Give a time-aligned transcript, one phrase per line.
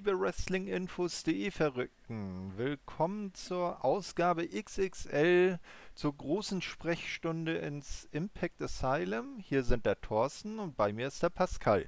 [0.00, 2.54] Liebe Wrestlinginfos.de Verrückten.
[2.56, 5.58] Willkommen zur Ausgabe XXL
[5.94, 9.36] zur großen Sprechstunde ins Impact Asylum.
[9.40, 11.84] Hier sind der Thorsten und bei mir ist der Pascal.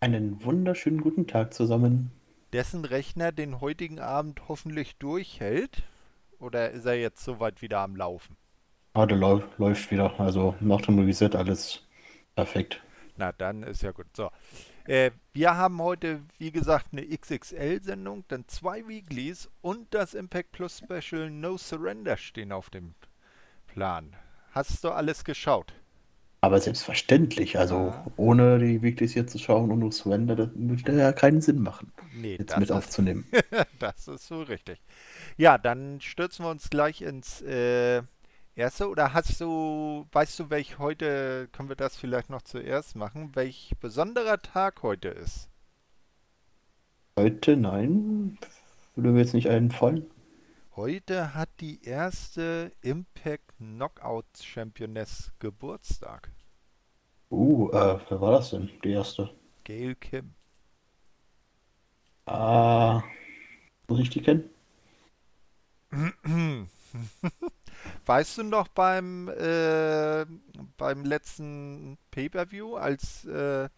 [0.00, 2.12] Einen wunderschönen guten Tag zusammen.
[2.52, 5.84] Dessen Rechner den heutigen Abend hoffentlich durchhält.
[6.38, 8.36] Oder ist er jetzt soweit wieder am Laufen?
[8.92, 10.20] Ah, der lau läuft wieder.
[10.20, 11.82] Also nach dem Reset alles
[12.34, 12.82] perfekt.
[13.16, 14.14] Na, dann ist ja gut.
[14.14, 14.28] So.
[14.86, 20.78] Äh, wir haben heute, wie gesagt, eine XXL-Sendung, dann zwei Weeklies und das Impact Plus
[20.78, 22.94] Special No Surrender stehen auf dem
[23.68, 24.14] Plan.
[24.52, 25.72] Hast du alles geschaut?
[26.40, 28.06] Aber selbstverständlich, also Ja.
[28.16, 31.92] ohne die Weeklies hier zu schauen und nur Surrender, das würde ja keinen Sinn machen,
[32.12, 33.24] Nee, jetzt mit ist, aufzunehmen.
[33.78, 34.80] das ist so richtig.
[35.36, 38.02] Ja, dann stürzen wir uns gleich ins äh,
[38.54, 38.88] erste.
[38.88, 43.72] Oder hast du, weißt du, welch heute, können wir das vielleicht noch zuerst machen, welch
[43.80, 45.48] besonderer Tag heute ist?
[47.18, 48.38] Heute, nein,
[48.94, 50.10] würde mir jetzt nicht einfallen.
[50.74, 56.30] Heute hat die erste Impact Knockout Championess Geburtstag.
[57.30, 58.70] Uh, äh, wer war das denn?
[58.82, 59.30] Die erste.
[59.64, 60.34] Gail Kim.
[62.26, 63.02] Ah,
[63.88, 64.48] muss ich die kennen?
[68.06, 70.24] Weißt du noch beim, äh,
[70.76, 73.68] beim letzten Pay-Per-View, als äh,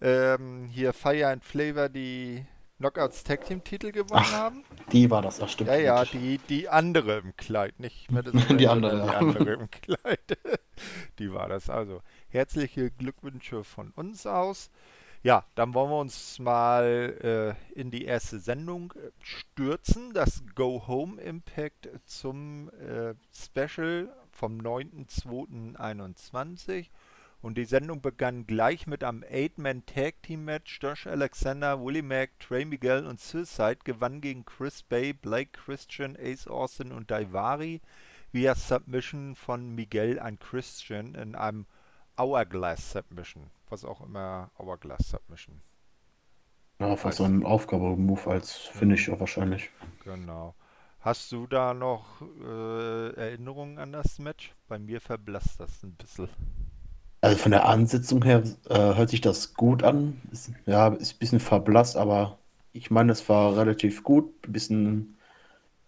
[0.00, 2.44] ähm, hier Fire and Flavor die
[2.78, 4.64] Knockouts Tag Team Titel gewonnen Ach, haben?
[4.92, 5.68] Die war das, ach stimmt.
[5.70, 9.70] Ja, ja, die, die andere im Kleid, nicht Madison Die Rain, andere, die andere im
[9.70, 10.38] Kleid.
[11.18, 11.68] Die war das.
[11.68, 14.70] Also, herzliche Glückwünsche von uns aus.
[15.24, 20.14] Ja, dann wollen wir uns mal äh, in die erste Sendung äh, stürzen.
[20.14, 26.86] Das Go Home Impact zum äh, Special vom 9.2.21.
[27.40, 30.78] Und die Sendung begann gleich mit einem Eight-Man Tag Team Match.
[30.80, 36.46] Josh Alexander, Willie Mack, Trey Miguel und Suicide gewannen gegen Chris Bay, Blake Christian, Ace
[36.46, 37.80] Austin und Daivari
[38.32, 41.66] via Submission von Miguel an Christian in einem
[42.16, 43.50] Hourglass Submission.
[43.70, 45.60] Was auch immer Hourglass Submission
[46.78, 49.70] Ja, fast so ein Aufgabe-Move als Finisher wahrscheinlich.
[50.04, 50.54] Genau.
[51.00, 54.54] Hast du da noch äh, Erinnerungen an das Match?
[54.66, 56.28] Bei mir verblasst das ein bisschen.
[57.20, 60.20] Also von der Ansetzung her äh, hört sich das gut an.
[60.30, 62.38] Ist, ja, ist ein bisschen verblasst, aber
[62.72, 64.46] ich meine, es war relativ gut.
[64.46, 65.18] Ein bisschen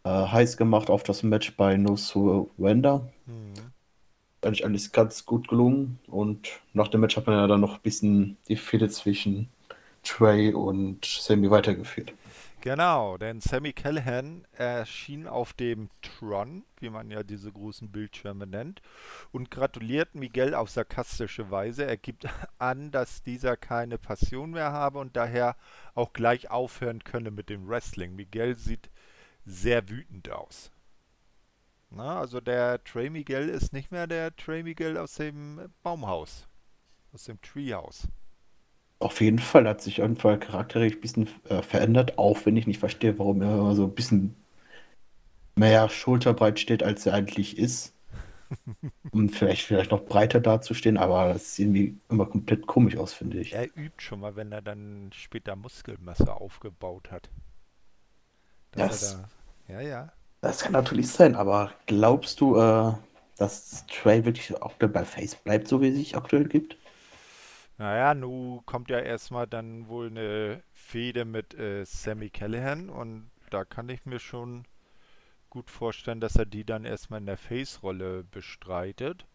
[0.04, 3.08] äh, heiß gemacht auf das Match bei No Surrender.
[3.26, 3.69] Hm.
[4.42, 5.98] Eigentlich alles ganz gut gelungen.
[6.06, 9.48] Und nach dem Match hat man ja dann noch ein bisschen die Fehde zwischen
[10.02, 12.12] Trey und Sammy weitergeführt.
[12.62, 18.82] Genau, denn Sammy Callahan erschien auf dem Tron, wie man ja diese großen Bildschirme nennt,
[19.32, 21.86] und gratuliert Miguel auf sarkastische Weise.
[21.86, 22.26] Er gibt
[22.58, 25.56] an, dass dieser keine Passion mehr habe und daher
[25.94, 28.14] auch gleich aufhören könne mit dem Wrestling.
[28.14, 28.90] Miguel sieht
[29.46, 30.70] sehr wütend aus.
[31.90, 36.48] Na, also der Trey Miguel ist nicht mehr der Trey Miguel aus dem Baumhaus,
[37.12, 38.08] aus dem Treehouse.
[38.98, 42.56] Auf jeden Fall hat sich auf jeden Fall charakterlich ein bisschen äh, verändert, auch wenn
[42.56, 44.36] ich nicht verstehe, warum er immer so ein bisschen
[45.54, 47.94] mehr schulterbreit steht, als er eigentlich ist.
[49.12, 53.38] Um vielleicht, vielleicht noch breiter dazustehen, aber das sieht irgendwie immer komplett komisch aus, finde
[53.40, 53.60] ich.
[53.60, 57.30] Er übt schon mal, wenn er dann später Muskelmasse aufgebaut hat.
[58.72, 59.30] Dass Das, da.
[59.68, 60.12] Ja, ja.
[60.40, 62.92] Das kann natürlich sein, aber glaubst du, äh,
[63.36, 66.76] dass Trey wirklich aktuell bei Face bleibt, so wie es sich aktuell gibt?
[67.78, 73.64] Naja, nu kommt ja erstmal dann wohl eine Fehde mit äh, Sammy Callahan und da
[73.64, 74.64] kann ich mir schon
[75.48, 79.26] gut vorstellen, dass er die dann erstmal in der Face-Rolle bestreitet.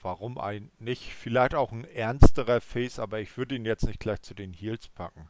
[0.00, 1.12] Warum ein nicht?
[1.12, 4.88] Vielleicht auch ein ernsterer Face, aber ich würde ihn jetzt nicht gleich zu den Heels
[4.88, 5.28] packen.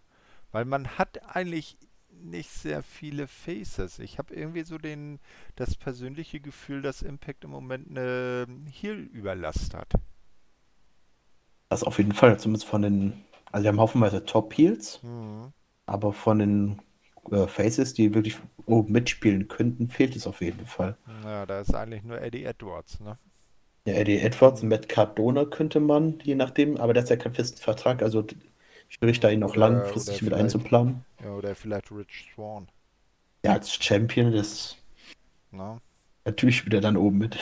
[0.53, 1.79] Weil man hat eigentlich
[2.23, 3.99] nicht sehr viele Faces.
[3.99, 5.19] Ich habe irgendwie so den,
[5.57, 9.93] das persönliche Gefühl, dass Impact im Moment eine Heel-Überlast hat.
[11.69, 15.53] Das auf jeden Fall, zumindest von den, also wir haben haufenweise Top-Heels, Mhm.
[15.87, 16.83] aber von den
[17.33, 20.97] äh, Faces, die wirklich oben mitspielen könnten, fehlt es auf jeden Fall.
[21.07, 23.19] Ja, da ist eigentlich nur Eddie Edwards, ne?
[23.87, 27.59] Ja, Eddie Edwards, Matt Cardona könnte man, je nachdem, aber der hat ja keinen festen
[27.61, 28.27] Vertrag, also
[28.99, 31.05] schwierig da ihn Oder, oder langfristig mit einzuplanen.
[31.21, 32.69] ja, oder vielleicht Rich Swan,
[33.45, 34.77] Ja, als Champion, das
[35.51, 35.81] ne?
[36.25, 37.39] natürlich spielt er dann oben mit.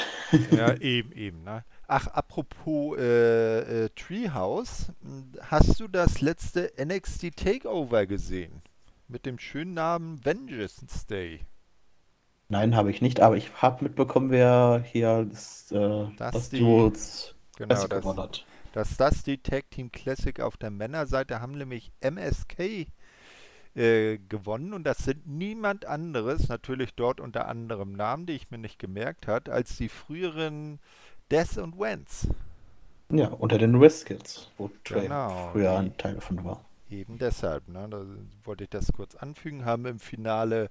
[0.50, 1.64] Ja, eben, eben, ne?
[1.86, 4.92] Ach, apropos äh, äh, Treehouse,
[5.40, 8.62] hast du das letzte NXT Takeover gesehen?
[9.08, 11.46] Mit dem schönen Namen Vengeance Day.
[12.48, 16.58] Nein, habe ich nicht, aber ich habe mitbekommen, wer hier das, äh, Das das die,
[17.56, 18.44] genau, das, gewonnen hat.
[18.74, 22.88] Dass das die Tag Team Classic auf der Männerseite haben nämlich MSK
[23.76, 28.58] äh, gewonnen und das sind niemand anderes, natürlich dort unter anderem Namen, die ich mir
[28.58, 30.80] nicht gemerkt hat, als die früheren
[31.30, 32.26] Death und Wentz.
[33.10, 36.64] Ja, unter den Westkills, wo Trey Genau, früher ein Teil davon war.
[36.90, 37.86] Eben deshalb, ne?
[37.88, 38.04] Da
[38.42, 40.68] wollte ich das kurz anfügen, haben im Finale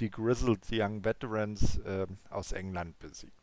[0.00, 3.37] die Grizzled Young Veterans äh, aus England besiegt.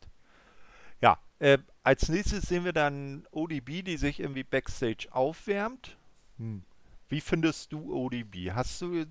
[1.39, 5.97] Äh, als nächstes sehen wir dann ODB, die sich irgendwie backstage aufwärmt.
[6.37, 6.63] Hm.
[7.09, 8.51] Wie findest du ODB?
[8.51, 9.05] Hast du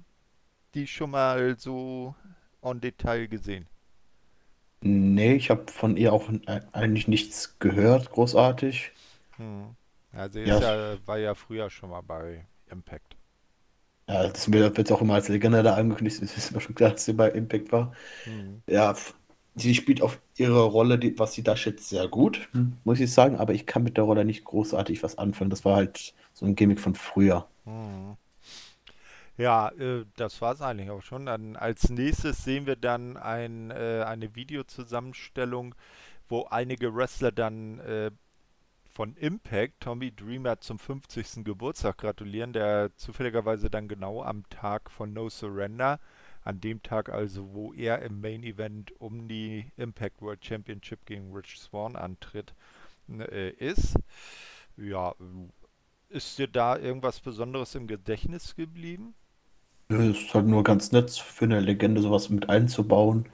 [0.74, 2.14] die schon mal so
[2.62, 3.66] en Detail gesehen?
[4.80, 8.92] Nee, ich habe von ihr auch äh, eigentlich nichts gehört, großartig.
[9.36, 9.76] Hm.
[10.28, 10.60] Sie Ja.
[10.60, 13.16] ja, war ja früher schon mal bei Impact.
[14.08, 17.04] Ja, das wird auch immer als Legende da angekündigt, es ist mir schon klar, dass
[17.04, 17.94] sie bei Impact war.
[18.24, 18.62] Hm.
[18.66, 18.94] Ja,
[19.54, 23.12] sie spielt auf ihre Rolle, die, was sie da schätzt, sehr gut, hm, muss ich
[23.12, 25.50] sagen, aber ich kann mit der Rolle nicht großartig was anfangen.
[25.50, 27.46] Das war halt so ein Gimmick von früher.
[27.64, 28.16] Mhm.
[29.36, 31.26] Ja, äh, das war es eigentlich auch schon.
[31.26, 35.74] Dann als nächstes sehen wir dann ein, äh, eine Videozusammenstellung,
[36.28, 38.10] wo einige Wrestler dann äh,
[38.94, 41.44] von Impact Tommy Dreamer zum 50.
[41.44, 45.98] Geburtstag gratulieren, der zufälligerweise dann genau am Tag von No Surrender,
[46.44, 51.32] an dem Tag also, wo er im Main Event um die Impact World Championship gegen
[51.32, 52.54] Rich Swann antritt,
[53.08, 53.96] äh, ist.
[54.76, 55.14] Ja,
[56.08, 59.14] ist dir da irgendwas Besonderes im Gedächtnis geblieben?
[59.88, 63.28] Es ist halt nur ganz nett für eine Legende sowas mit einzubauen,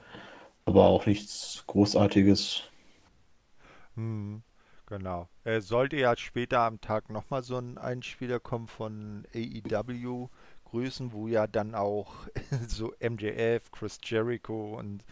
[0.65, 2.63] aber auch nichts Großartiges.
[3.95, 4.43] Hm,
[4.85, 5.29] genau.
[5.43, 10.29] Äh, sollte ja später am Tag nochmal so ein Einspieler kommen von AEW
[10.71, 12.27] Größen, wo ja dann auch
[12.67, 15.03] so MJF, Chris Jericho und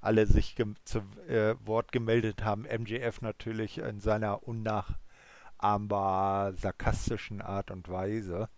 [0.00, 0.98] alle sich zu
[1.28, 2.62] äh, Wort gemeldet haben.
[2.62, 8.48] MJF natürlich in seiner unnachahmbar sarkastischen Art und Weise.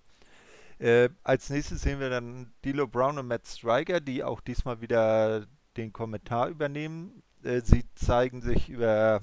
[0.79, 5.47] Äh, als nächstes sehen wir dann D'Lo Brown und Matt Striker, die auch diesmal wieder
[5.77, 7.23] den Kommentar übernehmen.
[7.43, 9.21] Äh, sie zeigen sich über,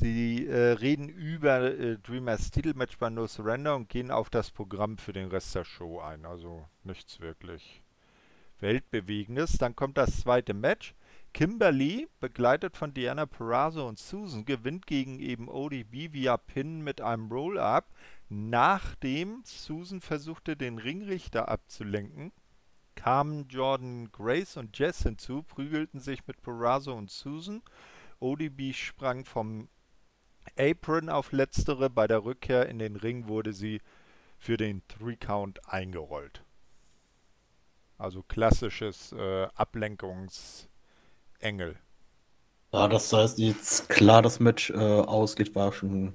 [0.00, 4.98] sie äh, reden über äh, Dreamers Titelmatch bei No Surrender und gehen auf das Programm
[4.98, 6.26] für den Rest der Show ein.
[6.26, 7.82] Also nichts wirklich
[8.58, 9.58] Weltbewegendes.
[9.58, 10.94] Dann kommt das zweite Match.
[11.32, 17.30] Kimberly, begleitet von Diana Perazzo und Susan, gewinnt gegen eben ODB via Pin mit einem
[17.30, 17.88] Roll-Up,
[18.28, 22.32] nachdem Susan versuchte, den Ringrichter abzulenken.
[22.96, 27.62] Kamen Jordan Grace und Jess hinzu, prügelten sich mit Perazzo und Susan.
[28.18, 29.68] ODB sprang vom
[30.60, 31.88] Apron auf letztere.
[31.88, 33.80] Bei der Rückkehr in den Ring wurde sie
[34.38, 36.42] für den Three-Count eingerollt.
[37.96, 40.68] Also klassisches äh, Ablenkungsengel.
[42.72, 46.14] Ja, das heißt, jetzt klar das Match äh, ausgeht, war schon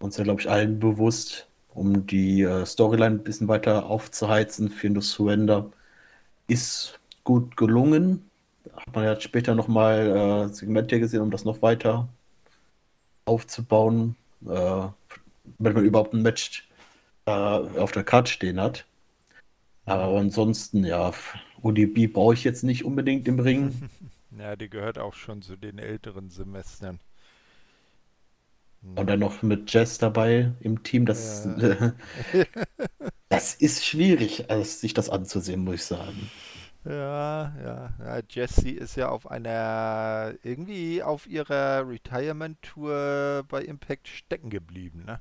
[0.00, 4.90] uns ja, glaube ich, allen bewusst, um die äh, Storyline ein bisschen weiter aufzuheizen für
[4.90, 5.70] No Surrender.
[6.48, 8.30] Ist gut gelungen.
[8.74, 12.08] Hat man ja später nochmal äh, Segmente gesehen, um das noch weiter
[13.32, 14.86] aufzubauen, äh,
[15.58, 16.68] wenn man überhaupt ein Match
[17.26, 18.84] äh, auf der Karte stehen hat.
[19.84, 21.12] Aber ansonsten, ja,
[21.62, 23.90] ODB brauche ich jetzt nicht unbedingt im Ring.
[24.38, 27.00] Ja, die gehört auch schon zu den älteren Semestern.
[28.96, 31.92] Und dann noch mit Jess dabei im Team, das, Ja.
[33.28, 36.30] das ist schwierig, also sich das anzusehen, muss ich sagen.
[36.84, 38.20] Ja, ja, ja.
[38.28, 45.20] Jessie ist ja auf einer, irgendwie auf ihrer Retirement-Tour bei Impact stecken geblieben, ne?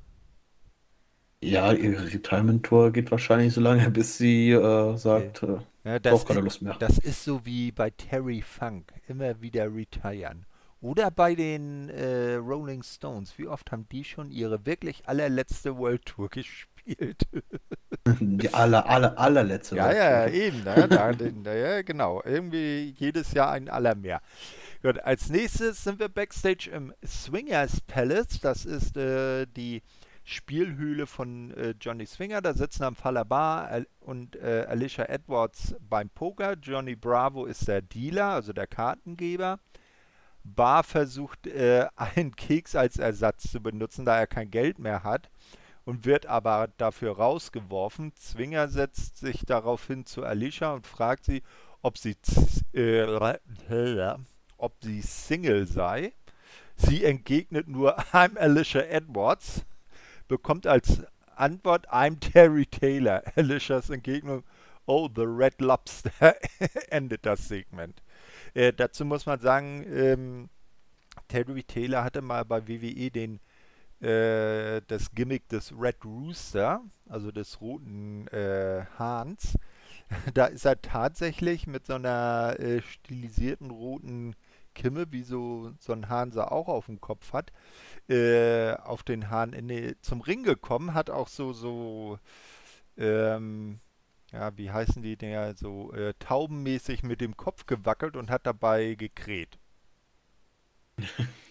[1.44, 6.42] Ja, ihre Retirement-Tour geht wahrscheinlich so lange, bis sie äh, sagt, äh, Ja, brauche keine
[6.42, 6.76] Lust mehr.
[6.80, 10.46] das ist so wie bei Terry Funk, immer wieder retiren.
[10.80, 13.38] Oder bei den äh, Rolling Stones.
[13.38, 16.71] Wie oft haben die schon ihre wirklich allerletzte World Tour gespielt?
[18.20, 19.76] Die aller, aller, allerletzte.
[19.76, 20.34] Ja, ja, Tour.
[20.34, 20.64] eben.
[20.64, 20.88] Ne?
[20.90, 22.22] Da, da, ja, genau.
[22.24, 24.22] Irgendwie jedes Jahr ein aller mehr.
[24.82, 28.40] Gut, als nächstes sind wir backstage im Swingers Palace.
[28.42, 29.84] Das ist äh, die
[30.24, 32.42] Spielhöhle von äh, Johnny Swinger.
[32.42, 36.56] Da sitzen am Falabar Al und äh, Alicia Edwards beim Poker.
[36.62, 39.60] Johnny Bravo ist der Dealer, also der Kartengeber.
[40.44, 45.30] Bar versucht, äh, einen Keks als Ersatz zu benutzen, da er kein Geld mehr hat
[45.86, 48.16] und wird aber dafür rausgeworfen.
[48.16, 51.42] Zwinger setzt sich daraufhin zu Alicia und fragt sie,
[51.82, 52.16] ob sie,
[52.74, 53.06] äh,
[54.58, 56.14] ob sie Single sei.
[56.76, 59.66] Sie entgegnet nur, I'm Alicia Edwards,
[60.28, 61.04] bekommt als
[61.36, 63.24] Antwort, I'm Terry Taylor.
[63.36, 64.44] Alicias Entgegnung,
[64.86, 66.36] oh, the Red Lobster,
[66.90, 68.02] endet das Segment.
[68.54, 70.50] Äh, dazu muss man sagen, ähm,
[71.28, 73.40] Terry Taylor hatte mal bei WWE den
[74.02, 79.58] äh, das Gimmick des Red Rooster, also des roten äh, Hahns.
[80.34, 84.36] Da ist er tatsächlich mit so einer äh, stilisierten roten
[84.74, 87.54] Kimme, wie so, so ein Hahn sie auch auf dem Kopf hat,
[88.10, 92.20] äh, auf den Hahn in zum Ring gekommen, hat auch so, so,
[92.98, 93.80] ähm,
[94.34, 98.96] ja, wie heißen die Dinger, so äh, taubenmäßig mit dem Kopf gewackelt und hat dabei
[98.96, 99.60] gekräht.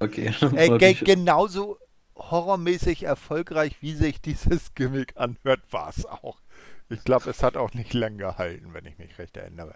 [0.00, 0.32] Okay.
[0.56, 1.78] Äh, ge genauso
[2.16, 6.40] horrormäßig erfolgreich, wie sich dieses Gimmick anhört, war es auch.
[6.90, 9.74] Ich glaube, es hat auch nicht lang gehalten, wenn ich mich recht erinnere.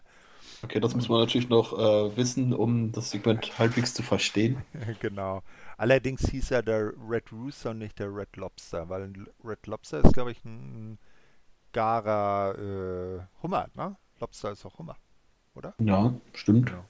[0.63, 4.63] Okay, das muss man natürlich noch äh, wissen, um das Segment halbwegs zu verstehen.
[5.01, 5.43] genau.
[5.77, 10.05] Allerdings hieß er der Red Rooster und nicht der Red Lobster, weil ein Red Lobster
[10.05, 10.99] ist, glaube ich, ein
[11.73, 13.97] garer äh, Hummer, ne?
[14.21, 14.97] Lobster ist auch Hummer,
[15.55, 15.75] oder?
[15.81, 16.67] Ja, stimmt.
[16.67, 16.85] Genau.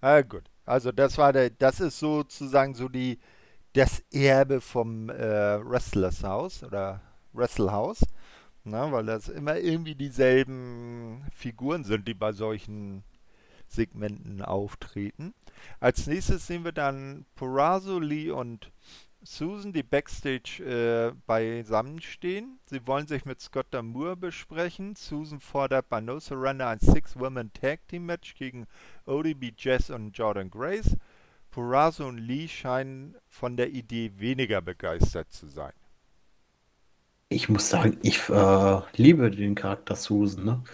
[0.00, 0.44] Ah, gut.
[0.64, 3.18] Also das war der, das ist sozusagen so die
[3.72, 7.00] das Erbe vom äh, Wrestlers House oder
[7.32, 8.04] Wrestle House,
[8.64, 13.02] ne, weil das immer irgendwie dieselben Figuren sind, die bei solchen
[13.68, 15.32] Segmenten auftreten.
[15.80, 18.70] Als nächstes sehen wir dann Porazzo, Lee und
[19.24, 22.58] Susan, die backstage äh, beisammenstehen.
[22.66, 24.96] Sie wollen sich mit Scott Damour besprechen.
[24.96, 28.66] Susan fordert bei No Surrender ein Six-Women Tag Team Match gegen
[29.06, 30.96] ODB, Jess und Jordan Grace.
[31.50, 35.72] Purazo und Lee scheinen von der Idee weniger begeistert zu sein.
[37.28, 40.44] Ich muss sagen, ich äh, liebe den Charakter Susan.
[40.44, 40.64] Ne?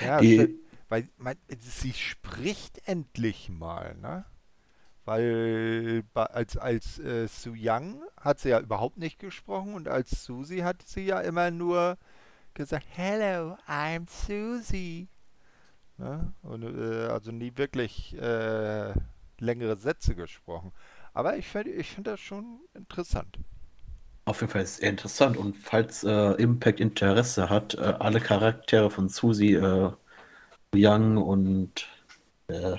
[0.00, 4.24] Ja, die, weil man, sie spricht endlich mal, ne?
[5.04, 10.64] Weil als, als äh, Su Young hat sie ja überhaupt nicht gesprochen und als Susie
[10.64, 11.98] hat sie ja immer nur
[12.54, 15.08] gesagt, Hello, I'm Susie.
[15.98, 16.32] Ne?
[16.42, 18.94] Und, äh, also nie wirklich äh,
[19.38, 20.72] längere Sätze gesprochen.
[21.12, 23.38] Aber ich finde ich find das schon interessant.
[24.24, 28.90] Auf jeden Fall ist es interessant und falls äh, Impact Interesse hat, äh, alle Charaktere
[28.90, 29.90] von Susie, äh,
[30.74, 31.86] Young und
[32.48, 32.76] äh,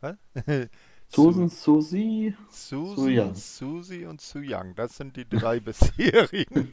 [0.00, 0.16] was?
[1.12, 4.74] Susan, Susie, Susan, Susie und Su Young.
[4.76, 6.72] Das sind die drei bisherigen.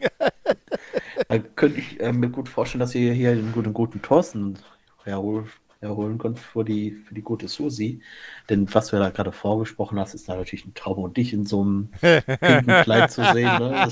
[1.27, 4.59] da könnte ich äh, mir gut vorstellen, dass ihr hier einen guten, guten Thorsten
[5.03, 5.47] herholt,
[5.81, 8.01] erholen könnt für die, für die gute Susi.
[8.47, 11.47] Denn was du da gerade vorgesprochen hast, ist da natürlich ein Traum und dich in
[11.47, 13.57] so einem pinken Kleid zu sehen.
[13.57, 13.87] Ne?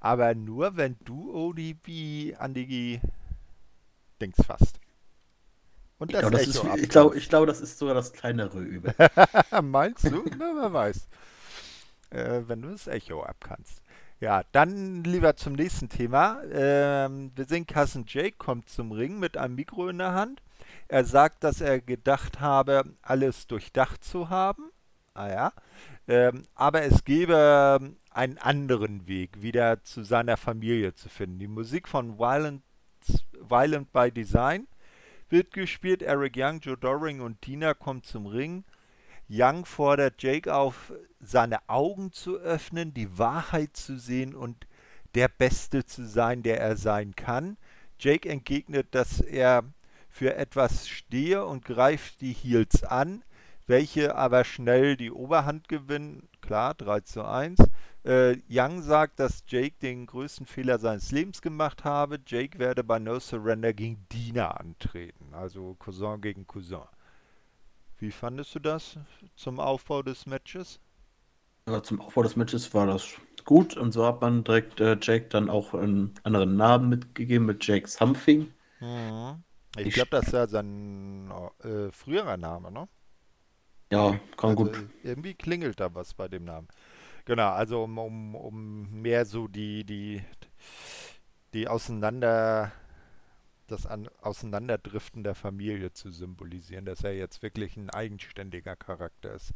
[0.00, 3.00] Aber nur, wenn du ODB an die
[4.20, 4.80] Dings fasst.
[5.98, 8.60] Und das, ich glaube, das, ist, ich glaube, ich glaube, das ist sogar das kleinere
[8.60, 8.94] Übel.
[9.62, 10.24] Meinst du?
[10.38, 11.08] Na, wer weiß.
[12.10, 13.82] Äh, wenn du das Echo abkannst.
[14.20, 16.42] Ja, dann lieber zum nächsten Thema.
[16.50, 20.42] Ähm, wir sehen, Cousin Jake kommt zum Ring mit einem Mikro in der Hand.
[20.88, 24.70] Er sagt, dass er gedacht habe, alles durchdacht zu haben.
[25.14, 25.52] Ah ja.
[26.08, 31.38] Ähm, aber es gäbe einen anderen Weg, wieder zu seiner Familie zu finden.
[31.38, 32.62] Die Musik von Violent,
[33.40, 34.66] Violent by Design
[35.28, 36.02] wird gespielt.
[36.02, 38.64] Eric Young, Joe Doring und Tina kommen zum Ring.
[39.28, 44.66] Young fordert Jake auf, seine Augen zu öffnen, die Wahrheit zu sehen und
[45.14, 47.56] der Beste zu sein, der er sein kann.
[47.98, 49.64] Jake entgegnet, dass er
[50.08, 53.22] für etwas stehe und greift die Heels an,
[53.66, 56.28] welche aber schnell die Oberhand gewinnen.
[56.40, 57.58] Klar, 3 zu 1.
[58.06, 62.20] Äh, Young sagt, dass Jake den größten Fehler seines Lebens gemacht habe.
[62.24, 66.82] Jake werde bei No Surrender gegen Dina antreten, also Cousin gegen Cousin.
[67.98, 68.96] Wie fandest du das
[69.34, 70.78] zum Aufbau des Matches?
[71.68, 75.26] Ja, zum Aufbau des Matches war das gut und so hat man direkt äh, Jake
[75.28, 78.52] dann auch einen anderen Namen mitgegeben mit Jake Something.
[78.78, 79.42] Mhm.
[79.78, 81.32] Ich, ich glaube, das ist ja sein
[81.64, 82.86] äh, früherer Name, ne?
[83.90, 84.88] Ja, kann also gut.
[85.02, 86.68] Irgendwie klingelt da was bei dem Namen.
[87.26, 90.22] Genau, also um, um, um mehr so die, die,
[91.52, 92.72] die auseinander
[93.68, 99.54] das An Auseinanderdriften der Familie zu symbolisieren, dass er jetzt wirklich ein eigenständiger Charakter ist.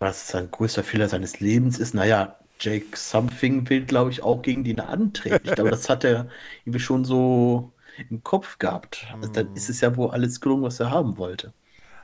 [0.00, 4.64] Was sein größter Fehler seines Lebens ist, naja, Jake Something will, glaube ich, auch gegen
[4.64, 5.46] den antreten.
[5.46, 6.28] Ich glaube, das hat er
[6.64, 7.72] irgendwie schon so
[8.10, 9.06] im Kopf gehabt.
[9.20, 11.54] Also, dann ist es ja wohl alles gelungen, was er haben wollte.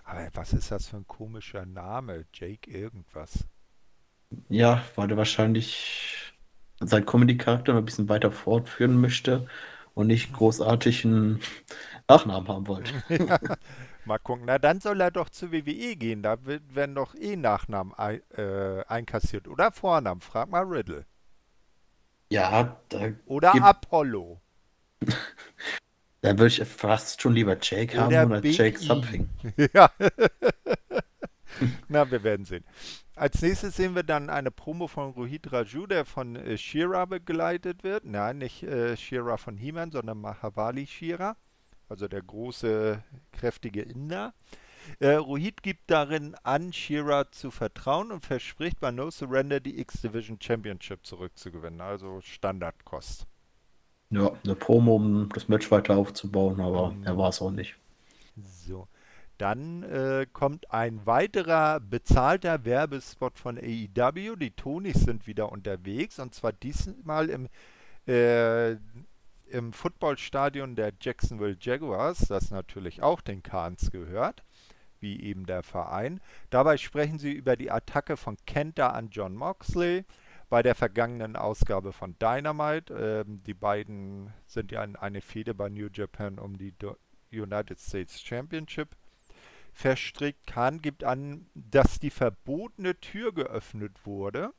[0.04, 2.26] Aber was ist das für ein komischer Name?
[2.32, 3.46] Jake irgendwas.
[4.48, 6.32] Ja, weil er wahrscheinlich
[6.80, 9.46] seinen Comedy-Charakter noch ein bisschen weiter fortführen möchte
[9.94, 11.40] und nicht großartigen
[12.08, 12.92] Nachnamen haben wollt.
[13.08, 13.38] Ja,
[14.04, 14.44] mal gucken.
[14.46, 16.22] Na, dann soll er doch zur WWE gehen.
[16.22, 19.48] Da werden doch eh Nachnamen ein, äh, einkassiert.
[19.48, 20.20] Oder Vornamen.
[20.20, 21.04] Frag mal Riddle.
[22.30, 23.54] Ja, da Oder.
[23.54, 24.40] Apollo.
[26.20, 28.84] Dann würde ich fast schon lieber Jake oder haben oder Big Jake e.
[28.84, 29.28] Something.
[29.72, 29.90] Ja.
[31.88, 32.64] Na, wir werden sehen.
[33.16, 37.82] Als nächstes sehen wir dann eine Promo von Rohit Raju, der von äh, Shira begleitet
[37.84, 38.04] wird.
[38.04, 41.36] Nein, nicht äh, Shira von He-Man, sondern Mahavali Shira,
[41.88, 44.34] also der große, kräftige Inder.
[45.00, 50.38] Äh, Rohit gibt darin an, Shira zu vertrauen und verspricht bei No Surrender die X-Division
[50.40, 51.80] Championship zurückzugewinnen.
[51.80, 53.26] Also Standardkost.
[54.10, 57.04] Ja, eine Promo, um das Match weiter aufzubauen, aber Mhm.
[57.04, 57.76] er war es auch nicht.
[58.36, 58.88] So.
[59.38, 64.34] Dann äh, kommt ein weiterer bezahlter Werbespot von AEW.
[64.34, 67.48] Die Tonys sind wieder unterwegs und zwar diesmal im,
[68.08, 68.72] äh,
[69.46, 74.42] im Footballstadion der Jacksonville Jaguars, das natürlich auch den Kahns gehört,
[74.98, 76.20] wie eben der Verein.
[76.50, 80.04] Dabei sprechen sie über die Attacke von Kenta an John Moxley
[80.48, 82.92] bei der vergangenen Ausgabe von Dynamite.
[82.92, 86.96] Ähm, die beiden sind ja in eine Fehde bei New Japan um die Do
[87.30, 88.96] United States Championship
[89.78, 90.44] verstrickt.
[90.48, 94.52] Khan gibt an, dass die verbotene Tür geöffnet wurde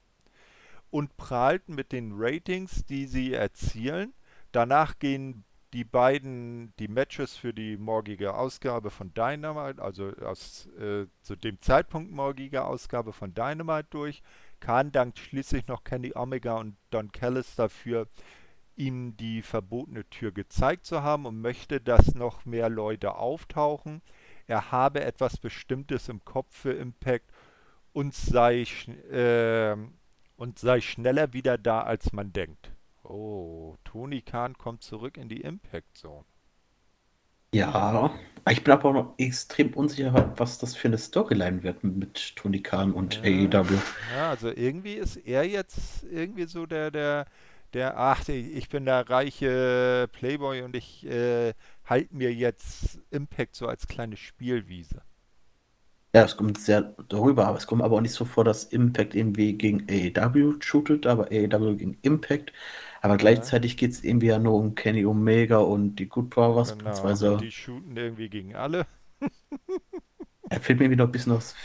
[0.92, 4.14] und prahlt mit den Ratings, die sie erzielen.
[4.54, 11.06] Danach gehen die beiden die Matches für die morgige Ausgabe von Dynamite, also aus äh,
[11.22, 14.24] zu dem Zeitpunkt morgige Ausgabe von Dynamite durch.
[14.62, 18.08] Khan dankt schließlich noch Kenny Omega und Don Callis dafür,
[18.78, 24.02] ihm die verbotene Tür gezeigt zu haben und möchte, dass noch mehr Leute auftauchen.
[24.50, 27.30] Er habe etwas Bestimmtes im Kopf für Impact
[27.94, 28.64] und sei,
[29.12, 29.76] äh,
[30.38, 32.72] und sei schneller wieder da, als man denkt.
[33.04, 36.26] Oh, Tony Khan kommt zurück in die Impact Zone.
[37.54, 38.12] Ja,
[38.50, 42.62] ich bin aber auch noch extrem unsicher, was das für eine Storyline wird mit Tony
[42.62, 43.24] Khan und Ja.
[43.24, 43.78] AEW.
[44.16, 47.26] Ja, also irgendwie ist er jetzt irgendwie so der, der,
[47.74, 51.54] der, ach, ich bin der reiche Playboy und ich äh,
[51.90, 55.02] halte mir jetzt Impact so als kleine Spielwiese.
[56.16, 59.14] Ja, es kommt sehr darüber, aber es kommt aber auch nicht so vor, dass Impact
[59.14, 62.52] irgendwie gegen AEW shootet, aber AEW gegen Impact.
[63.02, 66.90] Aber gleichzeitig geht es irgendwie ja nur um Kenny Omega und die Good Brothers, Genau.
[66.90, 68.88] beziehungsweise die shooten irgendwie gegen alle.
[70.50, 71.56] er fehlt mir wieder ein bisschen das,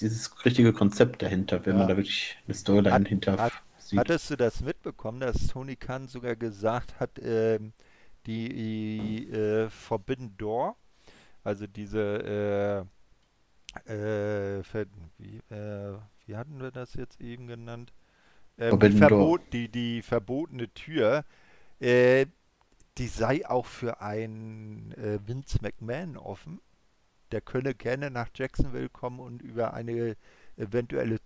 [0.00, 1.78] dieses richtige Konzept dahinter, wenn Ja.
[1.80, 4.00] man da wirklich eine Storyline Hat- hinter hat- sieht.
[4.00, 7.72] Hattest du das mitbekommen, dass Tony Khan sogar gesagt hat, ähm,
[8.26, 10.76] die äh, Forbidden Door,
[11.44, 12.86] also diese,
[13.86, 14.86] äh, äh,
[15.18, 17.92] wie, äh, wie hatten wir das jetzt eben genannt?
[18.58, 18.90] Ähm, die.
[18.90, 21.24] Verbot, die, die verbotene Tür,
[21.78, 22.26] äh,
[22.98, 24.94] die sei auch für einen
[25.26, 26.62] Vince McMahon offen.
[27.30, 30.16] Der könne gerne nach Jacksonville kommen und über eine
[30.56, 31.18] eventuelle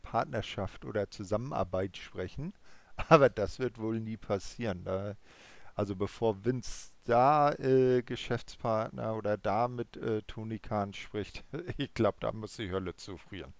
[0.00, 2.54] Partnerschaft oder Zusammenarbeit sprechen.
[3.08, 4.84] Aber das wird wohl nie passieren.
[4.84, 5.16] Da,
[5.74, 11.44] also bevor Vince da äh, Geschäftspartner oder da mit äh, Tony Khan spricht,
[11.78, 13.54] ich glaube, da muss die Hölle zufrieren.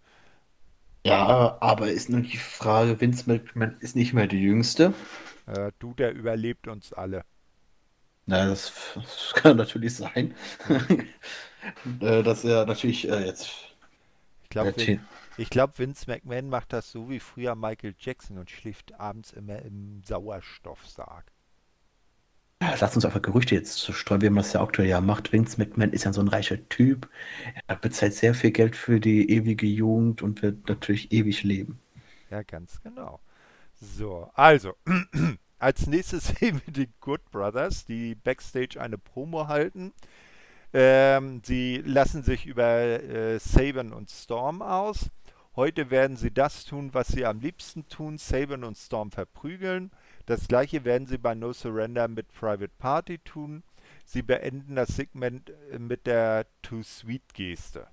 [1.07, 4.95] Ja, aber ist nur die Frage, Vince McMahon ist nicht mehr der Jüngste.
[5.47, 7.25] Äh, du, der überlebt uns alle.
[8.27, 10.35] Na, das, das kann natürlich sein.
[12.01, 13.51] Äh, Dass er natürlich äh, jetzt
[14.45, 14.75] Ich glaube,
[15.37, 19.61] ich glaub, Vince McMahon macht das so wie früher Michael Jackson und schläft abends immer
[19.63, 21.34] im Sauerstoffsarg.
[22.65, 25.33] Ja, Lass uns einfach Gerüchte jetzt streuen, wie man das ja aktuell ja macht.
[25.33, 27.11] Vince McMahon ist ja so ein reicher Typ.
[27.67, 31.79] Er bezahlt sehr viel Geld für die ewige Jugend und wird natürlich ewig leben.
[32.31, 33.21] Ja, ganz genau.
[33.79, 34.73] So, also,
[35.59, 39.93] als nächstes sehen wir die Good Brothers, die backstage eine Promo halten.
[40.73, 45.11] Ähm, sie lassen sich über äh, Saban und Storm aus.
[45.55, 49.91] Heute werden sie das tun, was sie am liebsten tun, Saban und Storm verprügeln.
[50.27, 53.63] Das gleiche werden sie bei No Surrender mit Private Party tun.
[54.05, 57.89] Sie beenden das Segment äh, mit der Too Sweet Geste.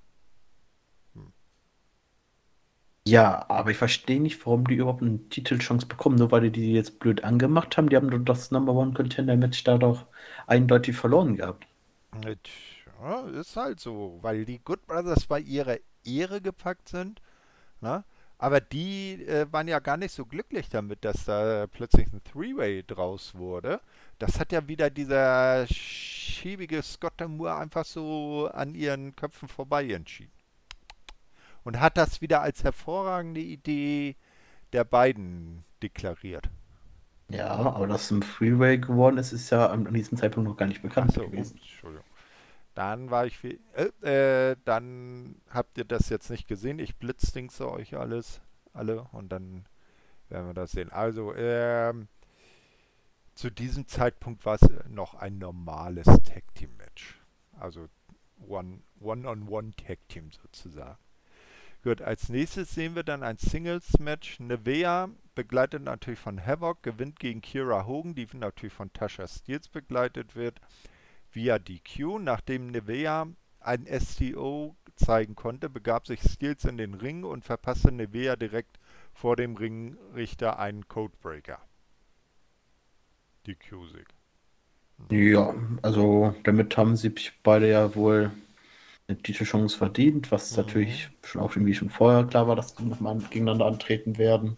[3.08, 6.74] Ja, aber ich verstehe nicht, warum die überhaupt eine Titelchance bekommen, nur weil die die
[6.74, 7.90] jetzt blöd angemacht haben.
[7.90, 10.06] Die haben doch das Number One Contender Match da doch
[10.48, 11.66] eindeutig verloren gehabt.
[12.14, 17.22] Äh, Tja, ist halt so, weil die Good Brothers bei ihrer Ehre gepackt sind.
[17.82, 18.06] Ne?
[18.42, 22.82] Aber die äh, waren ja gar nicht so glücklich damit, dass da plötzlich ein Three-Way
[22.88, 23.80] draus wurde.
[24.18, 30.32] Das hat ja wieder dieser schäbige Scott Moore einfach so an ihren Köpfen vorbei entschieden.
[31.64, 34.16] Und hat das wieder als hervorragende Idee
[34.74, 36.50] der beiden deklariert.
[37.30, 40.66] Ja, aber dass es ein Freeway geworden ist, ist ja an diesem Zeitpunkt noch gar
[40.66, 41.58] nicht bekannt Achso, gewesen.
[41.58, 42.06] Entschuldigung.
[42.74, 43.60] Dann war ich viel.
[43.74, 46.80] Äh, äh, dann habt ihr das jetzt nicht gesehen.
[46.80, 48.42] Ich blitzdingse euch alles,
[48.74, 49.66] alle und dann
[50.30, 50.92] werden wir das sehen.
[50.92, 52.08] Also, ähm,
[53.36, 57.20] zu diesem Zeitpunkt war es noch ein normales Tag Team Match.
[57.60, 57.88] Also
[58.48, 60.98] One- One-on-One Tag Team sozusagen.
[61.84, 64.40] Gut, als nächstes sehen wir dann ein Singles-Match.
[64.40, 70.36] Nevea, begleitet natürlich von Havoc, gewinnt gegen Kira Hogan, die natürlich von Tasha Steels begleitet
[70.36, 70.62] wird,
[71.32, 72.20] via DQ.
[72.20, 73.28] Nachdem Nevea
[73.60, 78.80] ein STO zeigen konnte, begab sich Steels in den Ring und verpasste Nevea direkt
[79.14, 81.60] vor dem Ringrichter einen Codebreaker.
[83.46, 84.10] DQ-Sieg.
[85.12, 87.14] Ja, also damit haben sie
[87.44, 88.32] beide ja wohl
[89.08, 90.58] eine Titelchance verdient, was Mhm.
[90.58, 94.58] natürlich schon auch irgendwie schon vorher klar war, dass sie nochmal gegeneinander antreten werden.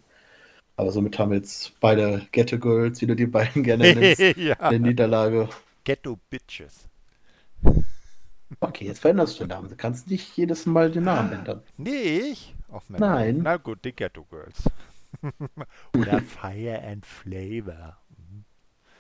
[0.78, 4.58] Aber somit haben jetzt beide Ghetto Girls, wie du die beiden gerne nennst, ja.
[4.70, 5.50] eine Niederlage.
[5.84, 6.88] Ghetto Bitches.
[8.60, 9.70] Okay, jetzt veränderst du den Namen.
[9.70, 11.64] Du kannst nicht jedes Mal den Namen ändern.
[11.78, 12.56] Nee, ich?
[12.72, 13.00] Ach, Mensch.
[13.00, 13.40] Nein.
[13.44, 14.64] Na gut, die Ghetto Girls.
[15.98, 17.98] Oder Fire and Flavor.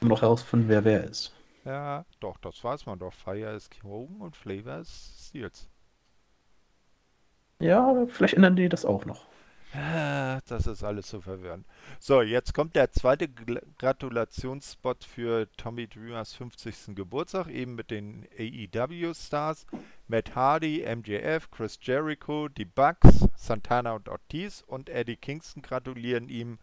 [0.01, 1.33] Um noch herausfinden, wer wer ist.
[1.65, 3.13] Ja, doch, das weiß man doch.
[3.13, 5.69] Fire ist Hogan und Flavor ist Steels.
[7.59, 9.25] Ja, vielleicht ändern die das auch noch.
[10.47, 11.65] Das ist alles so verwirrend.
[11.99, 16.95] So, jetzt kommt der zweite Gratulationsspot für Tommy Dreamers 50.
[16.95, 19.65] Geburtstag, eben mit den AEW-Stars.
[20.07, 26.59] Matt Hardy, MJF, Chris Jericho, die Bucks, Santana und Ortiz und Eddie Kingston gratulieren ihm.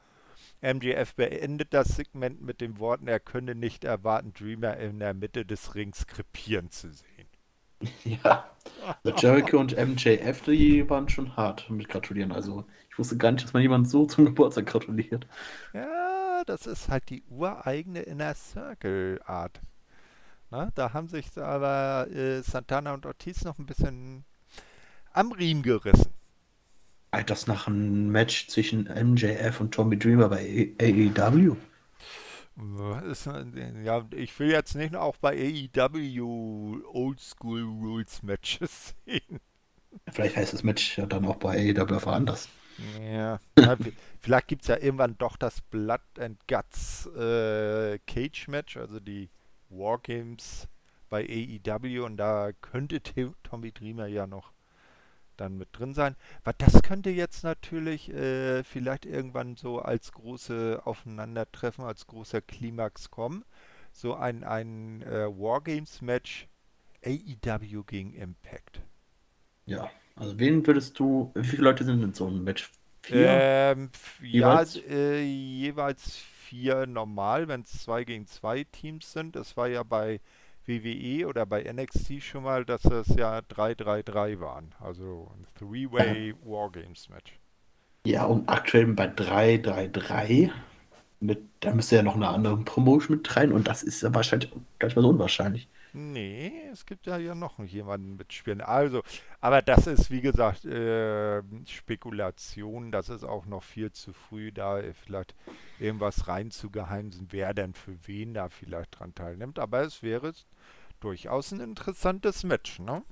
[0.62, 5.46] MJF beendet das Segment mit den Worten, er könne nicht erwarten, Dreamer in der Mitte
[5.46, 7.09] des Rings krepieren zu sehen.
[8.04, 8.44] Ja.
[9.04, 12.32] Also Jericho und MJF, die waren schon hart mit gratulieren.
[12.32, 15.26] Also ich wusste gar nicht, dass man jemand so zum Geburtstag gratuliert.
[15.72, 19.60] Ja, das ist halt die ureigene Inner Circle Art.
[20.50, 24.24] Na, da haben sich aber äh, Santana und Ortiz noch ein bisschen
[25.12, 26.12] am Riemen gerissen.
[27.12, 31.56] Halt das nach einem Match zwischen MJF und Tommy Dreamer bei AEW.
[33.84, 39.40] Ja, ich will jetzt nicht auch bei AEW Oldschool Rules Matches sehen.
[40.12, 42.48] Vielleicht heißt das Match ja dann auch bei AEW einfach anders.
[43.00, 48.48] Ja, ja, vi- vielleicht gibt es ja irgendwann doch das Blood and Guts äh, Cage
[48.48, 49.28] Match, also die
[49.68, 50.68] Wargames
[51.08, 53.02] bei AEW und da könnte
[53.42, 54.52] Tommy Dreamer ja noch
[55.40, 56.16] dann mit drin sein.
[56.42, 63.10] Aber das könnte jetzt natürlich äh, vielleicht irgendwann so als große Aufeinandertreffen, als großer Klimax
[63.10, 63.44] kommen.
[63.92, 66.46] So ein, ein äh, Wargames Match
[67.04, 68.82] AEW gegen Impact.
[69.66, 69.90] Ja.
[70.14, 72.70] Also wen würdest du, wie viele Leute sind in so einem Match?
[73.02, 73.26] Vier?
[73.28, 74.74] Ähm, Jeweils?
[74.74, 79.36] ja, äh, jeweils vier normal, wenn es zwei gegen zwei Teams sind.
[79.36, 80.20] Das war ja bei
[80.66, 84.74] WWE oder bei NXT schon mal, dass es ja 3-3-3 waren.
[84.80, 87.38] Also ein Three-Way Wargames Match.
[88.06, 90.50] Ja, und aktuell bei 3-3-3.
[91.20, 94.50] Mit, da müsste ja noch eine andere Promotion mit rein und das ist ja wahrscheinlich
[94.78, 95.68] gar nicht mal so unwahrscheinlich.
[95.92, 98.60] Nee, es gibt ja hier noch jemanden mitspielen.
[98.60, 99.02] Also,
[99.40, 102.92] aber das ist wie gesagt äh, Spekulation.
[102.92, 105.34] Das ist auch noch viel zu früh, da vielleicht
[105.78, 109.58] irgendwas reinzugeheimsen, wer denn für wen da vielleicht dran teilnimmt.
[109.58, 110.32] Aber es wäre
[111.00, 113.02] durchaus ein interessantes Match, ne?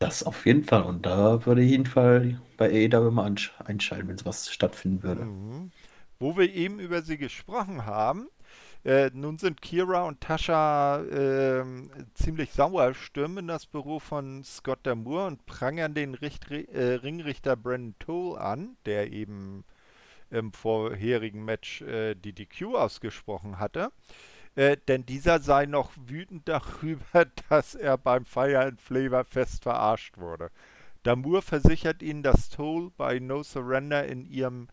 [0.00, 0.82] Das auf jeden Fall.
[0.82, 5.24] Und da würde ich jeden Fall bei AEW mal einsch- einschalten, wenn sowas stattfinden würde.
[5.24, 5.70] Mhm.
[6.18, 8.28] Wo wir eben über sie gesprochen haben,
[8.88, 15.26] äh, nun sind Kira und Tascha ähm, ziemlich sauer, stürmen das Büro von Scott Damour
[15.26, 19.64] und prangern den Richt äh, Ringrichter Brandon Toll an, der eben
[20.30, 23.92] im vorherigen Match äh, die DQ ausgesprochen hatte.
[24.54, 30.16] Äh, denn dieser sei noch wütend darüber, dass er beim Fire and Flavor Fest verarscht
[30.16, 30.50] wurde.
[31.02, 34.68] Damour versichert ihnen, dass Toll bei No Surrender in ihrem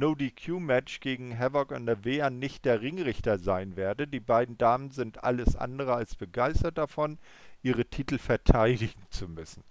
[0.00, 4.08] No-DQ-Match gegen Havoc und Nevea nicht der Ringrichter sein werde.
[4.08, 7.18] Die beiden Damen sind alles andere als begeistert davon,
[7.62, 9.62] ihre Titel verteidigen zu müssen.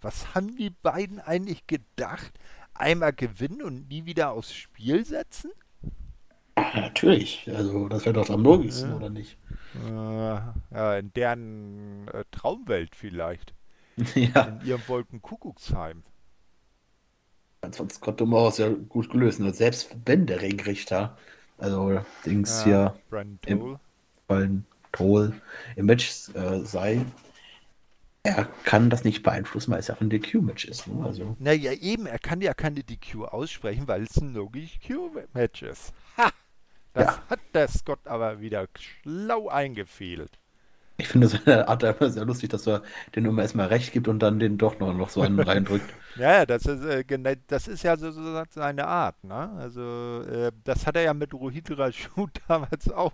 [0.00, 2.32] Was haben die beiden eigentlich gedacht?
[2.74, 5.50] Einmal gewinnen und nie wieder aufs Spiel setzen?
[6.56, 7.50] Ja, natürlich.
[7.54, 8.96] Also, das wäre doch am logischsten, Ja.
[8.96, 9.38] oder nicht?
[9.74, 13.54] Äh, ja, in deren äh, Traumwelt vielleicht.
[14.14, 16.02] ja, In ihrem Wolkenkuckucksheim.
[17.60, 19.40] Ganz von Scott Dummer ja gut gelöst.
[19.40, 21.16] Nur selbst wenn der Ringrichter,
[21.58, 23.78] also Dings Ja, hier, Brandon
[24.28, 25.40] Im- Toll
[25.76, 27.04] im Match äh, sei,
[28.24, 30.88] er kann das nicht beeinflussen, weil es ja ein DQ-Match ist.
[30.88, 31.04] Ne?
[31.04, 35.92] Also, Naja, eben, er kann ja keine DQ aussprechen, weil es ein No-DQ-Match ist.
[36.16, 36.30] Ha!
[36.92, 37.22] Das Ja.
[37.30, 40.39] hat der Scott aber wieder schlau eingefehlt.
[41.00, 42.82] Ich finde seine Art einfach sehr lustig, dass er
[43.14, 45.92] den immer erstmal recht gibt und dann den doch noch, noch so einen reindrückt.
[46.16, 49.48] Ja, das ist, äh, das ist ja so, so seine Art, ne?
[49.56, 53.12] Also, äh, das hat er ja mit Rohit Raju damals auch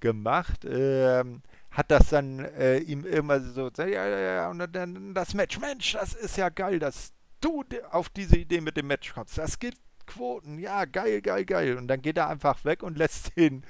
[0.00, 0.64] gemacht.
[0.68, 5.60] Ähm, hat das dann äh, ihm immer so, ja, ja, ja, und dann das Match,
[5.60, 9.38] Mensch, das ist ja geil, das du auf diese Idee mit dem Match kommst.
[9.38, 10.58] Das gibt Quoten.
[10.58, 11.76] Ja, geil, geil, geil.
[11.76, 13.64] Und dann geht er einfach weg und lässt den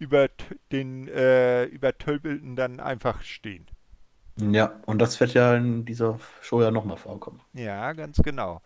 [0.00, 0.28] über
[0.72, 3.66] den äh, Übertölpelten dann einfach stehen.
[4.36, 7.40] Ja, und das wird ja in dieser Show ja nochmal vorkommen.
[7.52, 8.62] Ja, ganz genau.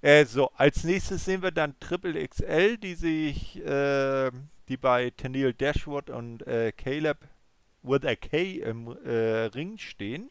[0.00, 4.30] Äh, so, als nächstes sehen wir dann Triple XL, die sich, äh,
[4.68, 7.18] die bei Tennille Dashwood und äh, Caleb
[7.82, 10.30] with a K im äh, Ring stehen.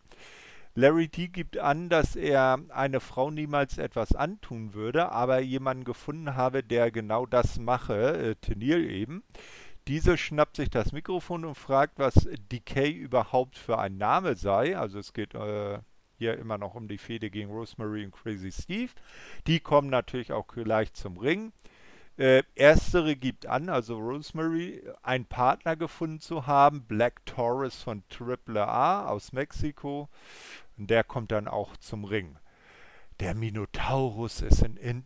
[0.77, 6.35] Larry T gibt an, dass er eine Frau niemals etwas antun würde, aber jemanden gefunden
[6.35, 9.23] habe, der genau das mache, äh, Tennille eben.
[9.87, 14.75] Diese schnappt sich das Mikrofon und fragt, was Decay überhaupt für ein Name sei.
[14.75, 15.79] Also es geht äh,
[16.17, 18.91] hier immer noch um die Fehde gegen Rosemary und Crazy Steve.
[19.45, 21.53] Die kommen natürlich auch gleich zum Ring.
[22.17, 29.07] Äh, erstere gibt an, also Rosemary, einen Partner gefunden zu haben, Black Taurus von AAA
[29.07, 30.09] aus Mexiko.
[30.77, 32.37] Und der kommt dann auch zum Ring.
[33.19, 35.05] Der Minotaurus ist in, in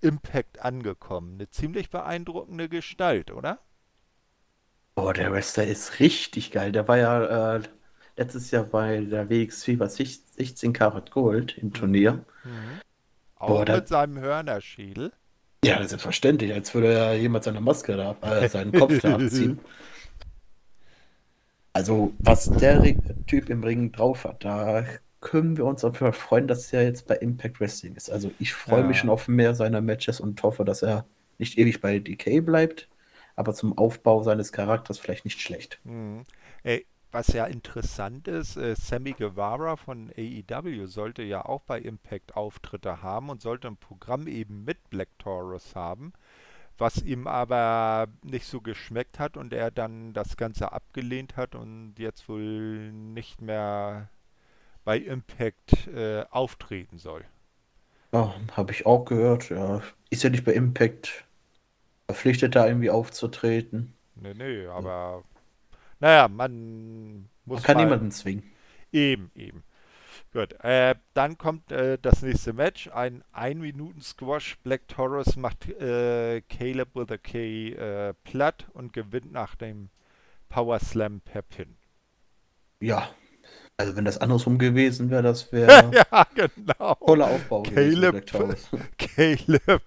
[0.00, 1.34] Impact angekommen.
[1.34, 3.60] Eine ziemlich beeindruckende Gestalt, oder?
[5.00, 6.72] Oh, der Wrestler ist richtig geil.
[6.72, 7.60] Der war ja äh,
[8.16, 12.24] letztes Jahr bei der WXW bei 16 Karat Gold im Turnier.
[12.42, 12.80] Mhm.
[13.36, 15.12] Auch Boah, mit da, seinem Hörnerschädel.
[15.64, 16.52] Ja, selbstverständlich.
[16.52, 19.58] Als würde er jemand seine Maske da, äh, seinen Kopf da abziehen.
[21.74, 22.82] Also, was der
[23.28, 24.84] Typ im Ring drauf hat, da
[25.20, 28.10] können wir uns auf jeden Fall freuen, dass er jetzt bei Impact Wrestling ist.
[28.10, 28.86] Also, ich freue ja.
[28.88, 31.04] mich schon auf mehr seiner Matches und hoffe, dass er
[31.38, 32.88] nicht ewig bei DK bleibt,
[33.38, 35.78] aber zum Aufbau seines Charakters vielleicht nicht schlecht.
[35.84, 36.24] Mhm.
[36.64, 42.36] Ey, was ja interessant ist, äh, Sammy Guevara von AEW sollte ja auch bei Impact
[42.36, 46.12] Auftritte haben und sollte ein Programm eben mit Black Taurus haben,
[46.76, 51.94] was ihm aber nicht so geschmeckt hat und er dann das Ganze abgelehnt hat und
[51.98, 54.10] jetzt wohl nicht mehr
[54.84, 57.24] bei Impact äh, auftreten soll.
[58.12, 59.50] Ja, habe ich auch gehört.
[59.50, 61.27] Ja, ist ja nicht bei Impact
[62.08, 63.94] verpflichtet, da irgendwie aufzutreten.
[64.14, 65.24] Nee, nee, aber
[66.00, 67.58] naja, man muss.
[67.58, 68.42] Man kann mal, niemanden zwingen.
[68.92, 69.62] Eben, eben.
[70.32, 72.88] Gut, äh, dann kommt äh, das nächste Match.
[72.88, 74.58] Ein 1-Minuten-Squash.
[74.62, 79.90] Black Taurus macht äh, Caleb with a K äh, platt und gewinnt nach dem
[80.48, 81.76] Power Slam per Pin.
[82.80, 83.10] Ja,
[83.78, 86.94] also wenn das andersrum gewesen wäre, das wäre ja, genau.
[86.96, 88.26] toller Aufbau Caleb,
[88.98, 89.82] Caleb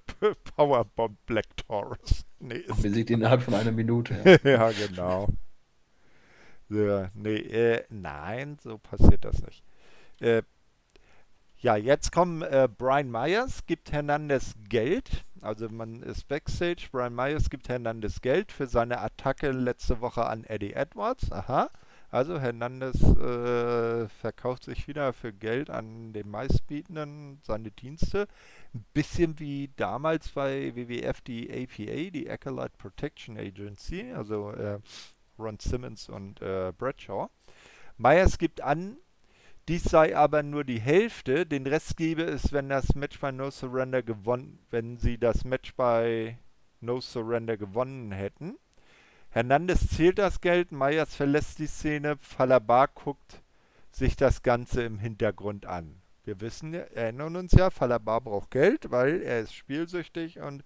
[0.55, 2.25] Powerbomb Black Taurus.
[2.39, 4.39] Nee, Besiegt ihn innerhalb von einer Minute.
[4.43, 5.27] Ja, ja genau.
[6.69, 9.61] So, nee, äh, nein, so passiert das nicht.
[10.21, 10.43] Äh,
[11.57, 15.25] ja, jetzt kommen äh, Brian Myers, gibt Hernandez Geld.
[15.41, 16.87] Also man ist Backstage.
[16.91, 21.31] Brian Myers gibt Hernandez Geld für seine Attacke letzte Woche an Eddie Edwards.
[21.31, 21.69] Aha.
[22.11, 28.27] Also Hernandez äh, verkauft sich wieder für Geld an den meistbietenden seine Dienste.
[28.73, 34.79] Ein bisschen wie damals bei WWF die APA, die Acolyte Protection Agency, also äh,
[35.39, 37.29] Ron Simmons und äh, Bradshaw.
[37.97, 38.97] Myers gibt an,
[39.69, 43.51] dies sei aber nur die Hälfte, den Rest gebe es, wenn das Match bei No
[43.51, 46.37] Surrender gewonnen, wenn sie das Match bei
[46.81, 48.57] No Surrender gewonnen hätten.
[49.31, 53.41] Hernandez zählt das Geld, Meyers verlässt die Szene, Falabar guckt
[53.89, 56.01] sich das Ganze im Hintergrund an.
[56.25, 60.65] Wir wissen, erinnern uns ja, Falabar braucht Geld, weil er ist spielsüchtig und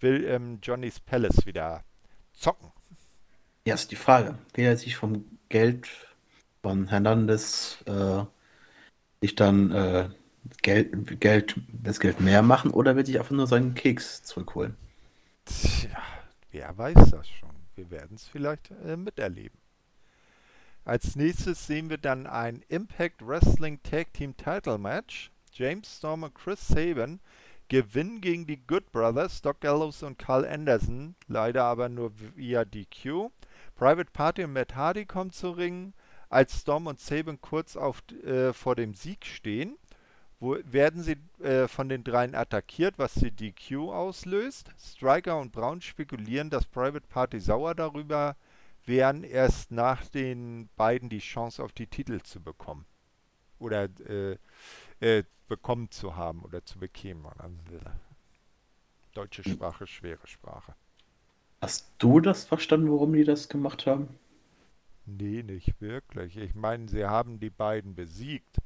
[0.00, 1.84] will im Johnny's Palace wieder
[2.32, 2.72] zocken.
[3.66, 4.38] Ja, ist die Frage.
[4.54, 5.86] Will er sich vom Geld
[6.62, 8.24] von Hernandez äh,
[9.20, 10.08] sich dann äh,
[10.62, 14.74] Geld, Geld, das Geld mehr machen oder will sich einfach nur seinen Keks zurückholen?
[15.44, 15.98] Tja,
[16.50, 19.58] wer weiß das schon wir werden es vielleicht äh, miterleben.
[20.84, 25.30] Als nächstes sehen wir dann ein Impact Wrestling Tag Team Title Match.
[25.52, 27.20] James Storm und Chris Sabin
[27.68, 33.30] gewinnen gegen die Good Brothers, Doc Gallows und Carl Anderson, leider aber nur via DQ.
[33.74, 35.94] Private Party und Matt Hardy kommen zu Ringen,
[36.28, 39.76] als Storm und Sabin kurz auf, äh, vor dem Sieg stehen
[40.40, 44.70] wo, werden sie äh, von den dreien attackiert, was die DQ auslöst.
[44.78, 48.36] Striker und Brown spekulieren, dass Private Party sauer darüber
[48.84, 52.86] wären, erst nach den beiden die Chance auf die Titel zu bekommen.
[53.58, 54.36] Oder äh,
[55.00, 57.24] äh, bekommen zu haben oder zu bekämen.
[59.14, 60.74] Deutsche Sprache, schwere Sprache.
[61.60, 64.08] Hast du das verstanden, warum die das gemacht haben?
[65.06, 66.36] Nee, nicht wirklich.
[66.36, 68.58] Ich meine, sie haben die beiden besiegt.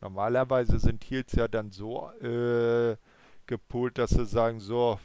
[0.00, 2.96] Normalerweise sind Heels ja dann so äh,
[3.46, 5.00] gepolt, dass sie sagen, so,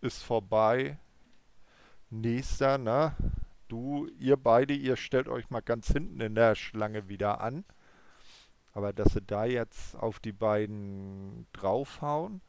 [0.00, 0.98] ist vorbei.
[2.10, 3.14] Nächster, ne?
[3.68, 7.64] Du, ihr beide, ihr stellt euch mal ganz hinten in der Schlange wieder an.
[8.72, 12.40] Aber dass sie da jetzt auf die beiden draufhauen.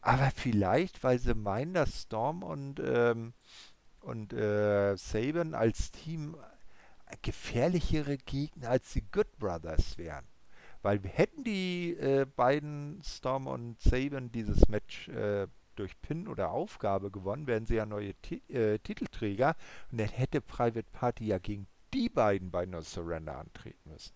[0.00, 3.34] Aber vielleicht, weil sie meinen, dass Storm und, ähm,
[4.00, 6.36] und äh, Saban als Team
[7.22, 10.26] gefährlichere Gegner als die Good Brothers wären.
[10.82, 17.10] Weil hätten die äh, beiden Storm und Saban dieses Match äh, durch Pin oder Aufgabe
[17.10, 19.56] gewonnen, wären sie ja neue Ti äh, Titelträger.
[19.90, 24.12] Und dann hätte Private Party ja gegen die beiden bei No Surrender antreten müssen.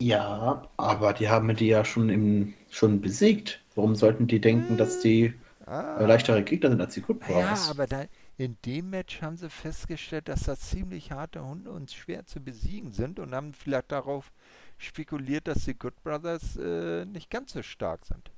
[0.00, 3.62] Ja, aber die haben die ja schon, im, schon besiegt.
[3.74, 5.34] Warum sollten die denken, dass die
[5.66, 6.00] ah.
[6.00, 7.66] leichtere Gegner sind als die Good Brothers?
[7.66, 8.04] Ja, aber da,
[8.38, 12.92] in dem Match haben sie festgestellt, dass das ziemlich harte Hunde und schwer zu besiegen
[12.92, 14.32] sind und haben vielleicht darauf
[14.80, 18.30] spekuliert, dass die Good Brothers äh, nicht ganz so stark sind.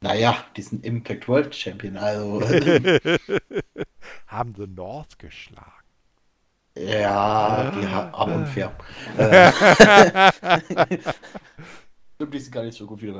[0.00, 2.40] Naja, die sind Impact World Champion, also.
[4.26, 5.72] haben The North geschlagen.
[6.76, 8.72] Ja, die haben aber unfair.
[12.14, 13.12] Stimmt, die sind gar nicht so gut, wie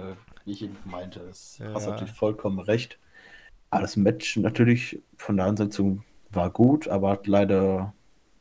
[0.44, 1.20] ich eben meinte.
[1.20, 1.74] Das ja.
[1.74, 2.98] hast natürlich vollkommen recht.
[3.70, 7.92] Aber das Match natürlich von der Ansetzung war gut, aber hat leider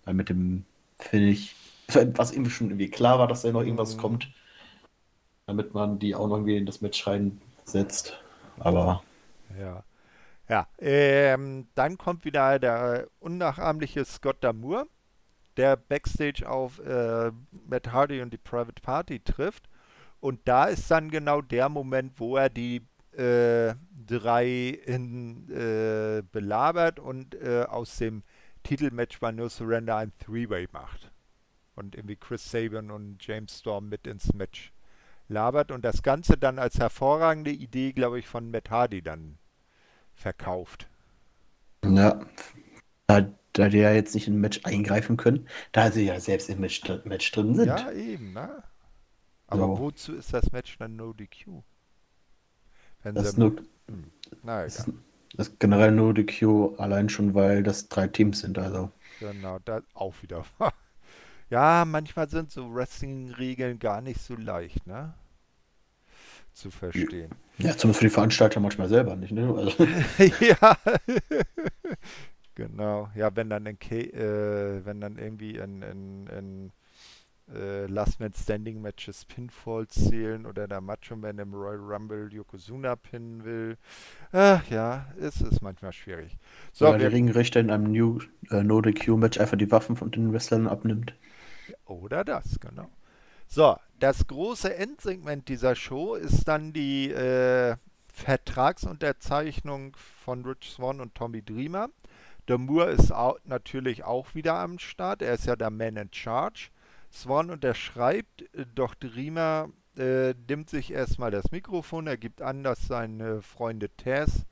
[0.05, 0.65] mit dem
[0.99, 1.55] Finish,
[1.93, 4.01] was irgendwie schon irgendwie klar war, dass da noch irgendwas mhm.
[4.01, 4.31] kommt,
[5.45, 8.19] damit man die auch noch irgendwie in das Match reinsetzt.
[8.59, 9.03] Aber.
[9.59, 9.83] Ja.
[10.49, 14.87] Ja, ähm, dann kommt wieder der unnachahmliche Scott Damour,
[15.57, 17.31] der Backstage auf äh,
[17.67, 19.67] Matt Hardy und die Private Party trifft.
[20.21, 26.99] Und da ist dann genau der Moment, wo er die äh, drei in, äh, belabert
[26.99, 28.23] und äh, aus dem
[28.63, 31.11] Titelmatch bei No Surrender ein Three-Way macht.
[31.77, 34.73] Und irgendwie Chris Saban und James Storm mit ins Match
[35.29, 39.37] labert und das Ganze dann als hervorragende Idee, glaube ich, von Matt Hardy dann
[40.15, 40.87] verkauft.
[41.85, 42.19] Ja,
[43.05, 46.61] da, da die ja jetzt nicht im Match eingreifen können, da sie ja selbst im
[46.61, 47.67] Match, Match drin sind.
[47.67, 48.63] Ja, eben, ne?
[49.45, 49.79] Aber so.
[49.79, 51.61] wozu ist das Match dann No DQ?
[53.03, 53.55] Wenn das, ist nur,
[53.87, 54.11] hm.
[54.41, 54.89] Na, das,
[55.35, 58.91] das ist generell nur die Q, allein schon, weil das drei Teams sind, also.
[59.19, 60.43] Genau, da auch wieder.
[61.49, 65.13] ja, manchmal sind so Wrestling-Regeln gar nicht so leicht, ne?
[66.53, 67.29] Zu verstehen.
[67.59, 69.53] Ja, zumindest für die Veranstalter manchmal selber nicht, ne?
[69.55, 69.83] Also.
[70.39, 70.77] ja.
[72.55, 73.09] genau.
[73.15, 76.71] Ja, wenn dann in äh, wenn dann irgendwie in, in, in
[77.53, 82.95] äh, Last Man Standing Matches Pinfalls zählen oder der Macho Man im Royal Rumble Yokozuna
[82.95, 83.77] pinnen will.
[84.31, 86.37] Ach ja, es ist manchmal schwierig.
[86.73, 90.11] So, oder der Ringrichter in einem New äh, No DQ Match einfach die Waffen von
[90.11, 91.13] den Wrestlern abnimmt.
[91.85, 92.89] Oder das, genau.
[93.47, 97.77] So, das große Endsegment dieser Show ist dann die äh,
[98.13, 101.89] Vertragsunterzeichnung von Rich Swan und Tommy Dreamer.
[102.47, 105.21] Der Moore ist auch, natürlich auch wieder am Start.
[105.21, 106.69] Er ist ja der Man in Charge.
[107.11, 112.87] Swan unterschreibt, äh, doch Dreamer äh, nimmt sich erstmal das Mikrofon, er gibt an, dass
[112.87, 114.45] seine Freunde Tess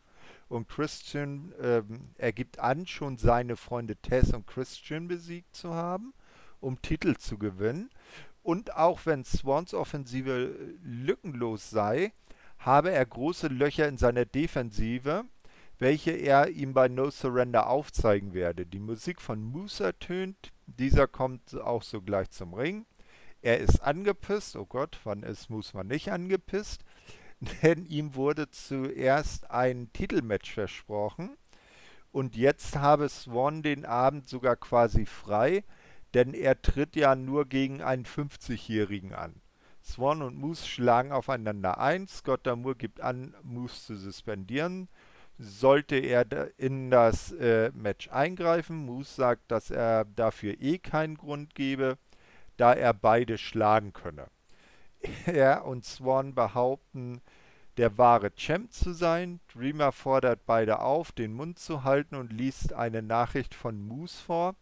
[0.48, 1.84] und Christian, äh,
[2.18, 6.14] er gibt an, schon seine Freunde Tess und Christian besiegt zu haben,
[6.60, 7.90] um Titel zu gewinnen.
[8.44, 12.14] Und auch wenn Swans Offensive lückenlos sei,
[12.60, 15.26] habe er große Löcher in seiner Defensive,
[15.78, 18.66] welche er ihm bei No Surrender aufzeigen werde.
[18.66, 22.86] Die Musik von Moose ertönt, dieser kommt auch sogleich zum Ring.
[23.42, 24.56] Er ist angepisst.
[24.56, 26.84] Oh Gott, wann ist Moose nicht angepisst?
[27.62, 31.38] Denn ihm wurde zuerst ein Titelmatch versprochen.
[32.12, 35.64] Und jetzt habe Swan den Abend sogar quasi frei,
[36.16, 39.42] denn er tritt ja nur gegen einen 50-Jährigen an.
[39.84, 42.08] Swan und Moose schlagen aufeinander ein.
[42.08, 44.90] Scott Damour gibt an, Moose zu suspendieren
[45.38, 46.26] sollte er
[46.58, 48.86] in das äh, Match eingreifen.
[48.86, 51.98] Moose sagt, dass er dafür eh keinen Grund gebe,
[52.58, 54.28] da er beide schlagen könne.
[55.26, 57.22] Er und Swan behaupten,
[57.78, 59.40] der wahre Champ zu sein.
[59.54, 64.56] Dreamer fordert beide auf, den Mund zu halten und liest eine Nachricht von Moose vor,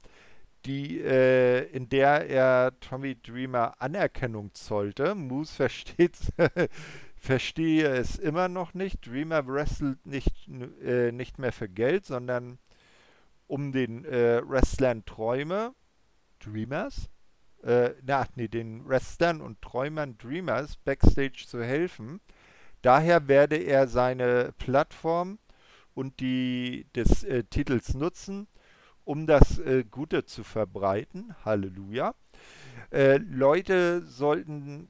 [0.66, 5.16] die, äh, in der er Tommy Dreamer Anerkennung zollte.
[5.16, 6.18] Moose versteht
[7.16, 9.08] verstehe es immer noch nicht.
[9.08, 10.50] Dreamer wrestelt nicht,
[10.84, 12.60] äh, nicht mehr für Geld, sondern
[13.48, 15.74] um den äh, Wrestlern Träume,
[16.40, 17.10] Dreamers,
[17.64, 22.20] äh, na, nee, den Wrestlern und Träumern Dreamers backstage zu helfen.
[22.82, 25.40] Daher werde er seine Plattform
[25.94, 28.48] und die des äh, Titels nutzen,
[29.06, 31.36] um das äh, Gute zu verbreiten.
[31.44, 32.16] Halleluja.
[32.92, 34.90] Äh, Leute sollten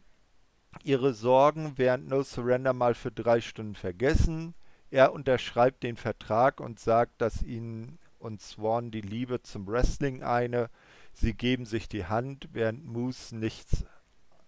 [0.83, 4.55] ihre Sorgen während No Surrender mal für drei Stunden vergessen.
[4.89, 10.69] Er unterschreibt den Vertrag und sagt, dass ihnen und Swan die Liebe zum Wrestling eine.
[11.13, 13.85] Sie geben sich die Hand, während Moose nichts,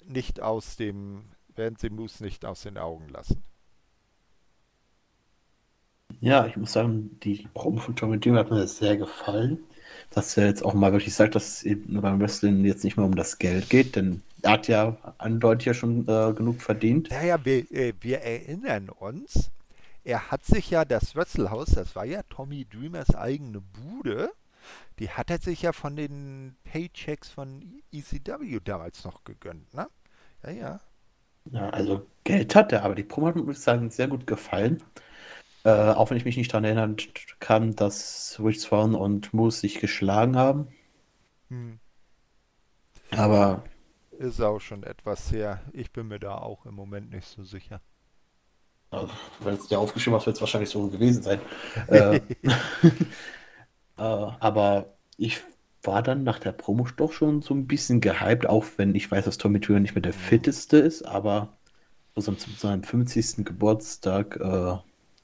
[0.04, 3.44] nicht aus dem, werden sie Moose nicht aus den Augen lassen.
[6.20, 9.60] Ja, ich muss sagen, die Promo von Tommy Dreamer hat mir sehr gefallen.
[10.12, 13.06] Dass er jetzt auch mal wirklich sagt, dass es eben beim Wrestling jetzt nicht mehr
[13.06, 17.10] um das Geld geht, denn er hat ja eindeutig ja schon äh, genug verdient.
[17.10, 19.52] Naja, wir, äh, wir erinnern uns,
[20.04, 24.32] er hat sich ja das Wrestlehaus, das war ja Tommy Dreamers eigene Bude,
[25.00, 29.88] die hat er sich ja von den Paychecks von ECW damals noch gegönnt, ne?
[30.44, 30.82] Ja, ja.
[31.52, 34.26] Ja, also Geld hat er, aber die Promo hat mir, muss ich sagen, sehr gut
[34.28, 34.82] gefallen.
[35.66, 36.96] Äh, auch wenn ich mich nicht daran erinnern
[37.40, 40.68] kann, dass Rich Swan und Moose sich geschlagen haben.
[41.50, 41.80] Hm.
[43.10, 43.64] Aber.
[44.20, 45.62] Ist auch schon etwas her.
[45.74, 47.82] Ich bin mir da auch im Moment nicht so sicher.
[49.40, 51.40] Wenn es dir aufgeschrieben hast, wird es wahrscheinlich so gewesen sein.
[51.88, 52.18] äh,
[53.98, 55.42] äh, aber ich
[55.82, 59.26] war dann nach der Promo doch schon so ein bisschen gehypt, auch wenn ich weiß,
[59.26, 60.20] dass Tommy Türen nicht mehr der hm.
[60.20, 61.58] fitteste ist, aber
[62.16, 63.44] so zu seinem 50.
[63.44, 64.78] Geburtstag äh,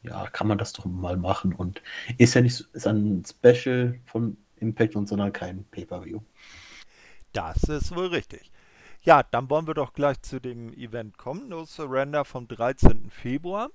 [0.04, 1.54] ja, kann man das doch mal machen.
[1.54, 1.82] Und
[2.18, 6.20] ist ja nicht ist ein Special von Impact und sondern kein Pay-Per-View.
[7.34, 8.52] Das ist wohl richtig.
[9.04, 11.50] Ja, dann wollen wir doch gleich zu dem Event kommen.
[11.50, 13.10] No Surrender vom 13.
[13.10, 13.70] Februar.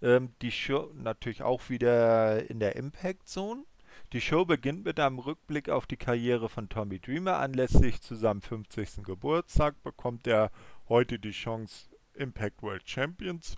[0.00, 3.64] Ähm, die Show natürlich auch wieder in der Impact Zone.
[4.12, 7.38] Die Show beginnt mit einem Rückblick auf die Karriere von Tommy Dreamer.
[7.38, 9.04] Anlässlich zu seinem 50.
[9.04, 10.50] Geburtstag bekommt er
[10.88, 13.56] heute die Chance, Impact World Champions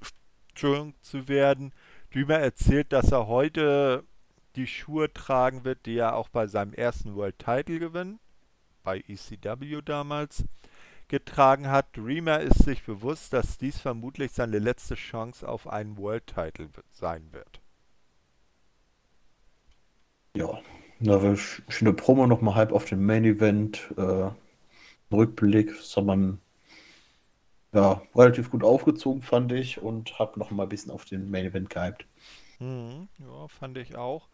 [0.55, 1.73] zu werden.
[2.15, 4.05] Dümer erzählt, dass er heute
[4.57, 8.19] die Schuhe tragen wird, die er auch bei seinem ersten World Title Gewinn,
[8.83, 10.45] bei ECW damals,
[11.09, 11.97] getragen hat.
[11.97, 17.33] Dreamer ist sich bewusst, dass dies vermutlich seine letzte Chance auf einen World Title sein
[17.33, 17.61] wird.
[20.35, 20.61] Ja,
[21.01, 23.93] eine schöne Promo nochmal halb auf dem Main Event.
[23.97, 24.31] Äh,
[25.13, 26.41] Rückblick, das hat man
[27.73, 31.47] ja, relativ gut aufgezogen, fand ich, und habe noch mal ein bisschen auf den Main
[31.47, 32.07] Event gehypt.
[32.59, 34.29] Hm, ja, fand ich auch.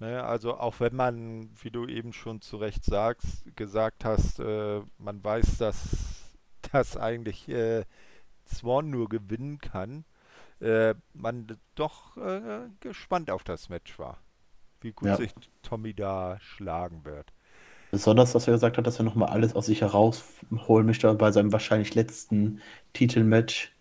[0.00, 4.80] Ne, also auch wenn man, wie du eben schon zu Recht sagst, gesagt hast, äh,
[4.96, 6.36] man weiß, dass
[6.72, 7.84] das eigentlich äh,
[8.46, 10.04] Swan nur gewinnen kann,
[10.60, 14.18] äh, man doch äh, gespannt auf das Match war.
[14.80, 15.16] Wie gut ja.
[15.16, 17.32] sich Tommy da schlagen wird.
[17.90, 21.52] Besonders, dass er gesagt hat, dass er nochmal alles aus sich herausholen möchte bei seinem
[21.52, 22.60] wahrscheinlich letzten
[22.92, 23.72] Titelmatch.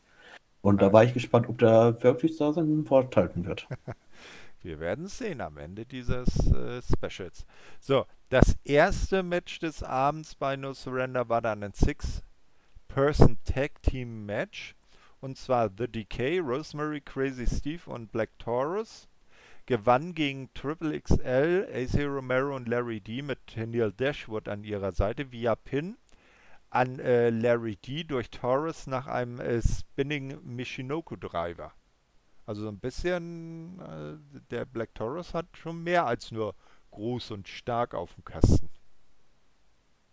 [0.62, 3.68] Und da war ich gespannt, ob der wirklich da seinen Wort halten wird.
[4.64, 7.46] Wir werden sehen am Ende dieses äh, Specials.
[7.80, 14.26] So, das erste Match des Abends bei No Surrender war dann ein Six-Person Tag Team
[14.26, 14.76] Match.
[15.22, 19.08] Und zwar The Decay, Rosemary, Crazy Steve und Black Taurus
[19.68, 25.32] gewann gegen Triple XL, AC Romero und Larry D mit Neil Dashwood an ihrer Seite
[25.32, 25.98] via Pin
[26.70, 31.74] an äh, Larry D durch Torres nach einem äh, Spinning Michinoku Driver.
[32.46, 36.56] Also so ein bisschen, äh, der Black Taurus hat schon mehr als nur
[36.92, 38.70] groß und stark auf dem Kasten.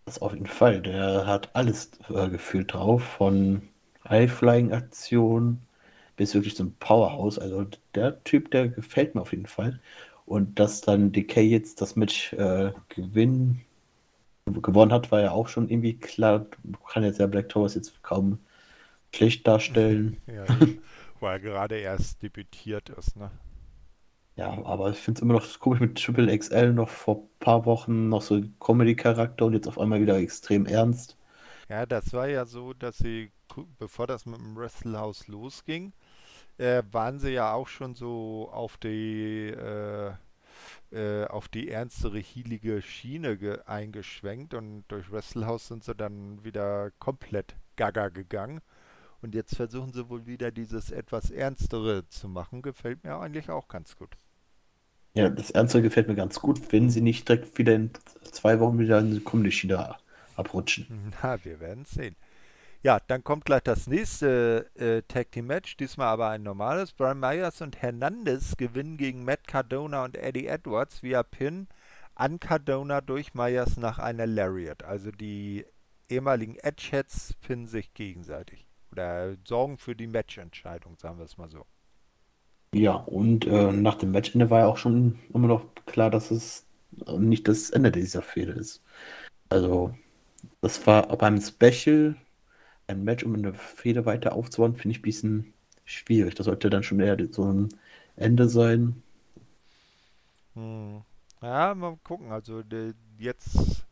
[0.05, 0.83] Das auf jeden Fall.
[0.83, 3.69] Der hat alles äh, gefühlt drauf, von
[4.09, 5.67] High-Flying-Aktionen
[6.17, 7.39] bis wirklich zum Powerhouse.
[7.39, 9.81] Also der Typ, der gefällt mir auf jeden Fall.
[10.27, 13.63] Und dass dann Decay jetzt das Match äh, gewinnen,
[14.47, 16.47] gewonnen hat, war ja auch schon irgendwie klar.
[16.89, 18.39] Kann jetzt ja Black Towers jetzt kaum
[19.15, 20.19] schlecht darstellen.
[20.27, 20.49] Ja,
[21.21, 23.31] weil er gerade erst debütiert ist, ne?
[24.37, 27.67] Ja, aber ich finde es immer noch komisch mit Triple XL noch vor ein paar
[27.67, 31.17] Wochen noch so Comedy-Charakter und jetzt auf einmal wieder extrem ernst.
[31.69, 33.33] Ja, das war ja so, dass sie,
[33.79, 35.93] bevor das mit dem Wrestlehouse losging,
[36.59, 40.13] äh, waren sie ja auch schon so auf die äh,
[40.95, 47.57] äh, auf die ernstere, hielige Schiene eingeschwenkt und durch Wrestlehouse sind sie dann wieder komplett
[47.77, 48.61] gaga gegangen.
[49.21, 52.63] Und jetzt versuchen sie wohl wieder dieses etwas Ernstere zu machen.
[52.63, 54.11] Gefällt mir eigentlich auch ganz gut.
[55.15, 57.91] Ja, das Ernstere gefällt mir ganz gut, wenn sie nicht direkt wieder in
[58.31, 59.97] zwei Wochen wieder in die Comedy-Schiene
[60.37, 61.13] abrutschen.
[61.23, 62.17] Na, wir werden sehen.
[62.85, 66.93] Ja, dann kommt gleich das nächste äh, Tag Team Match, diesmal aber ein normales.
[66.93, 71.67] Brian Myers und Hernandez gewinnen gegen Matt Cardona und Eddie Edwards via Pin
[72.15, 74.85] an Cardona durch Myers nach einer Lariat.
[74.85, 75.65] Also die
[76.11, 81.65] ehemaligen Edgeheads pinnen sich gegenseitig oder sorgen für die Matchentscheidung, sagen wir es mal so.
[82.75, 86.67] Ja, und äh, nach dem Matchende war ja auch schon immer noch klar, dass es
[87.17, 88.83] nicht das Ende dieser Fehde ist.
[89.49, 89.95] Also,
[90.61, 92.17] das war beim Special
[92.87, 95.55] ein Match, um eine Fehde weiter aufzubauen, finde ich ein bisschen
[95.85, 96.35] schwierig.
[96.35, 97.69] Das sollte dann schon eher so ein
[98.17, 99.03] Ende sein.
[100.55, 101.03] Hm.
[101.43, 102.33] Ja, mal gucken.
[102.33, 102.63] Also
[103.19, 103.87] jetzt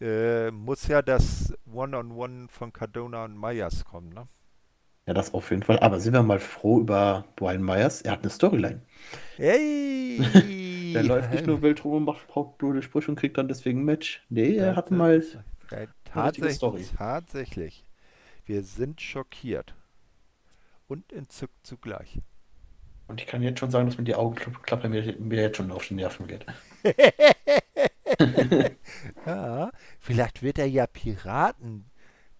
[0.00, 4.28] äh, muss ja das One-on-One von Cardona und Myers kommen, ne?
[5.06, 5.78] Ja, das auf jeden Fall.
[5.78, 8.02] Aber sind wir mal froh über Brian Myers.
[8.02, 8.82] Er hat eine Storyline.
[9.36, 10.20] Hey!
[10.94, 13.84] Der läuft nicht nur wild rum und macht blöde Sprüche und kriegt dann deswegen ein
[13.84, 14.24] Match.
[14.30, 15.22] Nee, er hat mal.
[16.04, 16.86] Tatsächlich, Story.
[16.96, 17.85] tatsächlich.
[18.46, 19.74] Wir sind schockiert.
[20.88, 22.20] Und entzückt zugleich.
[23.08, 25.86] Und ich kann jetzt schon sagen, dass mir die Augenklappe mir, mir jetzt schon auf
[25.86, 26.46] die Nerven geht.
[29.26, 31.90] Ja, vielleicht wird er ja Piraten,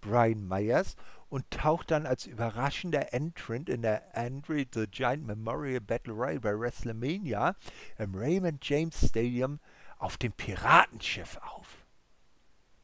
[0.01, 0.97] Brian Myers,
[1.29, 6.59] und taucht dann als überraschender Entrant in der Andre the Giant Memorial Battle Royale bei
[6.59, 7.57] WrestleMania
[7.99, 9.59] im Raymond James Stadium
[9.99, 11.76] auf dem Piratenschiff auf.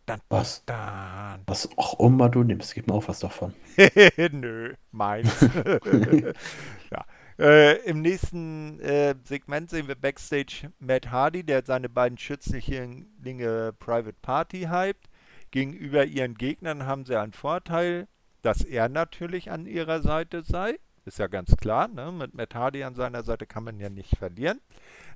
[0.06, 0.64] Dann, Was?
[0.66, 1.42] dann.
[1.46, 3.54] Was auch immer du nimmst, gib mir auch was davon.
[4.32, 5.40] Nö, meins.
[6.90, 7.04] ja.
[7.38, 14.16] Äh, Im nächsten äh, Segment sehen wir Backstage Matt Hardy, der seine beiden Schützlinge Private
[14.20, 15.08] Party hypt.
[15.50, 18.08] Gegenüber ihren Gegnern haben sie einen Vorteil,
[18.42, 20.78] dass er natürlich an ihrer Seite sei.
[21.04, 22.12] Ist ja ganz klar, ne?
[22.12, 24.60] mit Matt Hardy an seiner Seite kann man ja nicht verlieren.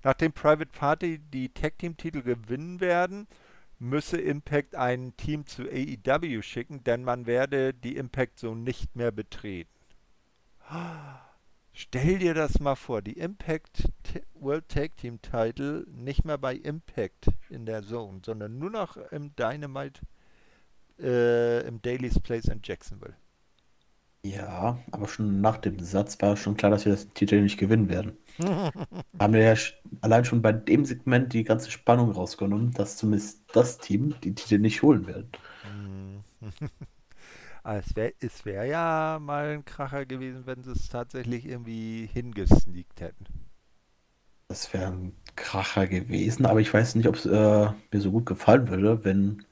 [0.02, 3.28] Nachdem Private Party die Tag Team Titel gewinnen werden,
[3.78, 9.12] müsse Impact ein Team zu AEW schicken, denn man werde die Impact Zone nicht mehr
[9.12, 9.70] betreten.
[11.72, 13.88] Stell dir das mal vor, die Impact
[14.34, 19.36] World Tag Team Title nicht mehr bei Impact in der Zone, sondern nur noch im
[19.36, 20.00] Dynamite,
[20.98, 23.16] äh, im Daily's Place in Jacksonville.
[24.24, 27.88] Ja, aber schon nach dem Satz war schon klar, dass wir das Titel nicht gewinnen
[27.88, 28.16] werden.
[29.20, 29.54] Haben wir ja
[30.00, 34.58] allein schon bei dem Segment die ganze Spannung rausgenommen, dass zumindest das Team die Titel
[34.58, 35.30] nicht holen werden.
[37.62, 38.14] Aber es wäre
[38.44, 43.26] wär ja mal ein Kracher gewesen, wenn sie es tatsächlich irgendwie hingesneakt hätten.
[44.48, 48.26] Das wäre ein Kracher gewesen, aber ich weiß nicht, ob es äh, mir so gut
[48.26, 49.44] gefallen würde, wenn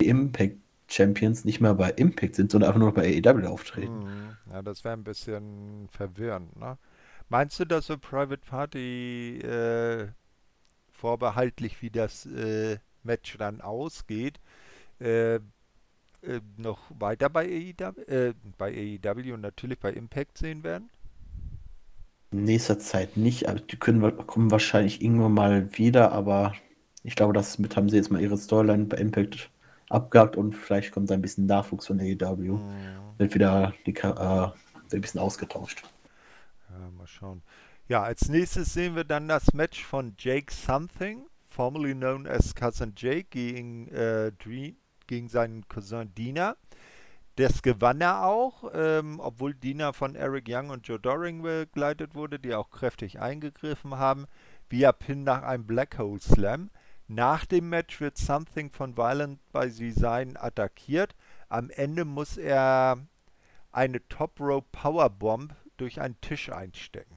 [0.00, 0.58] die Impact
[0.88, 4.00] Champions nicht mehr bei Impact sind, sondern einfach nur noch bei AEW auftreten.
[4.04, 6.78] Hm, Ja, das wäre ein bisschen verwirrend, ne?
[7.28, 10.08] Meinst du, dass so Private Party äh,
[10.92, 14.40] vorbehaltlich, wie das äh, Match dann ausgeht,
[15.00, 15.40] äh, äh,
[16.58, 20.90] noch weiter bei AEW, äh, bei AEW und natürlich bei Impact sehen werden?
[22.30, 26.54] In nächster Zeit nicht, aber die können, kommen wahrscheinlich irgendwann mal wieder, aber
[27.02, 29.50] ich glaube, das mit haben sie jetzt mal ihre Storyline bei Impact
[29.90, 32.58] abgehakt und vielleicht kommt da ein bisschen Nachwuchs von AEW.
[32.58, 34.48] Hm, Wird wieder die, äh,
[34.92, 35.82] ein bisschen ausgetauscht.
[36.70, 37.42] ja, mal schauen.
[37.88, 42.92] Ja, als nächstes sehen wir dann das Match von Jake Something, formerly known as Cousin
[42.96, 44.74] Jake, gegen, äh, Dre
[45.06, 46.56] gegen seinen Cousin Dina.
[47.36, 52.38] Das gewann er auch, ähm, obwohl Dina von Eric Young und Joe Doring begleitet wurde,
[52.38, 54.26] die auch kräftig eingegriffen haben,
[54.68, 56.70] via Pin nach einem Black Hole Slam.
[57.08, 61.14] Nach dem Match wird Something von Violent by Design attackiert.
[61.48, 62.98] Am Ende muss er
[63.72, 67.16] eine Top Rope Powerbomb durch einen Tisch einstecken.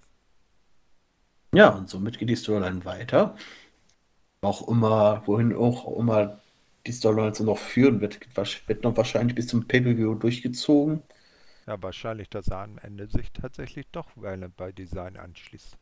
[1.53, 3.35] Ja, und somit geht die Storyline weiter.
[4.41, 6.39] Auch immer, wohin auch immer
[6.87, 8.19] die Storyline so noch führen wird,
[8.67, 11.03] wird noch wahrscheinlich bis zum Pay-Per-View durchgezogen.
[11.67, 15.77] Ja, wahrscheinlich, dass er am Ende sich tatsächlich doch Violent by Design anschließt.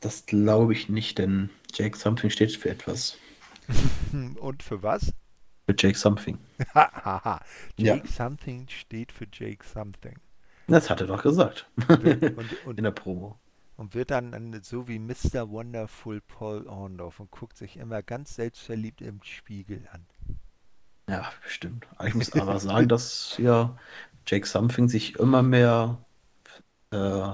[0.00, 3.16] Das glaube ich nicht, denn Jake Something steht für etwas.
[4.40, 5.12] Und für was?
[5.66, 6.38] Für Jake Something.
[6.74, 7.40] Hahaha.
[7.76, 7.94] Ja.
[7.96, 10.16] Jake Something steht für Jake Something.
[10.68, 11.68] Das hat er doch gesagt.
[11.88, 13.38] Und, und, In und, der Promo.
[13.76, 15.48] und wird dann an- so wie Mr.
[15.50, 20.06] Wonderful Paul Orndorff und guckt sich immer ganz selbstverliebt im Spiegel an.
[21.08, 21.86] Ja, bestimmt.
[21.96, 23.76] Aber ich muss aber sagen, dass ja
[24.26, 25.98] Jake Something sich immer mehr
[26.92, 27.32] äh,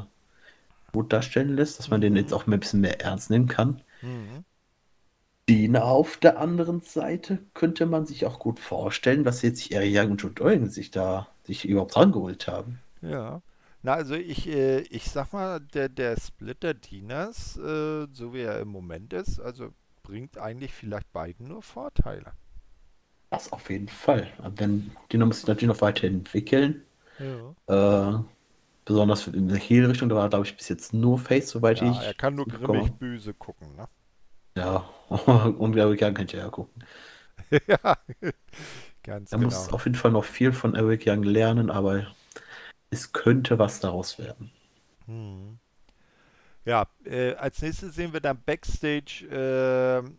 [0.93, 3.83] gut darstellen lässt, dass man den jetzt auch ein bisschen mehr ernst nehmen kann.
[4.03, 4.45] Mhm.
[5.49, 10.39] Dina auf der anderen Seite könnte man sich auch gut vorstellen, dass jetzt Young und
[10.39, 12.81] Doring sich da sich überhaupt rangeholt haben.
[13.01, 13.41] Ja.
[13.83, 18.61] Na, also ich, äh, ich sag mal, der, der Splitter Dinas, äh, so wie er
[18.61, 19.71] im Moment ist, also
[20.03, 22.33] bringt eigentlich vielleicht beiden nur Vorteile.
[23.31, 24.29] Das auf jeden Fall.
[24.59, 26.83] Denn Dina muss sich natürlich noch weiterentwickeln.
[27.19, 28.19] Ja.
[28.19, 28.19] Äh,
[28.89, 32.03] besonders in der Heel-Richtung, da war, glaube ich, bis jetzt nur Face, soweit Ja, ich.
[32.03, 33.89] er kann nur grimmig böse gucken, ne?
[34.57, 34.85] Ja,
[35.59, 36.85] und Eric Young könnte ja gucken.
[37.67, 37.97] ja,
[39.03, 39.65] ganz Er genau.
[39.65, 42.09] muss auf jeden Fall noch viel von Eric Young lernen, aber
[42.91, 44.53] es könnte was daraus werden.
[45.07, 45.59] Hm.
[46.65, 49.25] Ja, äh, als nächstes sehen wir dann Backstage,
[50.05, 50.11] äh,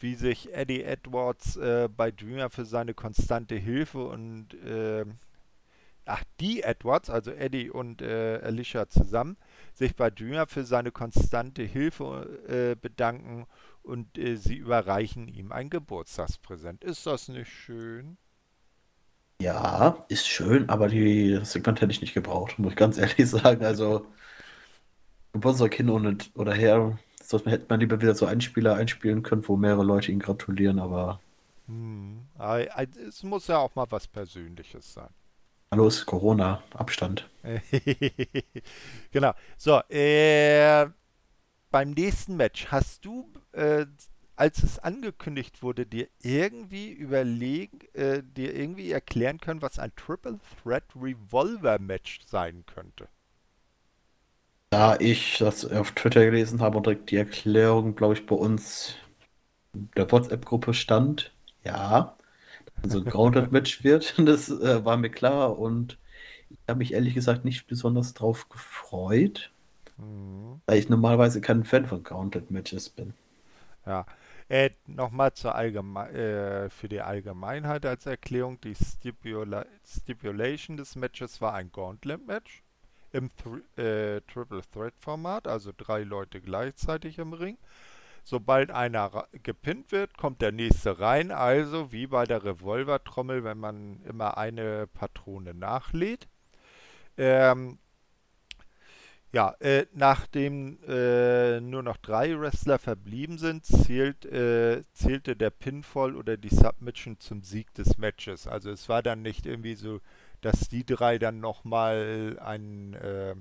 [0.00, 5.04] wie sich Eddie Edwards äh, bei Dreamer für seine konstante Hilfe und äh,
[6.06, 9.36] ach, die Edwards, also Eddie und äh, Alicia zusammen,
[9.72, 13.46] sich bei Dreamer für seine konstante Hilfe äh, bedanken
[13.82, 16.84] und äh, sie überreichen ihm ein Geburtstagspräsent.
[16.84, 18.18] Ist das nicht schön?
[19.40, 23.28] Ja, ist schön, aber die, das Segment hätte ich nicht gebraucht, muss ich ganz ehrlich
[23.30, 23.64] sagen.
[23.64, 24.06] Also,
[25.32, 29.46] Geburtstag hin und, oder her, sonst hätte man lieber wieder so einen Spieler einspielen können,
[29.46, 31.20] wo mehrere Leute ihm gratulieren, aber
[31.66, 32.28] Hm.
[33.08, 35.12] Es muss ja auch mal was Persönliches sein.
[35.82, 37.28] Ist Corona, Abstand.
[39.12, 39.32] Genau.
[39.56, 40.86] So, äh,
[41.70, 43.86] beim nächsten Match hast du, äh,
[44.36, 50.38] als es angekündigt wurde, dir irgendwie überlegen, äh, dir irgendwie erklären können, was ein Triple
[50.62, 53.08] Threat Revolver Match sein könnte.
[54.70, 58.96] Da ich das auf Twitter gelesen habe und direkt die Erklärung, glaube ich, bei uns
[59.74, 61.32] in der WhatsApp-Gruppe stand,
[61.64, 62.16] ja,
[62.90, 65.98] so ein Grounded-Match wird, das äh, war mir klar und
[66.50, 69.52] ich habe mich ehrlich gesagt nicht besonders drauf gefreut,
[69.98, 70.60] Mhm.
[70.66, 73.14] weil ich normalerweise kein Fan von Grounded-Matches bin.
[73.86, 74.06] Ja.
[74.48, 75.30] Äh, nochmal
[76.12, 78.60] äh, für die Allgemeinheit als Erklärung.
[78.60, 82.62] Die Stipula Stipulation des Matches war ein Gauntlet-Match
[83.12, 87.58] im Thr äh, Triple Threat Format, also drei Leute gleichzeitig im Ring.
[88.26, 94.00] Sobald einer gepinnt wird, kommt der nächste rein, also wie bei der Revolvertrommel, wenn man
[94.04, 96.26] immer eine Patrone nachlädt.
[97.18, 97.78] Ähm,
[99.30, 106.16] ja, äh, nachdem äh, nur noch drei Wrestler verblieben sind, zählt, äh, zählte der Pinfall
[106.16, 108.46] oder die Submission zum Sieg des Matches.
[108.46, 110.00] Also es war dann nicht irgendwie so,
[110.40, 113.34] dass die drei dann nochmal ein äh,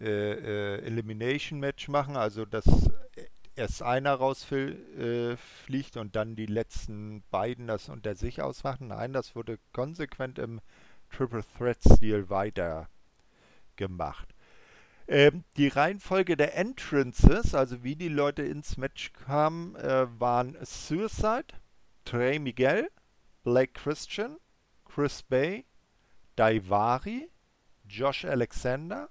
[0.00, 2.64] äh, äh, Elimination-Match machen, also dass
[3.56, 8.88] erst einer rausfliegt äh, und dann die letzten beiden das unter sich ausmachen.
[8.88, 10.60] Nein, das wurde konsequent im
[11.10, 12.88] Triple Threat-Stil weiter
[13.76, 14.34] gemacht.
[15.08, 21.46] Ähm, die Reihenfolge der Entrances, also wie die Leute ins Match kamen, äh, waren Suicide,
[22.04, 22.88] Trey Miguel,
[23.42, 24.38] Blake Christian,
[24.84, 25.66] Chris Bay,
[26.36, 27.30] Daivari,
[27.88, 29.10] Josh Alexander,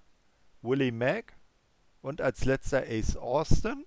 [0.62, 1.34] Willie Mack
[2.02, 3.86] und als letzter Ace Austin.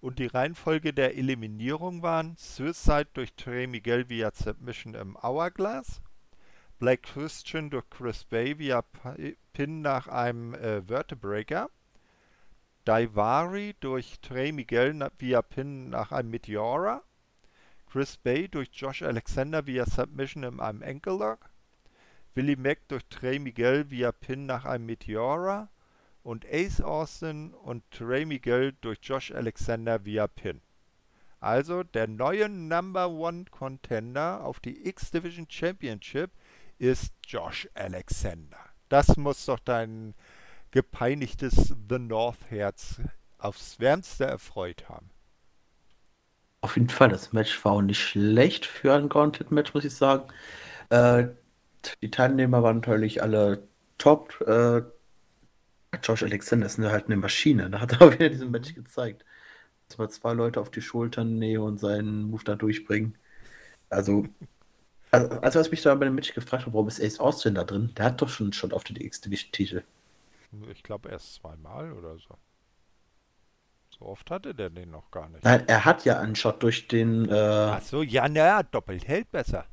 [0.00, 6.00] Und die Reihenfolge der Eliminierung waren Suicide durch Trey Miguel via Submission im Hourglass,
[6.78, 8.82] Black Christian durch Chris Bay via
[9.52, 11.70] Pin nach einem äh, Vertebreaker.
[12.84, 17.02] Daivari durch Trey Miguel via Pin nach einem Meteora.
[17.90, 21.50] Chris Bay durch Josh Alexander via Submission in einem Ankle Lock.
[22.34, 25.70] Willie Mack durch Trey Miguel via Pin nach einem Meteora.
[26.26, 30.60] Und Ace Austin und Trey Miguel durch Josh Alexander via Pin.
[31.38, 36.32] Also der neue Number One Contender auf die X-Division Championship
[36.78, 38.58] ist Josh Alexander.
[38.88, 40.16] Das muss doch dein
[40.72, 43.00] gepeinigtes The North Herz
[43.38, 45.10] aufs Wärmste erfreut haben.
[46.60, 50.24] Auf jeden Fall, das Match war auch nicht schlecht für ein Gauntlet-Match, muss ich sagen.
[50.88, 51.28] Äh,
[52.02, 54.40] die Teilnehmer waren natürlich alle top.
[54.40, 54.82] Äh,
[56.02, 57.70] Josh Alexander ist halt eine Maschine.
[57.70, 59.24] Da hat er auch wieder diesen Match gezeigt.
[59.88, 63.16] Dass man zwei Leute auf die Schultern nehmen und seinen Move da durchbringen.
[63.90, 64.26] Also,
[65.12, 67.64] also, also was mich da bei dem Match gefragt habe, warum ist Ace Austin da
[67.64, 67.92] drin?
[67.96, 69.82] Der hat doch schon schon auf den X-Division-Titel.
[70.72, 72.36] Ich glaube erst zweimal oder so.
[73.98, 75.44] So oft hatte der den noch gar nicht.
[75.44, 79.30] Nein, er hat ja einen Shot durch den äh, Ach so, ja, naja, doppelt hält
[79.30, 79.64] besser.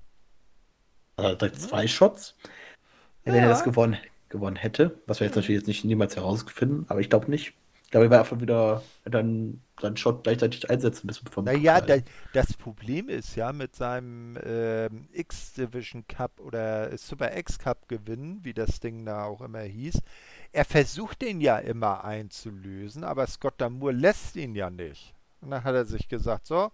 [1.19, 2.35] direkt zwei Shots.
[3.25, 3.49] Wenn er Ja.
[3.49, 3.97] das gewonnen,
[4.33, 7.53] gewonnen hätte, was wir jetzt natürlich jetzt nicht niemals herausfinden, aber ich glaube nicht.
[7.85, 11.97] Ich glaube, er wäre einfach wieder dann seinen Shot gleichzeitig einsetzen vom Naja, da,
[12.33, 18.79] das Problem ist ja mit seinem ähm, X-Division Cup oder Super X-Cup gewinnen, wie das
[18.79, 20.01] Ding da auch immer hieß,
[20.51, 25.13] er versucht den ja immer einzulösen, aber Scott Damour lässt ihn ja nicht.
[25.41, 26.71] Und dann hat er sich gesagt, so,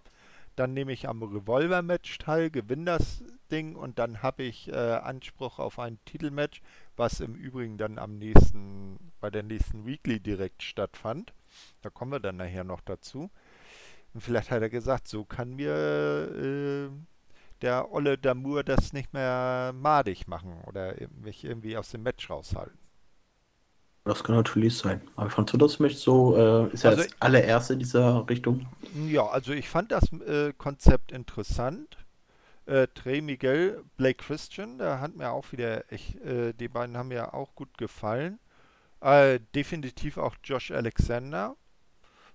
[0.56, 5.58] dann nehme ich am Revolver-Match teil, gewinne das Ding und dann habe ich äh, Anspruch
[5.58, 6.62] auf ein Titelmatch,
[7.00, 11.32] was im Übrigen dann am nächsten, bei der nächsten Weekly direkt stattfand.
[11.82, 13.30] Da kommen wir dann nachher noch dazu.
[14.14, 16.90] Und vielleicht hat er gesagt, so kann mir äh,
[17.62, 22.78] der Olle Damour das nicht mehr madig machen oder mich irgendwie aus dem Match raushalten.
[24.04, 25.00] Das kann natürlich sein.
[25.16, 28.66] Aber fandst du das Match so, äh, ist ja Also- das allererste in dieser Richtung?
[29.08, 31.96] Ja, also ich fand das äh, Konzept interessant.
[32.70, 37.08] Äh, Trey Miguel, Blake Christian, der hat mir auch wieder, ich, äh, die beiden haben
[37.08, 38.38] mir auch gut gefallen.
[39.00, 41.56] Äh, definitiv auch Josh Alexander.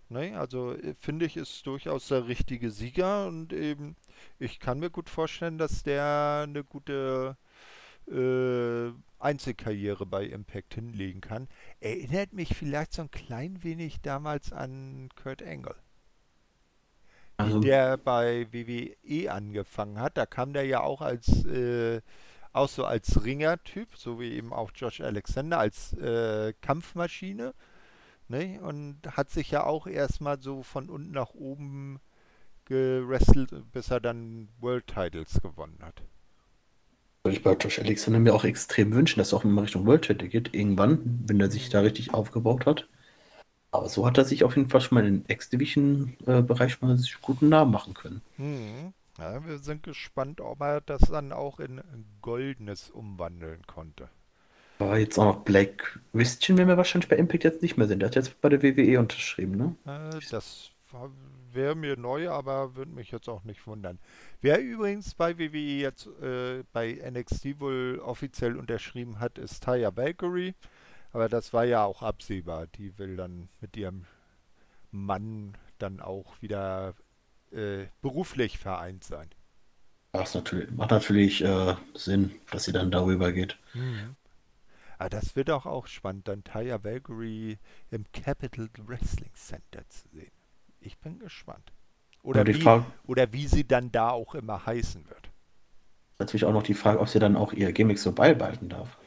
[0.09, 3.95] Ne, also äh, finde ich, ist durchaus der richtige Sieger und eben,
[4.37, 7.37] ich kann mir gut vorstellen, dass der eine gute
[8.11, 11.47] äh, Einzelkarriere bei Impact hinlegen kann.
[11.79, 15.75] Erinnert mich vielleicht so ein klein wenig damals an Kurt Angle.
[17.37, 20.17] Also, der bei WWE angefangen hat.
[20.17, 22.01] Da kam der ja auch als äh,
[22.53, 27.53] auch so als Ringer-Typ, so wie eben auch Josh Alexander, als äh, Kampfmaschine.
[28.29, 28.59] Ne?
[28.61, 31.99] Und hat sich ja auch erstmal so von unten nach oben
[32.63, 36.01] gewrestelt, bis er dann World Titles gewonnen hat.
[37.23, 40.03] Würde ich bei Josh Alexander mir auch extrem wünschen, dass er auch mal Richtung World
[40.03, 42.87] Title geht, irgendwann, wenn er sich da richtig aufgebaut hat.
[43.77, 47.05] Aber so hat er sich auf jeden Fall schon mal in den X-Division-Bereich mal einen
[47.21, 48.21] guten Namen machen können.
[48.37, 48.93] Hm.
[49.17, 51.81] Ja, wir sind gespannt, ob er das dann auch in
[52.21, 54.09] Goldenes umwandeln konnte.
[54.79, 57.99] Aber jetzt auch noch Black Christian, wenn wir wahrscheinlich bei Impact jetzt nicht mehr sind.
[57.99, 59.75] Der hat jetzt bei der WWE unterschrieben, ne?
[59.85, 60.71] Äh, das
[61.53, 63.99] wäre mir neu, aber würde mich jetzt auch nicht wundern.
[64.41, 70.53] Wer übrigens bei WWE jetzt äh, bei NXT wohl offiziell unterschrieben hat, ist Taya Valkyrie.
[71.15, 72.67] Aber das war ja auch absehbar.
[72.67, 74.03] Die will dann mit ihrem
[74.91, 76.93] Mann dann auch wieder
[77.53, 79.29] äh, beruflich vereint sein.
[80.11, 83.57] Das natürlich, macht natürlich äh, Sinn, dass sie dann darüber geht.
[83.73, 84.17] Mhm.
[84.97, 87.59] Aber das wird auch, auch spannend, dann Taya Valkyrie
[87.91, 90.33] im Capital Wrestling Center zu sehen.
[90.81, 91.71] Ich bin gespannt.
[92.23, 95.31] Oder, wie, Frage, oder wie sie dann da auch immer heißen wird.
[96.19, 98.97] Natürlich auch noch die Frage, ob sie dann auch ihr Gimmick so beibehalten darf.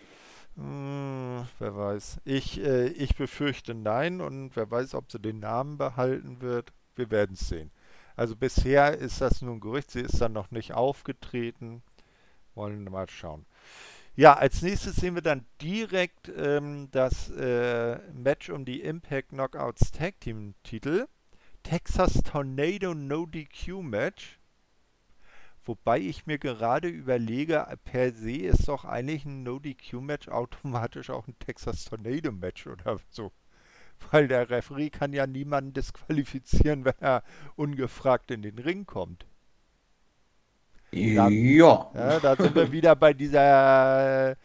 [0.59, 2.19] Hm, wer weiß.
[2.25, 6.73] Ich, äh, ich befürchte nein und wer weiß, ob sie den Namen behalten wird.
[6.97, 7.71] Wir werden es sehen.
[8.17, 9.93] Also bisher ist das nur ein Gerücht.
[9.93, 11.83] Sie ist dann noch nicht aufgetreten.
[12.57, 13.47] Wollen wir mal schauen.
[14.17, 19.93] Ja, als nächstes sehen wir dann direkt ähm, das äh, Match um die Impact Knockouts
[19.93, 21.07] Tag Team Titel.
[21.63, 24.38] Texas Tornado No DQ Match.
[25.69, 31.39] Wobei ich mir gerade überlege, per se ist doch eigentlich ein No-DQ-Match automatisch auch ein
[31.41, 33.33] Texas Tornado-Match oder so.
[34.11, 37.23] Weil der Referee kann ja niemanden disqualifizieren, wenn er
[37.55, 39.27] ungefragt in den Ring kommt.
[40.91, 41.91] Da, ja.
[41.95, 42.19] ja.
[42.21, 44.37] Da sind wir wieder bei dieser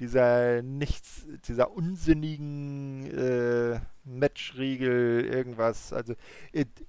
[0.00, 5.92] dieser nichts, dieser unsinnigen äh, Matchregel, irgendwas.
[5.92, 6.14] Also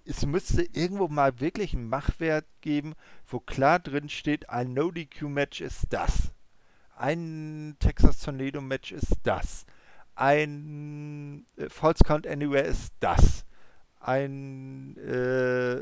[0.06, 2.94] es müsste irgendwo mal wirklich einen Machwert geben,
[3.28, 6.32] wo klar drin steht, ein No-DQ-Match ist das.
[6.96, 9.66] Ein Texas Tornado Match ist das.
[10.16, 13.46] Ein äh, False Count Anywhere ist das.
[14.02, 15.80] Ein äh,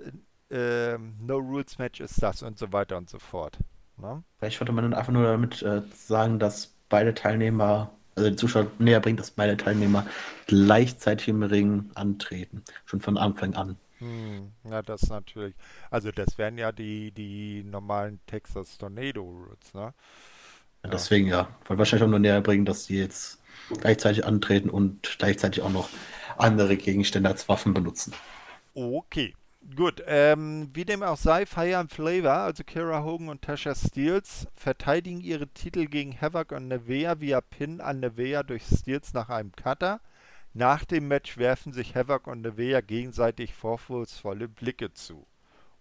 [0.49, 3.57] äh, No Rules Match ist das und so weiter und so fort.
[3.97, 4.23] Ne?
[4.37, 8.67] Vielleicht wollte man dann einfach nur damit äh, sagen, dass beide Teilnehmer, also den Zuschauer
[8.79, 10.05] näher bringt, dass beide Teilnehmer
[10.47, 12.63] gleichzeitig im Ring antreten.
[12.85, 13.77] Schon von Anfang an.
[13.99, 15.55] Hm, ja, das natürlich.
[15.89, 19.93] Also das wären ja die, die normalen Texas Tornado Roots, ne?
[20.83, 20.89] Ja.
[20.91, 21.49] Deswegen ja.
[21.65, 23.41] Wollte wahrscheinlich auch nur näher bringen, dass die jetzt
[23.79, 25.89] gleichzeitig antreten und gleichzeitig auch noch
[26.37, 28.13] andere Gegenstände als Waffen benutzen.
[28.73, 29.33] Okay.
[29.75, 34.47] Gut, ähm, wie dem auch sei, Fire and Flavor, also Kira Hogan und Tasha Steels,
[34.55, 39.51] verteidigen ihre Titel gegen Havoc und Nevea via Pin an Nevea durch Steels nach einem
[39.51, 39.99] Cutter.
[40.53, 45.27] Nach dem Match werfen sich Havoc und Nevea gegenseitig vorwurfsvolle Blicke zu.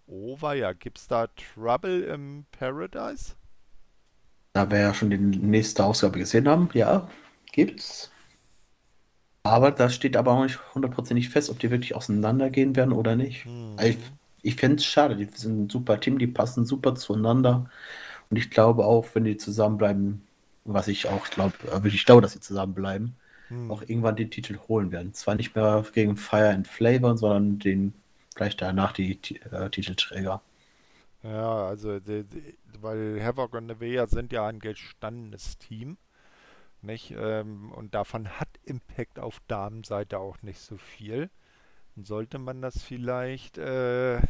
[0.05, 3.35] Oh, ja, gibt's da Trouble im Paradise?
[4.51, 7.09] Da wir ja schon die nächste Ausgabe gesehen haben, ja,
[7.53, 8.11] gibt's.
[9.47, 13.45] Aber das steht aber auch nicht hundertprozentig fest, ob die wirklich auseinandergehen werden oder nicht.
[13.45, 13.75] Mhm.
[13.81, 13.97] Ich,
[14.41, 17.69] ich fände es schade, die sind ein super Team, die passen super zueinander.
[18.29, 20.27] Und ich glaube auch, wenn die zusammenbleiben,
[20.65, 23.15] was ich auch glaube, äh, ich glaube, dass sie zusammenbleiben,
[23.49, 23.71] mhm.
[23.71, 25.13] auch irgendwann den Titel holen werden.
[25.13, 27.93] Zwar nicht mehr gegen Fire and Flavor, sondern den
[28.35, 29.19] gleich danach die
[29.51, 30.41] äh, Titelträger.
[31.23, 35.97] Ja, also, die, die, weil Havoc und Nevea sind ja ein gestandenes Team.
[36.81, 37.11] Nicht?
[37.17, 41.29] Ähm, und davon hat Impact auf Damenseite auch nicht so viel.
[41.95, 44.21] Dann sollte man das vielleicht äh,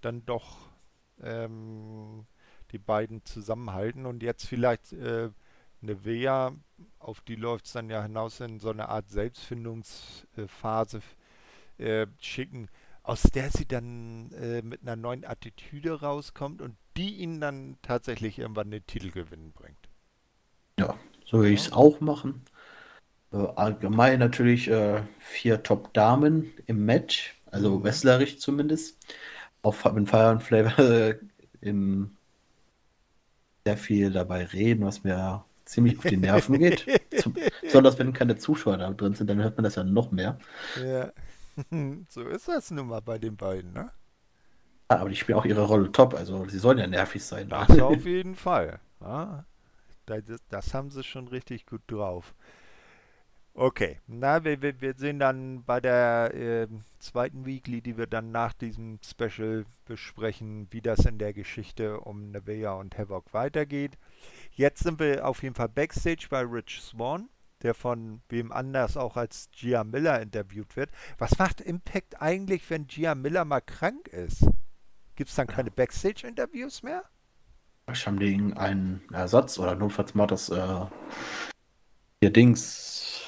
[0.00, 0.70] dann doch
[1.20, 2.26] ähm,
[2.72, 5.30] die beiden zusammenhalten und jetzt vielleicht äh,
[5.82, 6.52] eine Wea,
[6.98, 11.02] auf die läuft es dann ja hinaus in so eine Art Selbstfindungsphase
[11.78, 12.68] äh, schicken,
[13.02, 18.38] aus der sie dann äh, mit einer neuen Attitüde rauskommt und die ihnen dann tatsächlich
[18.38, 19.88] irgendwann den Titelgewinn bringt.
[20.78, 20.96] Ja,
[21.32, 22.44] so würde ich es auch machen.
[23.32, 27.84] Äh, allgemein natürlich äh, vier Top-Damen im Match, also mhm.
[27.84, 28.98] wrestlerisch zumindest.
[29.62, 31.18] Auch mit Fire and Flavor äh,
[31.62, 32.16] im
[33.64, 36.84] sehr viel dabei reden, was mir ziemlich auf die Nerven geht.
[37.22, 40.38] Zum, besonders wenn keine Zuschauer da drin sind, dann hört man das ja noch mehr.
[40.84, 41.12] Ja,
[42.08, 43.90] so ist das nun mal bei den beiden, ne?
[44.88, 47.48] aber die spielen auch ihre Rolle top, also sie sollen ja nervig sein.
[47.48, 48.78] Das auf jeden Fall.
[49.00, 49.46] Ja.
[50.06, 52.34] Das, haben sie schon richtig gut drauf.
[53.54, 58.30] Okay, na, wir, wir, wir sehen dann bei der äh, zweiten Weekly, die wir dann
[58.30, 63.98] nach diesem Special besprechen, wie das in der Geschichte um Nevea und Havoc weitergeht.
[64.52, 67.28] Jetzt sind wir auf jeden Fall backstage bei Rich Swan,
[67.60, 70.90] der von wem anders auch als Gia Miller interviewt wird.
[71.18, 74.46] Was macht Impact eigentlich, wenn Gia Miller mal krank ist?
[75.14, 77.04] Gibt es dann keine Backstage-Interviews mehr?
[77.86, 80.86] Wahrscheinlich haben die irgendeinen Ersatz oder notfalls mal das äh,
[82.20, 83.26] hier Dings.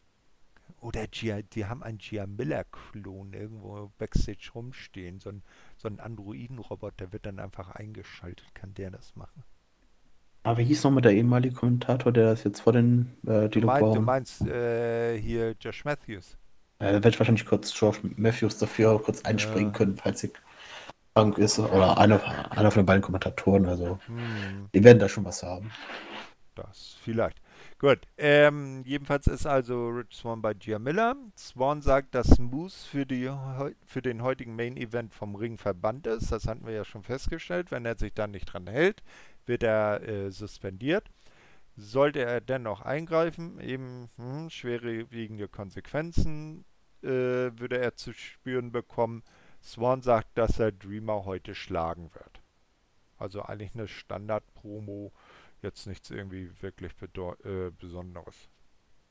[0.80, 5.18] Oder Gia, die haben einen Gia Miller-Klon irgendwo backstage rumstehen.
[5.18, 5.42] So ein,
[5.76, 8.55] so ein Androiden-Roboter wird dann einfach eingeschaltet.
[8.55, 9.42] Kann der das machen?
[10.42, 13.82] Aber wie hieß nochmal der ehemalige Kommentator, der das jetzt vor den äh, Du, mein,
[13.82, 16.36] du meinst äh, hier Josh Matthews.
[16.80, 19.78] Äh, da wird wahrscheinlich kurz George Matthews dafür kurz einspringen Ja.
[19.78, 20.32] können, falls sie
[21.14, 21.58] krank ist.
[21.58, 22.20] Oder einer,
[22.52, 23.66] einer von den beiden Kommentatoren.
[23.66, 24.68] Also, Hm.
[24.74, 25.70] die werden da schon was haben.
[26.54, 27.40] Das vielleicht.
[27.78, 28.00] Gut.
[28.16, 31.16] Ähm, jedenfalls ist also Rich Swan bei Gia Miller.
[31.36, 33.30] Swan sagt, dass Moose für, die,
[33.84, 36.30] für den heutigen Main Event vom Ring verbannt ist.
[36.32, 37.70] Das hatten wir ja schon festgestellt.
[37.70, 39.02] Wenn er sich dann nicht dran hält,
[39.46, 41.08] wird er äh, suspendiert.
[41.76, 46.64] Sollte er dennoch eingreifen, eben hm, schwerwiegende Konsequenzen
[47.02, 49.22] äh, würde er zu spüren bekommen.
[49.64, 52.40] Swan sagt, dass er Dreamer heute schlagen wird.
[53.16, 55.12] Also eigentlich eine Standard-Promo,
[55.62, 56.92] jetzt nichts irgendwie wirklich
[57.44, 58.34] äh, Besonderes.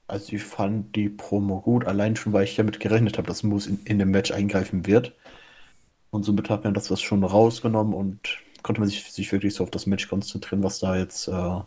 [0.07, 3.69] Also ich fand die Promo gut, allein schon, weil ich damit gerechnet habe, dass Moose
[3.69, 5.15] in, in dem Match eingreifen wird.
[6.11, 9.63] Und somit hat man das was schon rausgenommen und konnte man sich, sich wirklich so
[9.63, 11.61] auf das Match konzentrieren, was da jetzt äh,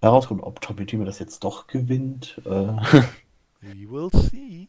[0.00, 0.42] herauskommt.
[0.42, 2.40] Ob Tommy Dreamer das jetzt doch gewinnt.
[2.46, 2.48] Äh,
[3.60, 4.68] We will see.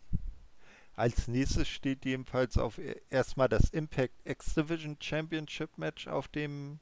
[0.96, 6.80] Als nächstes steht jedenfalls auf e- erstmal das Impact X Division Championship Match auf dem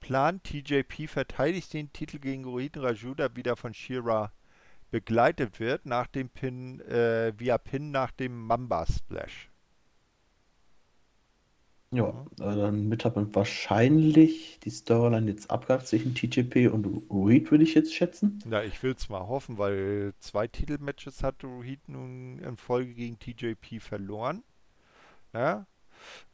[0.00, 0.42] Plan.
[0.42, 4.32] TJP verteidigt den Titel gegen Rohit Raju, der wieder von Shira
[4.90, 9.50] begleitet wird, nach dem Pin, äh, via Pin nach dem Mamba Splash.
[11.94, 17.64] Ja, äh, damit hat man wahrscheinlich die Storyline jetzt abgehakt zwischen TJP und Reed, würde
[17.64, 18.40] ich jetzt schätzen.
[18.44, 23.18] Na, ich will es mal hoffen, weil zwei Titelmatches hat Rohit nun in Folge gegen
[23.18, 24.42] TJP verloren.
[25.32, 25.66] Ja?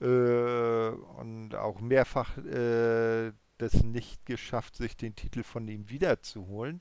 [0.00, 6.80] Äh, und auch mehrfach äh, das nicht geschafft, sich den Titel von ihm wiederzuholen.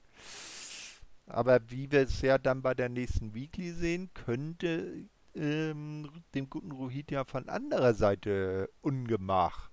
[1.27, 5.05] Aber wie wir es ja dann bei der nächsten Weekly sehen, könnte
[5.35, 9.69] ähm, dem guten Rohit ja von anderer Seite Ungemach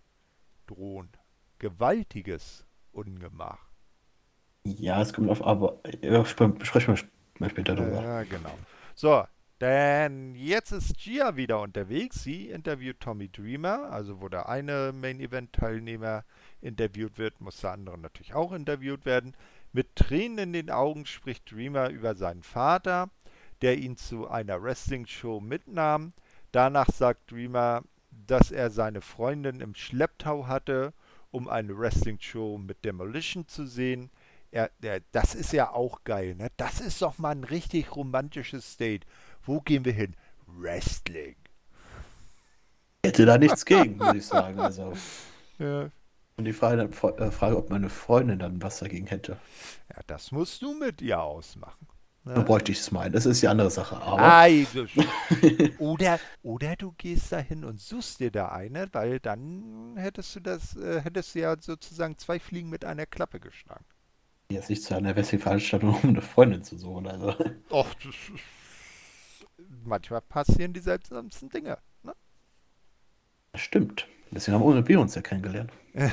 [0.66, 1.10] drohen.
[1.58, 3.70] Gewaltiges Ungemach.
[4.64, 6.96] Ja, es kommt auf, aber ja, sp- sprechen
[7.38, 8.02] wir später drüber.
[8.02, 8.56] Ja, genau.
[8.94, 9.24] So,
[9.60, 12.22] denn jetzt ist Gia wieder unterwegs.
[12.22, 16.24] Sie interviewt Tommy Dreamer, also wo der eine Main Event Teilnehmer
[16.60, 19.34] interviewt wird, muss der andere natürlich auch interviewt werden.
[19.72, 23.10] Mit Tränen in den Augen spricht Dreamer über seinen Vater,
[23.62, 26.12] der ihn zu einer Wrestling-Show mitnahm.
[26.52, 30.92] Danach sagt Dreamer, dass er seine Freundin im Schlepptau hatte,
[31.30, 34.10] um eine Wrestling-Show mit Demolition zu sehen.
[34.50, 36.48] Er, der, das ist ja auch geil, ne?
[36.56, 39.04] Das ist doch mal ein richtig romantisches Date.
[39.42, 40.14] Wo gehen wir hin?
[40.46, 41.36] Wrestling.
[43.04, 44.58] Hätte da nichts gegen, muss ich sagen.
[44.58, 44.92] Also,
[45.58, 45.90] Ja.
[46.36, 49.38] und die Frage, äh, Frage, ob meine Freundin dann was dagegen hätte.
[49.94, 51.86] ja, das musst du mit ihr ausmachen.
[52.34, 53.12] Da bräuchte ich es meinen.
[53.12, 53.96] Das ist die andere Sache.
[54.02, 54.18] Aber
[54.74, 60.34] das- oder, oder du gehst da hin und suchst dir da eine, weil dann hättest
[60.34, 63.84] du das, äh, hättest du ja sozusagen zwei Fliegen mit einer Klappe geschlagen.
[64.50, 67.06] jetzt nicht zu einer Wrestling-Veranstaltung, um eine Freundin zu suchen.
[67.06, 67.34] Also,
[67.70, 67.94] Och,
[69.84, 71.78] manchmal passieren die seltsamsten Dinge.
[72.02, 72.12] Ne?
[73.52, 74.06] das stimmt.
[74.32, 75.70] Deswegen haben wir uns ja kennengelernt.
[75.94, 76.08] Wir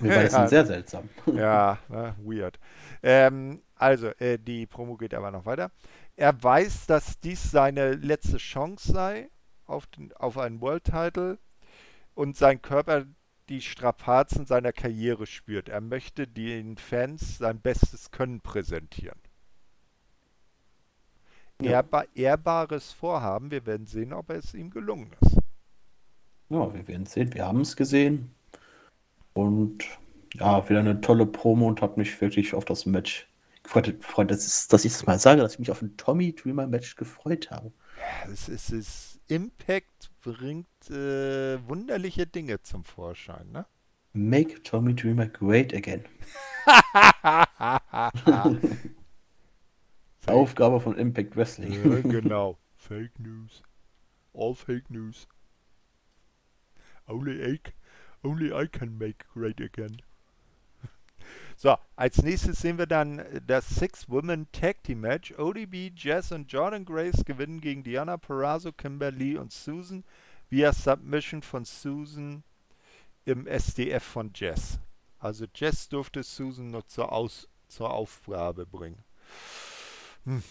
[0.00, 0.30] beide Ja.
[0.30, 1.08] sind sehr seltsam.
[1.26, 2.58] Ja, ne, weird.
[3.02, 5.70] Ähm, also, äh, die Promo geht aber noch weiter.
[6.14, 9.30] Er weiß, dass dies seine letzte Chance sei
[9.64, 11.38] auf, den, auf einen World Title
[12.12, 13.06] und sein Körper
[13.48, 15.70] die Strapazen seiner Karriere spürt.
[15.70, 19.18] Er möchte den Fans sein bestes Können präsentieren.
[21.62, 21.70] Ja.
[21.70, 23.50] Ehrbar, ehrbares Vorhaben.
[23.50, 25.38] Wir werden sehen, ob es ihm gelungen ist.
[26.50, 27.32] Ja, wir werden sehen.
[27.32, 28.34] Wir haben es gesehen.
[29.32, 29.84] Und
[30.34, 33.29] ja, wieder eine tolle Promo und habe mich wirklich auf das Match
[33.62, 34.04] gefreut.
[34.04, 36.66] Freund, das ist, dass ich es mal sage, dass ich mich auf ein Tommy Dreamer
[36.66, 37.72] Match gefreut habe.
[38.24, 43.66] Es ist, es ist Impact bringt äh, wunderliche Dinge zum Vorschein, ne?
[44.12, 46.04] Make Tommy Dreamer great again.
[50.26, 51.72] Aufgabe von Impact Wrestling.
[51.72, 52.58] Ja, genau.
[52.76, 53.62] Fake News.
[54.34, 55.28] All Fake News.
[57.06, 57.60] Only I,
[58.24, 60.02] only I can make great again.
[61.62, 65.34] So, als nächstes sehen wir dann das Six-Women Tag Team Match.
[65.36, 70.02] ODB, Jess und Jordan Grace gewinnen gegen Diana Perazzo, Kimberly und Susan
[70.48, 72.44] via Submission von Susan
[73.26, 74.78] im SDF von Jess.
[75.18, 79.04] Also Jess durfte Susan nur zur, Aus zur Aufgabe bringen.
[80.24, 80.42] Hm.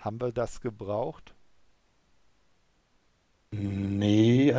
[0.00, 1.34] Haben wir das gebraucht?
[3.52, 4.54] Nee,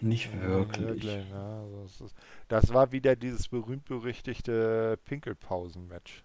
[0.00, 0.86] nicht wirklich.
[0.86, 1.60] wirklich ne?
[1.62, 2.16] also das, ist,
[2.48, 6.24] das war wieder dieses berühmt-berüchtigte Pinkelpausen-Match.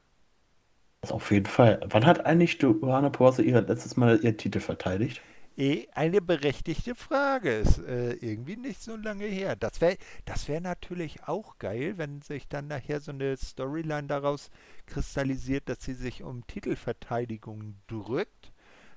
[1.10, 1.80] Auf jeden Fall.
[1.90, 5.22] Wann hat eigentlich Johanna Porse ihr letztes Mal ihren Titel verteidigt?
[5.58, 7.52] Eh, eine berechtigte Frage.
[7.52, 9.56] Ist äh, irgendwie nicht so lange her.
[9.56, 14.50] Das wäre das wär natürlich auch geil, wenn sich dann nachher so eine Storyline daraus
[14.86, 18.52] kristallisiert, dass sie sich um Titelverteidigung drückt.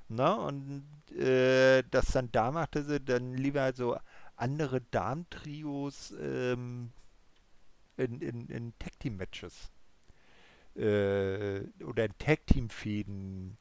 [0.09, 0.37] Ne?
[0.37, 0.85] Und
[1.19, 3.97] äh, das dann da machte sie dann lieber so
[4.37, 6.91] andere Darmtrios ähm,
[7.97, 9.71] in, in, in Tag-Team-Matches
[10.77, 13.57] äh, oder in Tag-Team-Fäden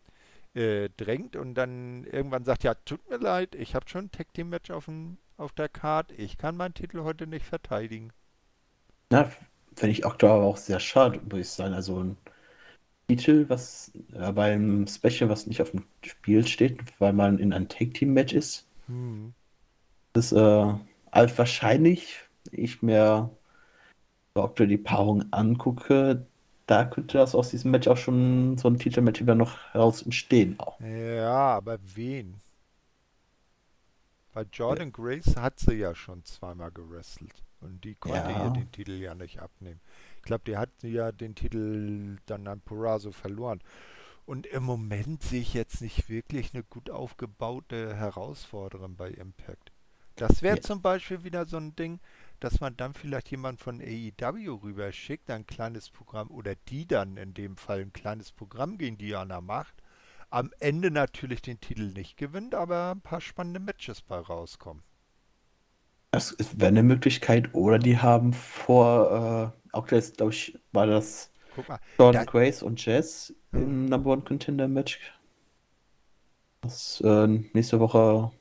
[0.55, 4.33] äh, drängt und dann irgendwann sagt, ja, tut mir leid, ich habe schon ein Tag
[4.33, 4.89] Team Match auf,
[5.37, 8.11] auf der Card, ich kann meinen Titel heute nicht verteidigen.
[9.09, 9.31] Na,
[9.75, 11.73] finde ich aktuell auch sehr schade, muss ich sagen.
[11.73, 12.17] Also ein
[13.07, 17.67] Titel, was äh, beim Special, was nicht auf dem Spiel steht, weil man in einem
[17.67, 18.67] Tag Team Match ist.
[18.87, 19.33] Hm.
[20.13, 20.73] Das ist äh,
[21.11, 22.17] also wahrscheinlich,
[22.51, 23.29] ich mir
[24.35, 26.25] aktuell die Paarung angucke,
[26.65, 30.59] da könnte das aus diesem Match auch schon so ein Titelmatch wieder noch heraus entstehen.
[30.59, 30.79] Auch.
[30.79, 32.35] Ja, aber wen?
[34.33, 34.91] Weil Jordan.
[34.91, 37.43] Grace hat sie ja schon zweimal gewrestelt.
[37.61, 38.45] Und die konnte ja.
[38.45, 39.79] ihr den Titel ja nicht abnehmen.
[40.17, 43.61] Ich glaube, die hat ja den Titel dann an Purazo verloren.
[44.25, 49.62] Und im Moment sehe ich jetzt nicht wirklich eine gut aufgebaute Herausforderin bei Impact.
[50.15, 50.61] Das wäre ja.
[50.61, 51.99] zum Beispiel wieder so ein Ding,
[52.39, 57.17] dass man dann vielleicht jemand von AEW rüber schickt, ein kleines Programm oder die dann
[57.17, 59.73] in dem Fall ein kleines Programm gegen Diana macht.
[60.29, 64.83] Am Ende natürlich den Titel nicht gewinnt, aber ein paar spannende Matches bei rauskommen.
[66.11, 67.53] Das wäre eine Möglichkeit.
[67.53, 71.31] Oder die haben vor, äh, auch jetzt, glaube ich, war das
[71.97, 74.99] Jordan Grace und Jess im Number One Contender Match.
[76.61, 78.31] Das äh, nächste Woche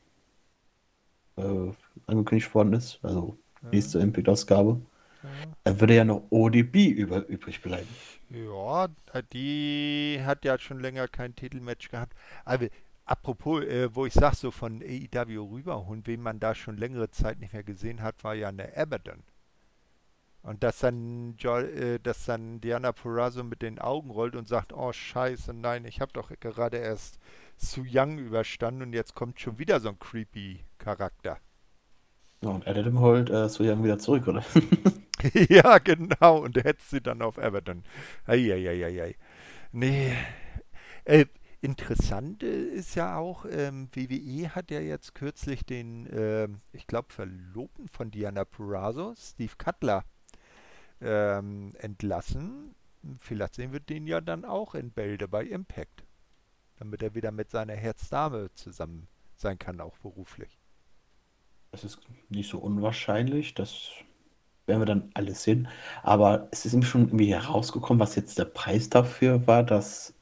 [1.36, 1.72] äh,
[2.06, 2.98] angekündigt worden ist.
[3.02, 3.38] Also
[3.70, 4.80] nächste Impact-Ausgabe.
[5.22, 5.28] Ja.
[5.64, 7.88] Dann würde ja noch ODB über, übrig bleiben.
[8.30, 8.88] Ja,
[9.32, 12.16] die hat ja schon länger kein Titelmatch gehabt.
[12.44, 12.66] Aber
[13.04, 17.40] apropos, äh, wo ich sag, so von AEW rüberholen, wen man da schon längere Zeit
[17.40, 19.22] nicht mehr gesehen hat, war ja eine Abaddon.
[20.42, 24.92] Und dass dann, äh, dass dann Diana Purrazzo mit den Augen rollt und sagt, oh
[24.92, 27.20] scheiße, nein, ich habe doch gerade erst
[27.56, 31.38] Su Young überstanden und jetzt kommt schon wieder so ein creepy Charakter.
[32.42, 34.44] Ja, und Adam holt äh, Young wieder zurück, oder?
[35.48, 36.38] ja, genau.
[36.38, 37.84] Und er hetzt sie dann auf Everton.
[38.26, 39.16] Eieieiei.
[39.70, 40.16] Nee.
[41.04, 41.26] Äh,
[41.60, 47.88] interessant ist ja auch, ähm, WWE hat ja jetzt kürzlich den, äh, ich glaube, Verlobten
[47.88, 50.04] von Diana Purrazzo, Steve Cutler,
[51.00, 52.74] ähm, entlassen.
[53.20, 56.04] Vielleicht sehen wir den ja dann auch in Bälde bei Impact.
[56.76, 59.06] Damit er wieder mit seiner Herzdame zusammen
[59.36, 60.61] sein kann, auch beruflich.
[61.72, 61.98] Das ist
[62.28, 63.88] nicht so unwahrscheinlich, das
[64.66, 65.68] werden wir dann alles sehen.
[66.02, 70.14] Aber es ist ihm schon irgendwie herausgekommen, was jetzt der Preis dafür war, dass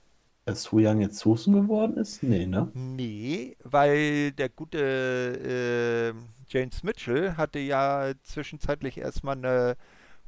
[0.55, 2.23] Su Yang jetzt Susan geworden ist?
[2.23, 2.71] Nee, ne?
[2.75, 6.15] Nee, weil der gute äh,
[6.49, 9.77] James Mitchell hatte ja zwischenzeitlich erstmal eine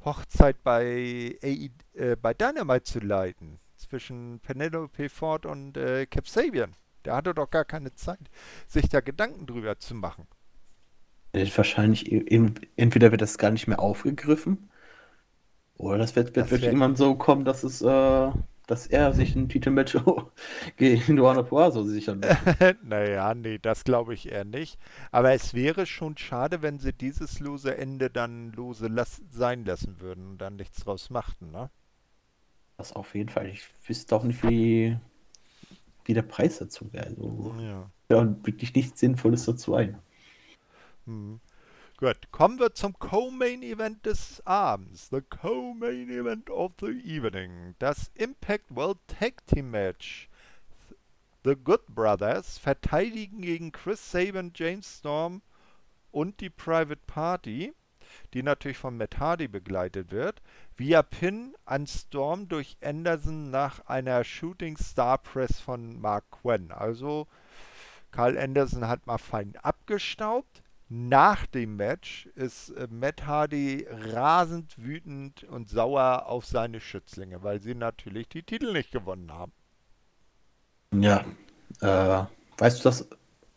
[0.05, 3.59] Hochzeit bei, AE, äh, bei Dynamite zu leiten.
[3.77, 6.75] Zwischen Penelope Ford und äh, Cap Sabian.
[7.05, 8.29] Der hatte doch gar keine Zeit,
[8.67, 10.27] sich da Gedanken drüber zu machen.
[11.33, 12.11] Wahrscheinlich,
[12.75, 14.69] entweder wird das gar nicht mehr aufgegriffen,
[15.77, 18.31] oder das wird, wird das wirklich irgendwann so kommen, dass es, äh,
[18.67, 19.97] dass er sich ein Titelmatch
[20.77, 22.75] gegen Johanna Poaso sichern will.
[22.83, 24.79] naja, nee, das glaube ich eher nicht.
[25.11, 29.99] Aber es wäre schon schade, wenn sie dieses lose Ende dann lose las sein lassen
[29.99, 31.69] würden und dann nichts draus machten, ne?
[32.77, 33.47] Das auf jeden Fall.
[33.49, 34.97] Ich wüsste auch nicht, wie,
[36.05, 37.07] wie der Preis dazu wäre.
[37.07, 37.91] Also, ja.
[38.09, 38.35] ja.
[38.43, 39.99] wirklich nichts Sinnvolles dazu ein.
[41.05, 41.39] Hm.
[41.97, 45.09] Gut, kommen wir zum Co-Main Event des Abends.
[45.09, 47.75] The Co-Main Event of the Evening.
[47.79, 50.27] Das Impact World Tag Team Match.
[51.45, 55.41] The Good Brothers verteidigen gegen Chris Sabin, James Storm
[56.11, 57.73] und die Private Party,
[58.33, 60.41] die natürlich von Matt Hardy begleitet wird,
[60.77, 66.71] via Pin an Storm durch Anderson nach einer Shooting Star Press von Mark Quinn.
[66.71, 67.27] Also
[68.11, 75.43] Carl Anderson hat mal fein abgestaubt Nach dem Match ist äh, Matt Hardy rasend wütend
[75.43, 79.53] und sauer auf seine Schützlinge, weil sie natürlich die Titel nicht gewonnen haben.
[80.93, 81.25] Ja.
[81.81, 82.25] Äh,
[82.57, 83.07] weißt du das,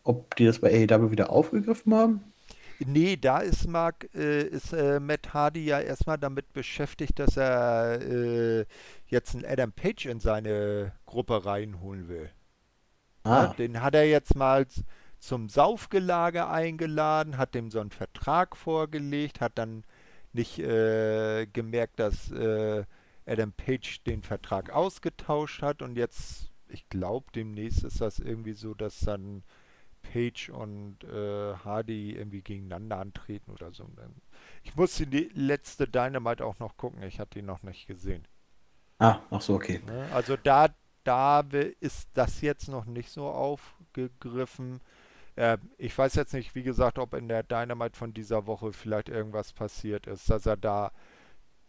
[0.04, 2.32] ob die das bei AEW wieder aufgegriffen haben?
[2.78, 8.02] Nee, da ist, Mark, äh, ist äh, Matt Hardy ja erstmal damit beschäftigt, dass er
[8.02, 8.66] äh,
[9.06, 12.30] jetzt einen Adam Page in seine Gruppe reinholen will.
[13.26, 14.66] Ja, Ah, den hat er jetzt mal
[15.18, 19.84] zum Saufgelage eingeladen, hat dem so einen Vertrag vorgelegt, hat dann
[20.32, 22.84] nicht äh, gemerkt, dass äh,
[23.26, 28.74] Adam Page den Vertrag ausgetauscht hat und jetzt, ich glaube, demnächst ist das irgendwie so,
[28.74, 29.42] dass dann
[30.12, 33.88] Page und äh, Hardy irgendwie gegeneinander antreten oder so.
[34.62, 38.26] Ich muss die letzte Dynamite auch noch gucken, ich hatte ihn noch nicht gesehen.
[38.98, 39.80] ah, ach so, okay.
[39.84, 40.08] Ne?
[40.12, 40.68] Also da,
[41.04, 41.40] da
[41.80, 44.80] ist das jetzt noch nicht so aufgegriffen.
[45.36, 49.08] Äh, ich weiß jetzt nicht, wie gesagt, ob in der Dynamite von dieser Woche vielleicht
[49.08, 50.92] irgendwas passiert ist, dass er da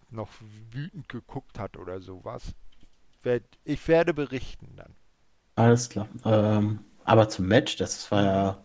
[0.10, 0.30] noch
[0.72, 2.54] wütend geguckt hat oder sowas.
[3.66, 4.96] Ich werde berichten dann.
[5.56, 6.08] Alles klar.
[6.24, 8.64] Ähm, aber zum Match, das war ja,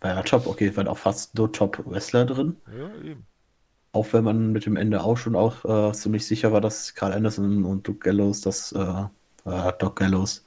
[0.00, 0.46] war ja top.
[0.46, 2.56] Okay, waren auch fast nur Top-Wrestler drin.
[2.66, 3.26] Ja, eben.
[3.92, 7.12] Auch wenn man mit dem Ende auch schon auch äh, ziemlich sicher war, dass Carl
[7.12, 9.04] Anderson und Doug Gallows das, äh,
[9.44, 10.44] äh, Doc Gallows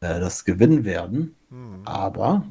[0.00, 1.36] äh, das gewinnen werden.
[1.50, 1.82] Hm.
[1.84, 2.44] Aber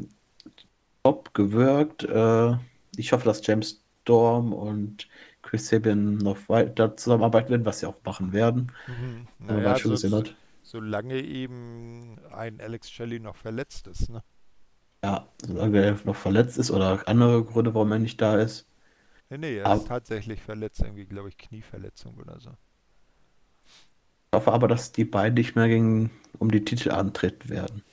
[1.04, 2.04] top gewirkt.
[2.04, 2.58] Äh,
[2.98, 5.08] ich hoffe, dass James Storm und
[5.42, 8.72] Chris Sabin noch weiter zusammenarbeiten werden, was sie auch machen werden.
[8.88, 9.28] Mhm.
[9.40, 10.36] Naja, mal schon gesehen hat.
[10.62, 14.24] solange eben ein Alex Shelley noch verletzt ist, ne?
[15.04, 18.68] Ja, solange er noch verletzt ist oder andere Gründe, warum er nicht da ist.
[19.30, 22.52] Nee, nee, er Aber ist tatsächlich verletzt, irgendwie, glaube ich, Knieverletzung oder so.
[24.32, 27.84] ich hoffe aber, dass die beiden nicht mehr gegen, um die Titel antreten werden.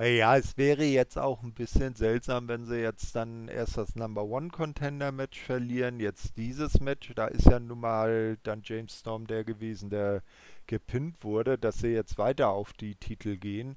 [0.00, 4.22] Ja, es wäre jetzt auch ein bisschen seltsam, wenn sie jetzt dann erst das Number
[4.24, 9.26] One Contender Match verlieren, jetzt dieses Match, da ist ja nun mal dann James Storm
[9.26, 10.22] der gewesen, der
[10.68, 13.76] gepinnt wurde, dass sie jetzt weiter auf die Titel gehen.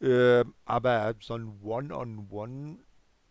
[0.00, 2.78] Ähm, aber so ein One-on-One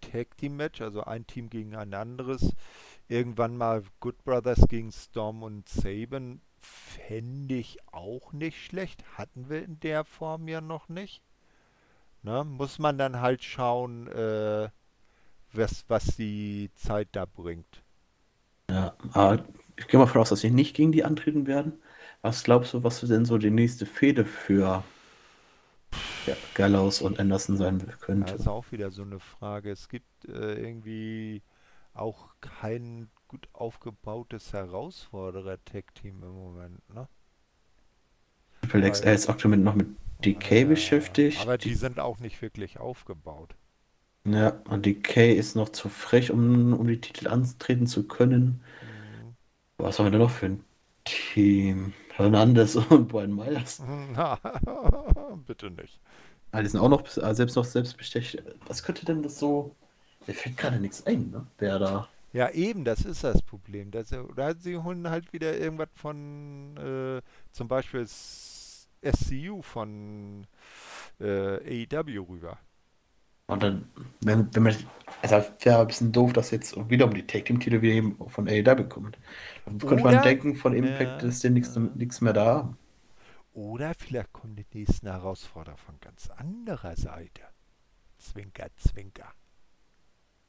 [0.01, 2.53] Tag Team Match, also ein Team gegen ein anderes,
[3.07, 9.05] irgendwann mal Good Brothers gegen Storm und Saban, fände ich auch nicht schlecht.
[9.17, 11.23] Hatten wir in der Form ja noch nicht.
[12.23, 12.43] Ne?
[12.43, 14.69] Muss man dann halt schauen, äh,
[15.53, 17.83] was, was die Zeit da bringt.
[18.69, 19.45] Ja, aber
[19.77, 21.73] ich gehe mal davon aus, dass sie nicht gegen die antreten werden.
[22.21, 24.83] Was glaubst du, was denn so die nächste Fehde für
[26.27, 28.35] ja, Gallows und Anderson sein könnte?
[28.35, 29.71] ist auch wieder so eine Frage.
[29.71, 31.41] Es gibt äh, irgendwie
[31.93, 37.07] auch kein gut aufgebautes Herausforderer-Tag-Team im Moment, ne?
[38.61, 39.87] Triple X, er ist aktuell noch mit
[40.23, 41.33] DK Äh, beschäftigt.
[41.33, 43.55] aber die sind auch nicht wirklich aufgebaut.
[44.25, 48.61] Ja, und DK ist noch zu frech, um, um die Titel antreten zu können.
[48.81, 49.35] Mhm.
[49.77, 50.63] Was haben wir denn noch für ein
[51.05, 51.93] Team?
[52.11, 53.83] Hernandez und Brian Myers.
[54.15, 54.39] Na,
[55.47, 55.99] bitte nicht.
[56.51, 58.43] Ah, die sind auch noch äh, selbst noch selbst bestätigt.
[58.67, 59.75] Was könnte denn das so?
[60.27, 61.47] Mir fällt gerade nichts ein, ne?
[61.57, 62.09] Wer da.
[62.31, 63.89] Ja, eben, das ist das Problem.
[63.91, 68.05] Dass, oder sie holen halt wieder irgendwas von, äh, zum Beispiel
[69.03, 70.47] SCU von
[71.19, 72.57] äh, AEW rüber.
[73.47, 73.89] Und dann,
[74.21, 74.75] wenn, wenn man.
[75.23, 78.15] Also wäre ein bisschen doof, dass jetzt wieder um die Tag Team Titel wieder eben
[78.29, 79.17] von AEW kommt.
[79.65, 81.49] Dann könnte man denken, von Impact Ja, ist ja.
[81.49, 82.77] nichts mehr da.
[83.53, 87.41] Oder vielleicht kommen die nächsten Herausforderer von ganz anderer Seite.
[88.17, 89.33] Zwinker, zwinker.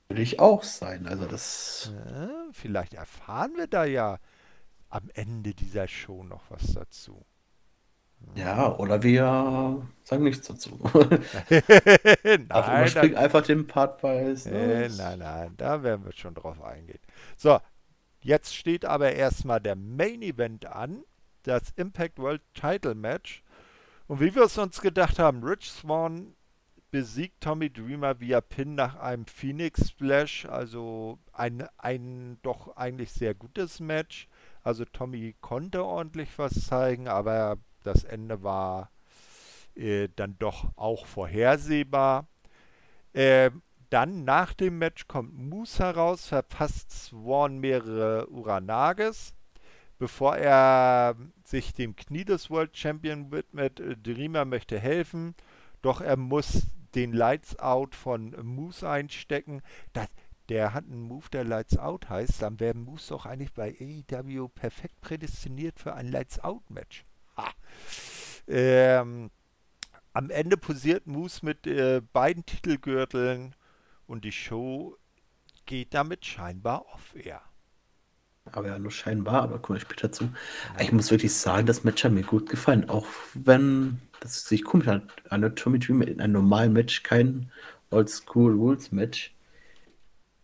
[0.08, 1.06] Würde ich auch sein.
[1.06, 1.90] Also das.
[1.94, 4.18] Ja, vielleicht erfahren wir da ja
[4.90, 7.24] am Ende dieser Show noch was dazu.
[8.34, 10.78] Ja, oder wir sagen nichts dazu.
[11.50, 14.46] nein, Aber überspringen einfach den Part, weil es.
[14.46, 17.00] äh, nein, nein, da werden wir schon drauf eingehen.
[17.36, 17.58] So,
[18.20, 21.02] jetzt steht aber erstmal der Main Event an,
[21.42, 23.42] das Impact World Title Match.
[24.06, 26.34] Und wie wir es uns gedacht haben, Rich Swan
[26.90, 33.34] besiegt Tommy Dreamer via Pin nach einem Phoenix Splash, also ein, ein doch eigentlich sehr
[33.34, 34.28] gutes Match.
[34.62, 38.90] Also Tommy konnte ordentlich was zeigen, aber das Ende war
[39.74, 42.26] äh, dann doch auch vorhersehbar.
[43.14, 49.34] Ähm, dann nach dem Match kommt Moose heraus, verpasst Swan mehrere Uranages.
[49.98, 55.34] Bevor er sich dem Knie des World Champion widmet, äh, Dreamer möchte helfen,
[55.82, 59.62] doch er muss den Lights Out von Moose einstecken.
[59.92, 60.08] Das,
[60.48, 64.48] der hat einen Move, der Lights Out heißt, dann wäre Moose doch eigentlich bei AEW
[64.48, 67.04] perfekt prädestiniert für ein Lights Out Match.
[68.52, 69.30] Ähm,
[70.12, 73.54] am Ende posiert Moose mit äh, beiden Titelgürteln
[74.06, 74.96] und die Show
[75.66, 77.42] geht damit scheinbar off-air.
[78.52, 80.32] Aber ja, nur scheinbar, aber komme ich später zu.
[80.80, 82.88] Ich muss wirklich sagen, das Match hat mir gut gefallen.
[82.88, 87.52] Auch wenn das sich komisch hat, eine Tommy Dream in einem normalen Match kein
[87.90, 89.34] Oldschool Rules Match.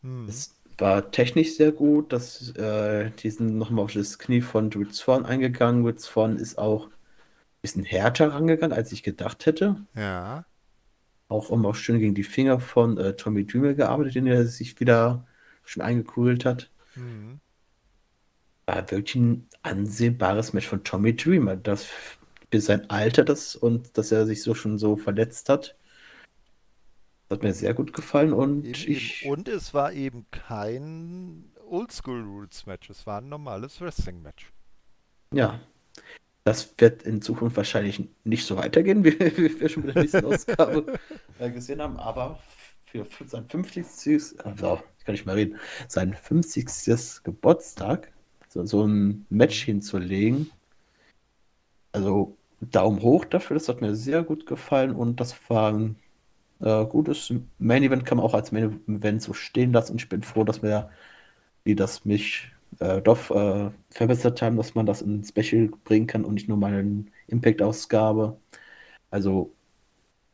[0.02, 0.28] Hm.
[0.28, 2.12] Es war technisch sehr gut.
[2.12, 5.84] Das, äh, die sind nochmal auf das Knie von Drew Swan eingegangen.
[5.84, 6.92] Drew Swan ist auch ein
[7.62, 9.76] bisschen härter rangegangen, als ich gedacht hätte.
[9.94, 10.44] Ja.
[11.28, 15.26] Auch immer schön gegen die Finger von äh, Tommy Dreamer gearbeitet, den er sich wieder
[15.64, 16.70] schon eingekugelt hat.
[16.94, 17.40] Mhm
[18.66, 21.56] war wirklich ein ansehbares Match von Tommy Dreamer.
[21.56, 21.86] Das
[22.50, 25.76] für sein Alter das und dass er sich so schon so verletzt hat.
[27.28, 29.26] Hat mir sehr gut gefallen und eben, ich.
[29.26, 34.52] Und es war eben kein Oldschool Rules Match, es war ein normales Wrestling Match.
[35.32, 35.60] Ja.
[36.44, 40.24] Das wird in Zukunft wahrscheinlich nicht so weitergehen, wie, wie wir schon bei der nächsten
[40.24, 40.98] Ausgabe
[41.40, 42.38] äh, gesehen haben, aber
[42.84, 44.44] für, für sein 50.
[44.44, 45.58] Also, ich kann nicht mehr reden,
[45.88, 47.24] sein 50.
[47.24, 48.12] Geburtstag
[48.56, 50.50] so, so ein Match hinzulegen.
[51.92, 55.96] Also Daumen hoch dafür, das hat mir sehr gut gefallen und das war ein
[56.60, 60.08] äh, gutes Main Event, kann man auch als Main Event so stehen lassen und ich
[60.08, 60.90] bin froh, dass wir,
[61.64, 62.50] wie das mich
[62.80, 66.58] äh, doch äh, verbessert haben, dass man das in Special bringen kann und nicht nur
[66.58, 68.38] mal eine Impact-Ausgabe.
[69.10, 69.52] Also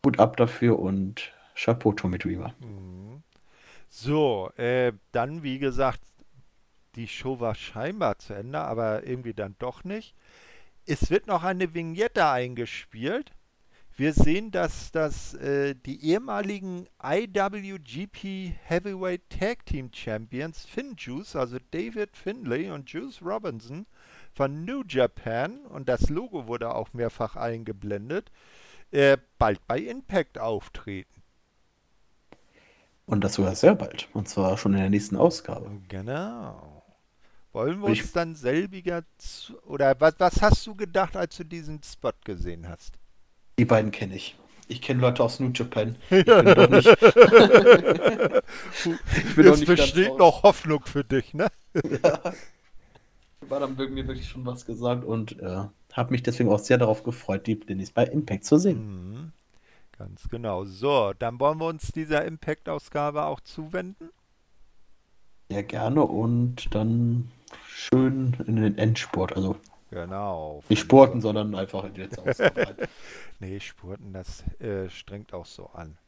[0.03, 2.55] gut ab dafür und Chapeau Tommy Dreamer.
[2.61, 3.23] Mhm.
[3.89, 6.01] So, äh, dann wie gesagt,
[6.95, 10.15] die Show war scheinbar zu Ende, aber irgendwie dann doch nicht.
[10.87, 13.33] Es wird noch eine Vignette eingespielt.
[13.95, 21.59] Wir sehen, dass, dass äh, die ehemaligen IWGP Heavyweight Tag Team Champions Finn Juice, also
[21.73, 23.87] David Finlay und Juice Robinson
[24.33, 28.33] von New Japan, und das Logo wurde auch mehrfach eingeblendet,
[28.93, 31.23] äh, bald bei Impact auftreten.
[33.05, 34.09] Und das sogar sehr bald.
[34.15, 35.71] Und zwar schon in der nächsten Ausgabe.
[35.89, 36.83] Genau.
[37.53, 41.83] Wollen wir uns dann selbiger zu, oder was, was hast du gedacht, als du diesen
[41.83, 43.02] Spot gesehen hast?
[43.59, 44.37] Die beiden kenne ich.
[44.69, 45.97] Ich kenne Leute aus New Japan.
[46.11, 46.87] Ich bin doch nicht.
[49.17, 51.49] ich bin Jetzt besteht noch Hoffnung für dich, ne?
[51.75, 52.21] ja.
[53.49, 57.03] War dann mir wirklich schon was gesagt und äh, habe mich deswegen auch sehr darauf
[57.03, 59.11] gefreut, die Dennis bei Impact zu sehen.
[59.11, 59.33] Mhm.
[59.99, 60.65] Ganz genau.
[60.65, 64.09] So, dann wollen wir uns dieser Impact-Ausgabe auch zuwenden.
[65.51, 67.31] Sehr gerne und dann
[67.67, 69.37] schön in den Endsport.
[69.37, 69.57] Also
[69.93, 70.63] genau.
[70.69, 72.89] Nicht Sporten, sondern einfach in die letzte Ausgabe.
[73.41, 75.99] nee, Sporten, das äh, strengt auch so an.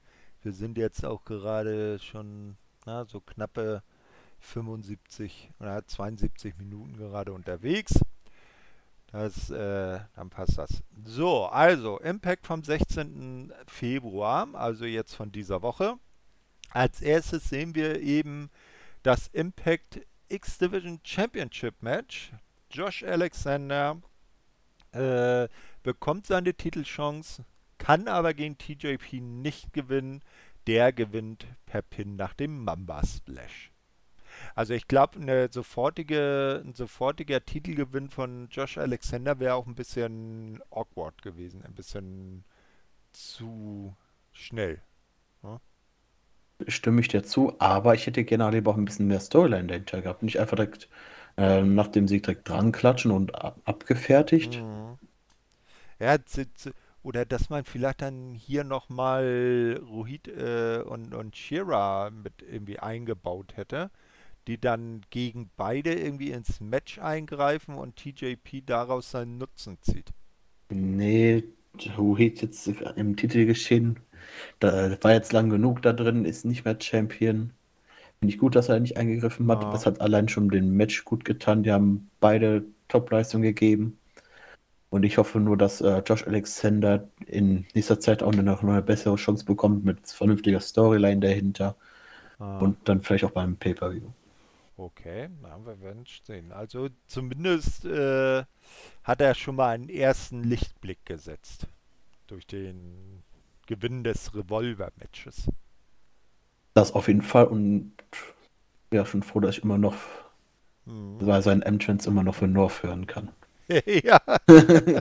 [0.43, 2.57] Wir sind jetzt auch gerade schon
[2.87, 3.83] na, so knappe
[4.41, 7.95] 75 oder 72 Minuten gerade unterwegs.
[9.11, 10.83] Das, äh, dann passt das.
[11.05, 13.53] So, also Impact vom 16.
[13.67, 15.95] Februar, also jetzt von dieser Woche.
[16.71, 18.51] Als erstes sehen wir eben
[19.05, 22.33] das Impact X-Division Championship Match.
[22.75, 24.03] Josh Alexander
[24.93, 25.49] äh,
[25.83, 27.45] bekommt seine Titelchance,
[27.79, 30.23] kann aber gegen TJP nicht gewinnen.
[30.67, 33.71] Der gewinnt per Pin nach dem Mamba Splash.
[34.55, 40.63] Also ich glaube, eine sofortige, ein sofortiger Titelgewinn von Josh Alexander wäre auch ein bisschen
[40.71, 42.45] awkward gewesen, ein bisschen
[43.13, 43.95] zu
[44.33, 44.83] schnell
[46.67, 50.03] stimme ich dir zu, aber ich hätte gerne lieber auch ein bisschen mehr Storyline dahinter
[50.03, 50.23] gehabt.
[50.23, 50.89] Nicht einfach direkt
[51.37, 54.63] äh, nach dem Sieg direkt dran klatschen und ab abgefertigt.
[54.63, 54.99] Mhm.
[56.01, 56.17] Ja,
[57.03, 63.57] oder dass man vielleicht dann hier nochmal Rohit äh, und, und Shira mit irgendwie eingebaut
[63.57, 63.91] hätte,
[64.47, 70.13] die dann gegen beide irgendwie ins Match eingreifen und TJP daraus seinen Nutzen zieht.
[70.71, 71.45] Nee,
[71.97, 74.01] Rohit jetzt im Titelgeschehen
[74.61, 77.53] da war jetzt lang genug da drin, ist nicht mehr Champion.
[78.25, 79.63] Finde ich gut, dass er nicht eingegriffen hat.
[79.65, 79.71] Ja.
[79.71, 81.63] Das hat allein schon dem Match gut getan.
[81.63, 83.99] Die haben beide Top-Leistung gegeben.
[84.89, 89.17] Und ich hoffe nur, dass äh, Josh Alexander in nächster Zeit auch noch eine bessere
[89.17, 91.77] Chance bekommt mit vernünftiger Storyline dahinter.
[92.39, 92.61] Ah.
[92.61, 94.09] Und dann vielleicht auch beim Pay-Per-View.
[94.79, 96.51] Okay, na, wir werden sehen.
[96.51, 98.45] Also zumindest äh,
[99.03, 101.67] hat er schon mal einen ersten Lichtblick gesetzt.
[102.27, 103.23] Durch den
[103.67, 105.51] Gewinn des Revolver-Matches.
[106.75, 107.93] Das auf jeden Fall und
[108.93, 109.95] ja, schon froh, dass ich immer noch
[110.87, 111.17] mhm.
[111.21, 113.31] weil sein Entrance immer noch für North hören kann.
[113.69, 114.21] ja.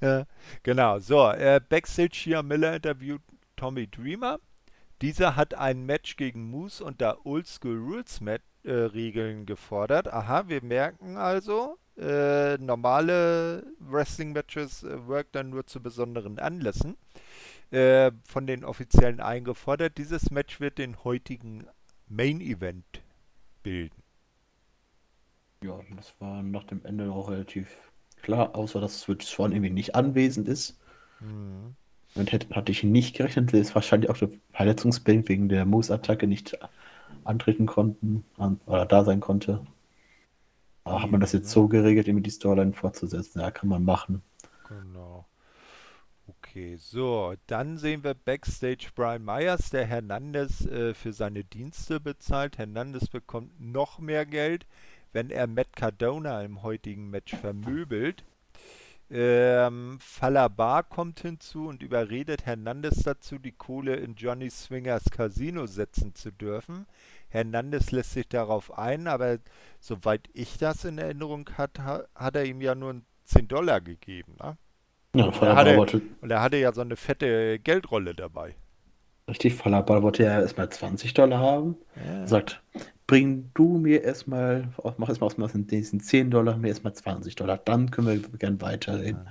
[0.00, 0.24] ja.
[0.62, 3.22] Genau, so, äh, Backstage hier Miller interviewt
[3.56, 4.38] Tommy Dreamer.
[5.02, 10.12] Dieser hat ein Match gegen Moose unter Oldschool Rules Match, äh, Regeln gefordert.
[10.12, 16.96] Aha, wir merken also, äh, normale Wrestling-Matches äh, work dann nur zu besonderen Anlässen.
[17.70, 19.98] Äh, von den Offiziellen eingefordert.
[19.98, 21.66] Dieses Match wird den heutigen
[22.08, 23.02] Main Event
[23.62, 24.02] bilden.
[25.64, 27.68] Ja, das war nach dem Ende auch relativ
[28.22, 30.78] klar, außer dass Switch Swan irgendwie nicht anwesend ist.
[31.20, 31.74] Mhm.
[32.14, 36.58] Damit hätte, hatte ich nicht gerechnet, dass wahrscheinlich auch der Verletzungsbedingt wegen der Moose-Attacke nicht
[37.24, 39.66] antreten konnten an, oder da sein konnte.
[40.84, 43.40] Aber hat man das jetzt so geregelt, irgendwie die Storyline fortzusetzen?
[43.40, 44.22] Ja, kann man machen.
[44.68, 45.25] Genau.
[46.56, 52.56] Okay, so, dann sehen wir Backstage Brian Myers, der Hernandez äh, für seine Dienste bezahlt.
[52.56, 54.66] Hernandez bekommt noch mehr Geld,
[55.12, 58.24] wenn er Matt Cardona im heutigen Match vermöbelt.
[59.10, 66.14] Ähm, Falabar kommt hinzu und überredet Hernandez dazu, die Kohle in Johnny Swingers Casino setzen
[66.14, 66.86] zu dürfen.
[67.28, 69.40] Hernandez lässt sich darauf ein, aber
[69.78, 74.36] soweit ich das in Erinnerung hat, hat er ihm ja nur 10 Dollar gegeben.
[74.40, 74.56] Ne?
[75.16, 78.54] Ja, Und er, hatte, und er hatte ja so eine fette Geldrolle dabei.
[79.28, 81.76] richtig, Falabar wollte ja erstmal 20 Dollar haben.
[81.96, 82.20] Ja.
[82.20, 82.62] Er sagt,
[83.06, 84.68] bring du mir erstmal,
[84.98, 89.26] mach erstmal aus diesen 10 Dollar, mir erstmal 20 Dollar, dann können wir gern weiterreden.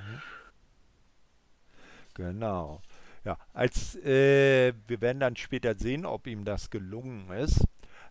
[2.14, 2.82] Genau.
[3.26, 7.64] Ja, als äh, wir werden dann später sehen, ob ihm das gelungen ist.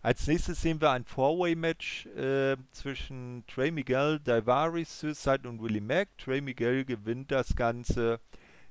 [0.05, 6.09] Als nächstes sehen wir ein Four-Way-Match äh, zwischen Trey Miguel, Daivari, Suicide und Willie Mack.
[6.19, 8.19] Trey Miguel gewinnt das Ganze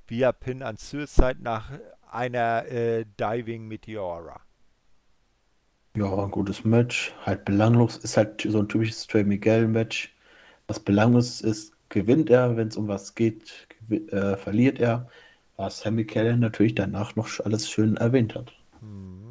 [0.07, 1.71] via Pin an Suicide nach
[2.09, 4.39] einer äh, Diving Meteora.
[5.97, 7.13] Ja, ein gutes Match.
[7.25, 7.97] Halt belanglos.
[7.97, 10.15] Ist halt so ein typisches Trey Miguel-Match.
[10.67, 12.55] Was belanglos ist, gewinnt er.
[12.55, 15.09] Wenn es um was geht, äh, verliert er.
[15.57, 18.53] Was Sammy Callahan natürlich danach noch alles schön erwähnt hat.
[18.79, 19.24] Hm.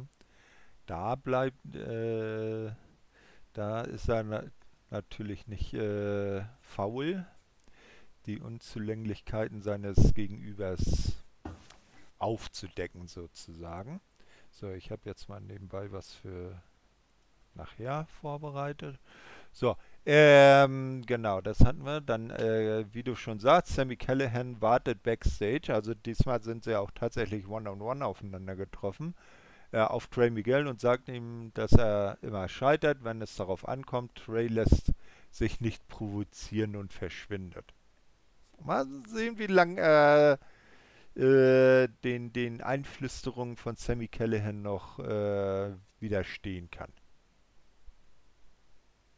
[0.85, 2.71] Da bleibt, äh,
[3.53, 4.43] da ist er na
[4.91, 7.25] natürlich nicht äh, faul,
[8.27, 11.23] die Unzulänglichkeiten seines Gegenübers
[12.17, 13.99] aufzudecken sozusagen.
[14.51, 16.61] So, ich habe jetzt mal nebenbei was für
[17.55, 18.99] nachher vorbereitet.
[19.51, 19.75] So,
[20.05, 22.01] ähm, genau, das hatten wir.
[22.01, 25.73] Dann, äh, wie du schon sagst, Sammy Callahan wartet backstage.
[25.73, 29.15] Also diesmal sind sie auch tatsächlich one-on-one aufeinander getroffen.
[29.75, 34.15] Äh, auf Trey Miguel und sagt ihm, dass er immer scheitert, wenn es darauf ankommt.
[34.15, 34.93] Trey lässt
[35.31, 37.73] sich nicht provozieren und verschwindet.
[38.63, 40.37] Mal sehen, wie lang äh,
[41.19, 46.93] äh, den, den Einflüsterungen von Sammy Callahan noch äh, widerstehen kann.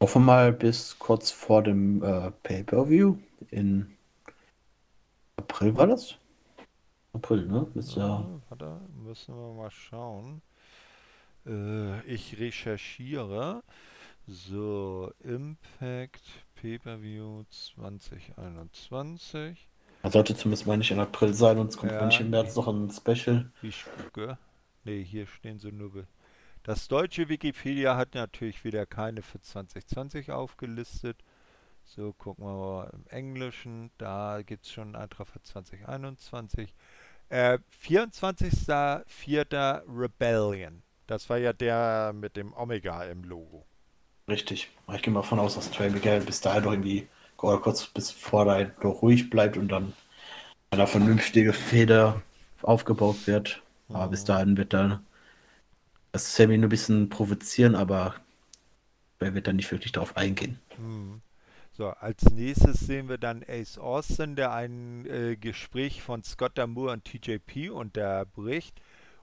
[0.02, 3.16] Hoffen wir mal bis kurz vor dem äh, Pay-Per-View
[3.50, 3.96] in
[5.36, 6.16] April war das?
[7.12, 7.68] April, ne?
[7.76, 8.08] Ist ja.
[8.08, 10.42] Ja, warte, müssen wir mal schauen.
[11.48, 13.62] Äh, ich recherchiere.
[14.26, 16.20] So, Impact
[16.56, 19.68] Pay-Per-View 2021.
[20.02, 22.04] Man sollte zumindest mal nicht in April sein, sonst kommt Ja.
[22.06, 23.50] nicht im März noch ein Special.
[23.62, 24.36] Ich gucke.
[24.84, 26.06] Ne, hier stehen sie nur.
[26.62, 31.24] Das deutsche Wikipedia hat natürlich wieder keine für 2020 aufgelistet.
[31.84, 33.90] So, gucken wir mal im Englischen.
[33.96, 36.74] Da gibt es schon einen Eintrag für 2021.
[37.30, 39.82] Äh, 24.04.
[39.88, 40.82] Rebellion.
[41.08, 43.64] Das war ja der mit dem Omega im Logo.
[44.28, 44.70] Richtig.
[44.92, 47.08] Ich gehe mal von aus, dass Trey Miguel bis dahin noch irgendwie
[47.38, 49.94] oder kurz bis vor dahin noch ruhig bleibt und dann
[50.70, 52.20] eine vernünftige Feder
[52.60, 53.62] aufgebaut wird.
[53.88, 55.04] Aber bis dahin wird dann
[56.12, 58.14] das Sammy nur ein bisschen provozieren, aber
[59.18, 60.58] er wird dann nicht wirklich darauf eingehen.
[60.76, 61.22] Hm.
[61.72, 66.92] So, als nächstes sehen wir dann Ace Austin, der ein äh, Gespräch von Scott Damour
[66.92, 68.78] und TJP unterbricht.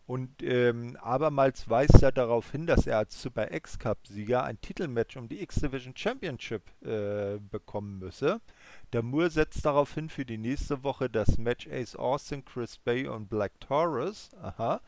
[0.07, 5.27] Und ähm, abermals weist er darauf hin, dass er als Super X-Cup-Sieger ein Titelmatch um
[5.27, 8.40] die X-Division Championship äh, bekommen müsse.
[8.91, 13.30] Damour setzt darauf hin für die nächste Woche das Match Ace Austin, Chris Bay und
[13.30, 14.80] Black Taurus aha,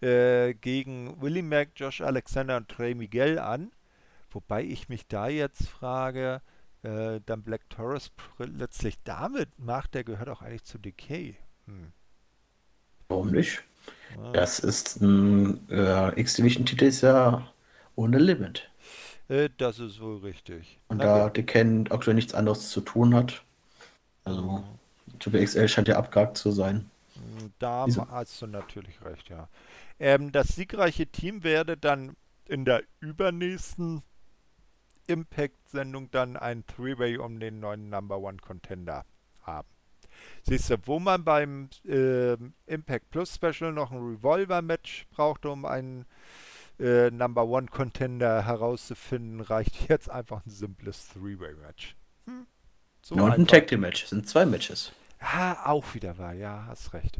[0.00, 3.70] äh, gegen Willie Mack, Josh Alexander und Trey Miguel an.
[4.30, 6.42] Wobei ich mich da jetzt frage,
[6.82, 11.36] äh, dann Black Taurus letztlich damit macht, der gehört auch eigentlich zu Decay.
[11.66, 11.92] Hm.
[13.08, 13.62] Warum nicht?
[14.14, 14.32] Ah.
[14.32, 17.46] Das ist ein äh, X-Division-Titel ist ja
[17.96, 18.70] ohne Limit.
[19.28, 20.80] Äh, das ist wohl richtig.
[20.88, 21.36] Und Na da gut.
[21.36, 23.42] die Ken aktuell nichts anderes zu tun hat.
[24.24, 24.64] Also,
[25.20, 26.90] Triple XL scheint ja abgehakt zu sein.
[27.58, 28.06] Da Wieso?
[28.08, 29.48] hast du natürlich recht, ja.
[29.98, 32.16] Ähm, das siegreiche Team werde dann
[32.46, 34.02] in der übernächsten
[35.08, 39.04] Impact-Sendung dann ein Three-Way um den neuen Number One Contender
[39.42, 39.68] haben.
[40.42, 46.06] Siehst du, wo man beim ähm, Impact Plus Special noch ein Revolver-Match brauchte, um einen
[46.78, 51.96] äh, Number One Contender herauszufinden, reicht jetzt einfach ein simples Three-Way-Match.
[52.26, 52.46] Hm?
[53.02, 53.46] So und ein.
[53.46, 54.04] Tag Team Match.
[54.04, 54.92] Es sind zwei Matches.
[55.18, 57.18] Ah, auch wieder wahr, ja, hast recht.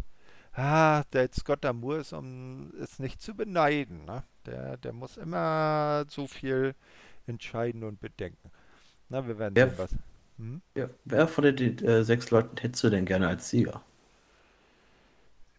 [0.52, 4.22] Ah, der Scott Damour ist, um ist nicht zu beneiden, ne?
[4.46, 6.74] Der, der muss immer so viel
[7.26, 8.50] entscheiden und bedenken.
[9.08, 9.96] Na, wir werden Wer, sehen, was.
[10.38, 10.60] Hm?
[10.76, 13.82] ja, wer von den äh, sechs Leuten hättest du denn gerne als Sieger?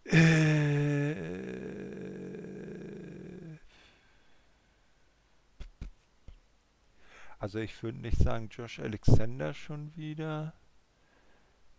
[0.05, 1.13] Äh,
[7.39, 10.53] also ich würde nicht sagen Josh Alexander schon wieder.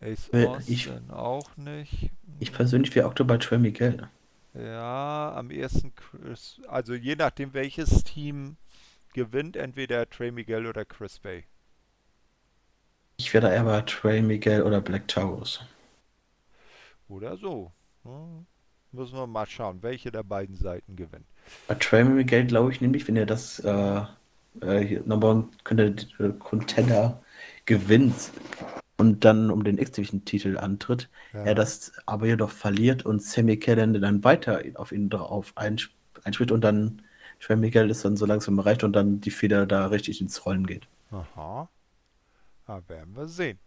[0.01, 2.11] Ace Äh, Ich, auch nicht.
[2.39, 4.09] ich persönlich wäre auch dabei Trey Miguel.
[4.53, 8.57] Ja, am ersten Chris, also je nachdem welches Team
[9.13, 11.45] gewinnt, entweder Trey Miguel oder Chris Bay.
[13.19, 15.59] Ich wäre da eher bei Trey Miguel oder Black Taurus.
[17.09, 17.69] Oder so.
[18.05, 18.45] Hm.
[18.93, 21.25] Müssen wir mal schauen, welche der beiden Seiten gewinnt.
[21.67, 24.01] Bei Trey Miguel glaube ich nämlich, wenn er das äh,
[24.61, 25.49] äh, hier Number One
[26.39, 27.21] Contender
[27.65, 28.31] gewinnt
[28.97, 31.53] und dann um den X-Division-Titel antritt, er Ja.
[31.53, 35.91] das aber jedoch verliert und Sammy Callahan dann weiter auf ihn drauf einsp
[36.23, 37.01] einspielt und dann
[37.41, 40.65] Trey Miguel ist dann so langsam erreicht und dann die Feder da richtig ins Rollen
[40.65, 40.87] geht.
[41.11, 41.67] Aha.
[42.69, 43.57] Ja, werden wir sehen.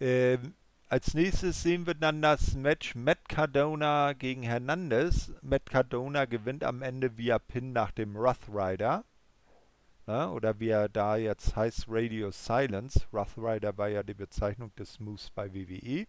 [0.00, 0.54] Ähm,
[0.88, 5.30] als nächstes sehen wir dann das Match Matt Cardona gegen Hernandez.
[5.42, 9.04] Matt Cardona gewinnt am Ende via Pin nach dem Rough Rider.
[10.06, 13.02] Ja, oder wie er da jetzt heißt, Radio Silence.
[13.12, 16.06] Rough Rider war ja die Bezeichnung des Moves bei WWE.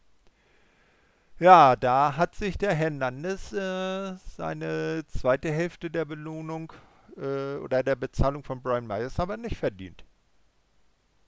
[1.39, 6.71] Ja, da hat sich der Hernandez äh, seine zweite Hälfte der Belohnung
[7.17, 10.05] äh, oder der Bezahlung von Brian Myers aber nicht verdient.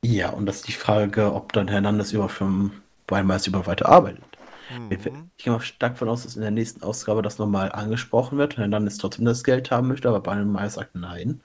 [0.04, 2.28] Ja, und das ist die Frage, ob dann Hernandez über
[3.08, 4.24] Brian Myers über weiter arbeitet.
[4.90, 5.32] Ich Mhm.
[5.38, 8.54] ich gehe mal stark davon aus, dass in der nächsten Ausgabe das nochmal angesprochen wird
[8.56, 11.42] und Hernandez trotzdem das Geld haben möchte, aber Brian Myers sagt nein.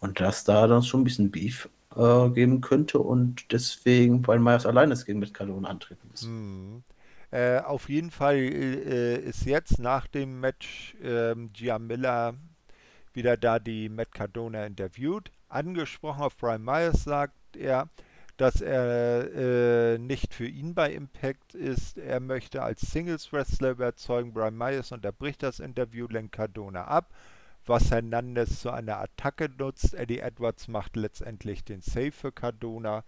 [0.00, 4.66] Und dass da dann schon ein bisschen Beef äh, geben könnte und deswegen Brian Myers
[4.66, 6.30] alleine das gegen mit Cardona antreten muss.
[6.30, 6.82] Mhm.
[7.30, 12.34] Äh, auf jeden Fall äh, ist jetzt nach dem Match ähm, Gia Miller
[13.14, 15.32] wieder da, die Matt Cardona interviewt.
[15.48, 17.88] Angesprochen auf Brian Myers sagt er,
[18.38, 21.98] dass er äh, nicht für ihn bei Impact ist.
[21.98, 24.32] Er möchte als Singles-Wrestler überzeugen.
[24.32, 27.12] Brian Myers unterbricht das Interview, lenkt Cardona ab,
[27.66, 29.94] was Hernandez zu einer Attacke nutzt.
[29.94, 33.02] Eddie Edwards macht letztendlich den Save für Cardona.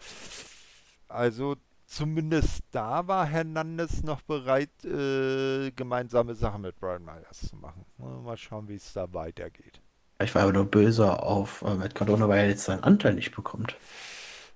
[1.06, 1.56] Also
[1.86, 7.84] zumindest da war Hernandez noch bereit, äh, gemeinsame Sachen mit Brian Myers zu machen.
[7.98, 9.80] Mal schauen, wie es da weitergeht.
[10.22, 13.34] Ich war aber nur böse auf äh, Matt Cardona, weil er jetzt seinen Anteil nicht
[13.34, 13.76] bekommt.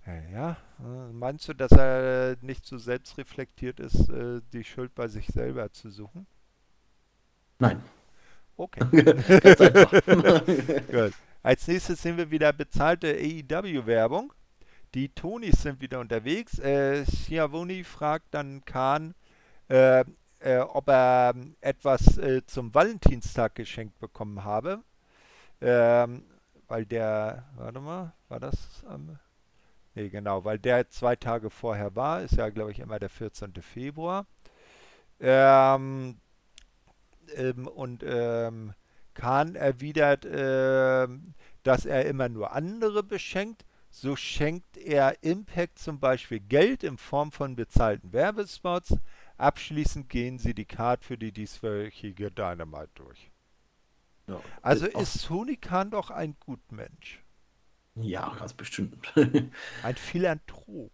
[0.06, 0.56] Ja,
[1.12, 5.90] Meinst du, dass er nicht so selbstreflektiert ist, äh, die Schuld bei sich selber zu
[5.90, 6.26] suchen?
[7.58, 7.82] Nein.
[8.56, 8.80] Okay,
[9.40, 9.90] Ganz einfach.
[10.90, 11.12] gut.
[11.42, 14.32] Als nächstes sehen wir wieder bezahlte AEW-Werbung.
[14.94, 16.58] Die Tonys sind wieder unterwegs.
[16.58, 19.14] Äh, Schiavone fragt dann Khan,
[19.68, 20.04] äh,
[20.40, 24.82] äh, ob er ähm, etwas äh, zum Valentinstag geschenkt bekommen habe.
[25.60, 26.24] Ähm,
[26.68, 29.18] weil der, warte mal, war das am.
[29.94, 33.54] Nee, genau, weil der zwei Tage vorher war, ist ja, glaube ich, immer der 14.
[33.62, 34.26] Februar.
[35.20, 36.16] Ähm,
[37.36, 38.74] ähm, und ähm,
[39.14, 43.64] Khan erwidert, ähm, dass er immer nur andere beschenkt.
[43.90, 48.96] So schenkt er Impact zum Beispiel Geld in Form von bezahlten Werbespots.
[49.38, 53.30] Abschließend gehen sie die Card für die dieswöchige Dynamite durch.
[54.26, 57.22] Ja, Also auch- ist Tony Khan doch ein Gutmensch.
[57.96, 59.12] Ja, ganz bestimmt.
[59.82, 60.90] Ein Philanthrop.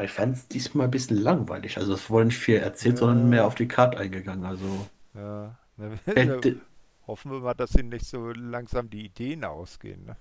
[0.00, 1.78] Ich fand es diesmal ein bisschen langweilig.
[1.78, 3.00] Also es wurde nicht viel erzählt, Ja.
[3.00, 4.44] sondern mehr auf die Karte eingegangen.
[4.44, 5.56] Also Ja,
[6.14, 6.60] hätte,
[7.06, 10.04] hoffen wir mal, dass ihnen nicht so langsam die Ideen ausgehen.
[10.04, 10.16] Ne?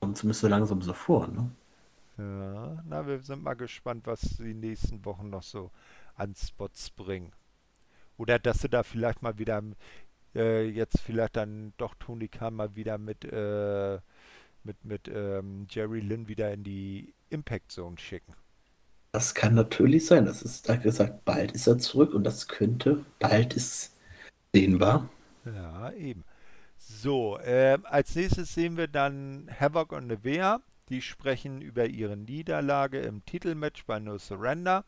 [0.00, 1.50] und zumindest so langsam so vor, ne?
[2.18, 5.70] Ja, na, wir sind mal gespannt, was die nächsten Wochen noch so
[6.14, 7.32] an Spots bringen.
[8.18, 9.62] Oder dass sie da vielleicht mal wieder
[10.34, 14.00] äh, jetzt vielleicht dann doch Tony Khan mal wieder mit, äh,
[14.64, 18.34] mit, mit ähm, Jerry Lynn wieder in die Impact Zone schicken.
[19.12, 20.24] Das kann natürlich sein.
[20.24, 23.96] Das ist, da gesagt, bald ist er zurück und das könnte, bald ist
[24.54, 25.08] dehnbar.
[25.44, 26.24] Ja, eben.
[26.76, 30.60] So, ähm, als nächstes sehen wir dann Havoc und Nevea.
[30.88, 34.84] Die sprechen über ihre Niederlage im Titelmatch bei No Surrender.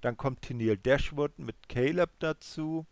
[0.00, 2.86] Dann kommt Tennille Dashwood mit Caleb dazu.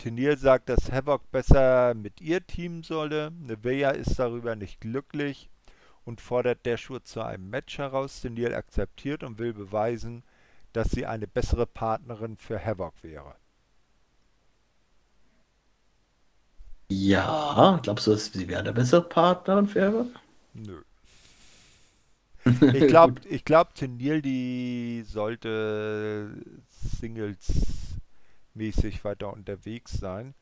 [0.00, 3.30] Tennille sagt, dass Havoc besser mit ihr teamen solle.
[3.32, 5.50] Nevea ist darüber nicht glücklich
[6.06, 8.22] und fordert Dashwood zu einem Match heraus.
[8.22, 10.22] Tennille akzeptiert und will beweisen,
[10.72, 13.34] dass sie eine bessere Partnerin für Havoc wäre.
[16.88, 20.06] Ja, glaubst du, sie wäre der bessere Partnerin wäre?
[20.54, 20.80] Nö.
[22.72, 26.34] Ich glaube, ich glaub, Tennille, die sollte
[28.54, 30.34] Singles-mäßig weiter unterwegs sein.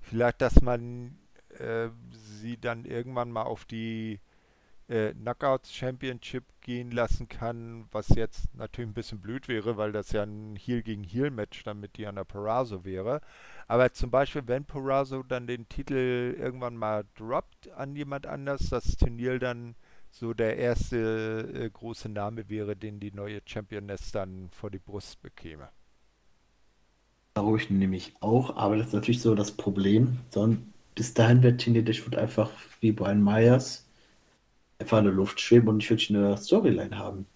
[0.00, 1.18] Vielleicht, dass man
[1.58, 4.20] äh, sie dann irgendwann mal auf die
[4.88, 10.12] äh, Knockouts Championship gehen lassen kann, was jetzt natürlich ein bisschen blöd wäre, weil das
[10.12, 13.20] ja ein Heel gegen Heel Match dann mit Diana Perazzo wäre.
[13.66, 18.96] Aber zum Beispiel, wenn Perazzo dann den Titel irgendwann mal droppt an jemand anders, das
[18.96, 19.74] Turnier dann
[20.10, 25.20] so der erste äh, große Name wäre, den die neue Championess dann vor die Brust
[25.20, 25.68] bekäme.
[27.36, 30.20] Glaube ich nämlich auch, aber das ist natürlich so das Problem.
[30.30, 30.56] So,
[30.94, 32.50] bis dahin wird Tini Dashwood einfach
[32.80, 33.86] wie Brian Myers
[34.78, 37.26] einfach in der Luft schweben und nicht wirklich eine Storyline haben.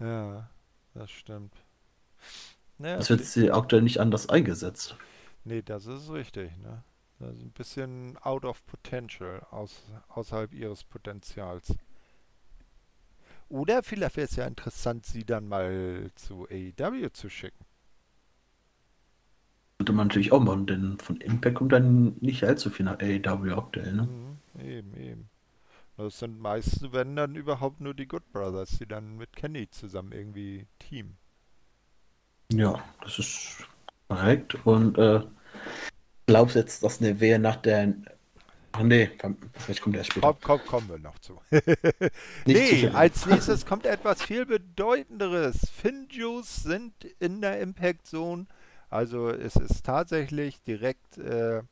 [0.00, 0.48] Ja,
[0.94, 1.52] das stimmt.
[2.78, 4.96] Ja, das wird sie aktuell nicht anders eingesetzt.
[5.44, 6.82] Nee, das ist richtig, ne?
[7.18, 11.74] Das ist ein bisschen out of potential, aus, außerhalb ihres Potenzials.
[13.50, 17.66] Oder vielleicht wäre es ja interessant, sie dann mal zu AEW zu schicken.
[19.82, 23.52] Könnte man natürlich auch machen, denn von Impact kommt dann nicht allzu viel nach AEW
[23.58, 24.02] aktuell, ne?
[24.02, 25.28] Mhm, eben, eben.
[25.96, 30.12] Das sind meistens, wenn dann überhaupt nur die Good Brothers, die dann mit Kenny zusammen
[30.12, 31.16] irgendwie Team.
[32.52, 33.56] Ja, das ist
[34.06, 34.54] korrekt.
[34.64, 35.22] Und äh,
[36.26, 37.92] glaubst jetzt, dass eine Wehe nach der.
[38.70, 39.10] Ach nee,
[39.54, 40.28] vielleicht kommt erst später.
[40.28, 41.40] Komm, komm, kommen wir noch zu.
[42.46, 45.56] nee, als nächstes kommt etwas viel bedeutenderes.
[45.74, 48.46] Finjuice sind in der Impact Zone.
[48.92, 51.62] Also es ist tatsächlich direkt äh,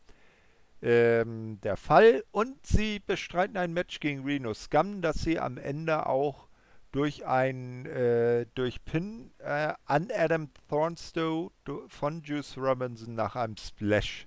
[0.83, 2.25] ähm, der Fall.
[2.31, 6.49] Und sie bestreiten ein Match gegen Reno Scum, das sie am Ende auch
[6.93, 11.53] durch ein äh, durch Pin äh, an Adam Thornstowe
[11.89, 14.27] von Juice Robinson nach einem Splash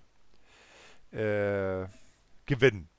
[1.12, 1.86] äh,
[2.46, 2.90] gewinnen.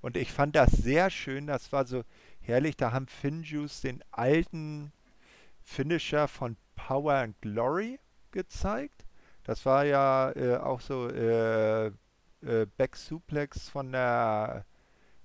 [0.00, 2.02] Und ich fand das sehr schön, das war so
[2.40, 4.92] herrlich, da haben Finjuice den alten
[5.60, 8.00] Finisher von Power and Glory
[8.32, 9.01] gezeigt.
[9.44, 14.64] Das war ja äh, auch so äh, äh, Back Suplex von der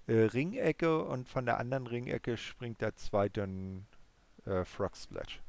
[0.08, 3.48] äh, Ringecke und von der anderen Ringecke springt der zweite
[4.46, 5.42] äh, Frog Splash.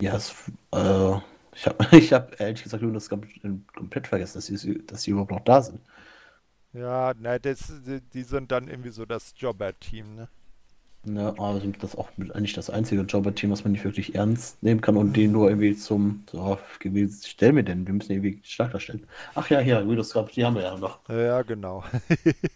[0.00, 0.32] Ja, es,
[0.72, 1.16] äh,
[1.54, 5.44] ich habe ich hab ehrlich gesagt das komplett vergessen, dass sie, dass sie überhaupt noch
[5.44, 5.80] da sind.
[6.72, 10.28] Ja, ne, das, die, die sind dann irgendwie so das Jobber-Team, ne?
[11.04, 14.80] Ja, aber sind das auch eigentlich das einzige Jobber-Team, was man nicht wirklich ernst nehmen
[14.80, 16.58] kann und die nur irgendwie zum, so,
[17.24, 19.06] stell mir denn, wir müssen irgendwie stark stellen.
[19.34, 20.98] Ach ja, hier, Windows Cup, die haben wir ja noch.
[21.08, 21.84] Ja, genau.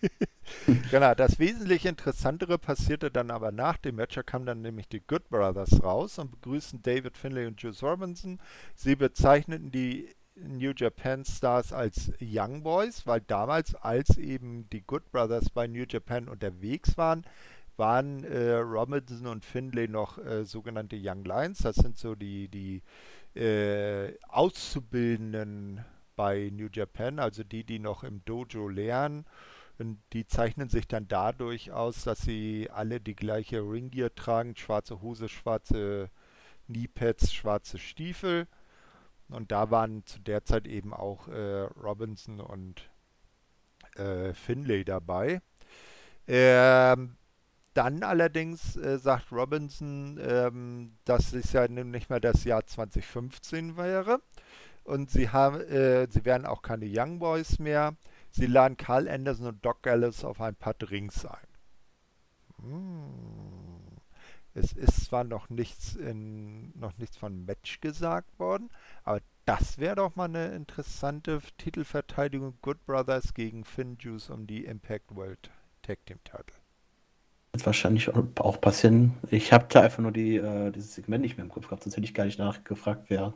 [0.91, 4.17] genau, das wesentlich interessantere passierte dann aber nach dem Match.
[4.17, 8.41] Da kamen dann nämlich die Good Brothers raus und begrüßten David Finlay und Juice Robinson.
[8.75, 15.11] Sie bezeichneten die New Japan Stars als Young Boys, weil damals, als eben die Good
[15.13, 17.25] Brothers bei New Japan unterwegs waren,
[17.77, 21.59] waren äh, Robinson und Finlay noch äh, sogenannte Young Lions.
[21.59, 22.83] Das sind so die, die
[23.39, 25.85] äh, Auszubildenden
[26.17, 29.25] bei New Japan, also die, die noch im Dojo lernen.
[29.79, 35.01] Und die zeichnen sich dann dadurch aus, dass sie alle die gleiche Ringgear tragen, schwarze
[35.01, 36.11] Hose, schwarze
[36.67, 38.47] Kniepads, schwarze Stiefel.
[39.29, 42.91] Und da waren zu der Zeit eben auch äh, Robinson und
[43.97, 45.41] äh, Finlay dabei.
[46.29, 47.17] Ähm,
[47.75, 54.21] dann allerdings äh, sagt Robinson, ähm, dass es ja nicht mehr das Jahr 2015 wäre.
[54.85, 57.97] Und sie haben, äh, sie werden auch keine Young Boys mehr.
[58.31, 61.47] Sie laden Carl Anderson und Doc Gallows auf ein paar Drinks ein.
[62.63, 63.83] Hm.
[64.55, 68.69] Es ist zwar noch nichts in, noch nichts von Match gesagt worden,
[69.03, 74.67] aber das wäre doch mal eine interessante Titelverteidigung Good Brothers gegen Finn Juice um die
[74.67, 75.51] Impact World
[75.81, 76.62] Tag Team Title
[77.53, 79.15] wird wahrscheinlich auch passieren.
[79.31, 81.97] Ich habe da einfach nur die, äh, dieses Segment nicht mehr im Kopf gehabt, sonst
[81.97, 83.35] hätte ich gar nicht nachgefragt, wer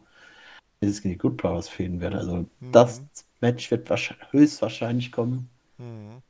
[0.81, 2.19] dieses gegen die Good Brothers fehlen werde.
[2.19, 2.73] Also mhm.
[2.73, 3.03] das
[3.41, 5.51] Match wird wahrscheinlich, höchstwahrscheinlich kommen.
[5.79, 6.23] Mhm.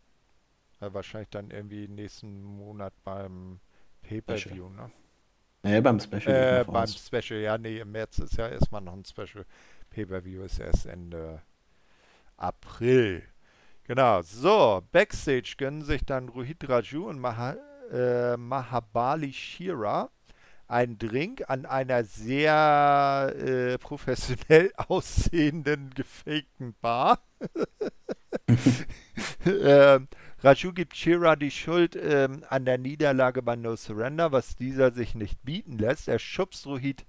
[0.81, 3.61] Ja, wahrscheinlich dann irgendwie nächsten Monat beim
[4.03, 4.91] Pay-Per-View, ne?
[5.63, 6.61] Nee, beim Special.
[6.61, 6.95] Äh, beim aus.
[6.95, 9.45] Special, ja, nee, im März ist ja erstmal noch ein Special.
[9.91, 11.43] Pay-Per-View ist erst Ende
[12.37, 13.23] April.
[13.85, 17.57] Genau, so, Backstage gönnen sich dann Rohit Raju und Maha
[17.93, 20.11] äh, Mahabali Shira
[20.69, 27.21] einen Drink an einer sehr äh, professionell aussehenden, gefakten Bar.
[29.45, 30.01] äh,
[30.41, 35.15] Raju gibt Shira die Schuld ähm, an der Niederlage bei No Surrender, was dieser sich
[35.15, 36.09] nicht bieten lässt.
[36.09, 37.07] Er schubst Rohit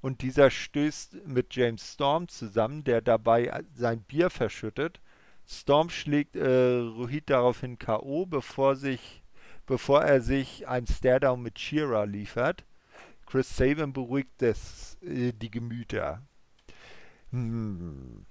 [0.00, 5.00] und dieser stößt mit James Storm zusammen, der dabei sein Bier verschüttet.
[5.46, 9.22] Storm schlägt äh, Rohit daraufhin K.O., bevor sich
[9.66, 12.64] bevor er sich ein Stairdown mit Shira liefert.
[13.26, 16.22] Chris Sabin beruhigt das, äh, die Gemüter.
[17.30, 18.24] Hm.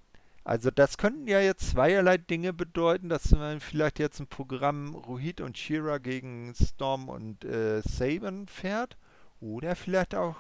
[0.46, 5.42] Also das könnten ja jetzt zweierlei Dinge bedeuten, dass man vielleicht jetzt ein Programm Rohit
[5.42, 8.96] und Shira gegen Storm und äh, Saban fährt.
[9.42, 10.38] Oder vielleicht auch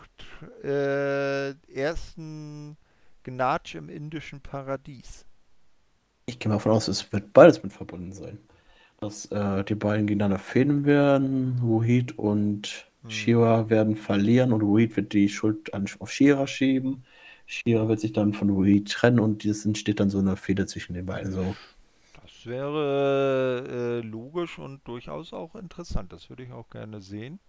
[0.63, 2.77] äh, ersten
[3.23, 5.25] Gnatsch im indischen Paradies.
[6.27, 8.39] Ich gehe mal davon aus, es wird beides mit verbunden sein.
[9.05, 11.59] Dass äh, die beiden gegeneinander fehlen werden.
[11.63, 13.09] Rohit und hm.
[13.11, 17.03] Shira werden verlieren und Rohit wird die Schuld an, auf Shira schieben.
[17.45, 20.93] Shira wird sich dann von Rui trennen und es entsteht dann so eine Fehde zwischen
[20.93, 21.31] den beiden.
[21.31, 21.55] So.
[22.23, 26.11] Das wäre äh, logisch und durchaus auch interessant.
[26.11, 27.39] Das würde ich auch gerne sehen.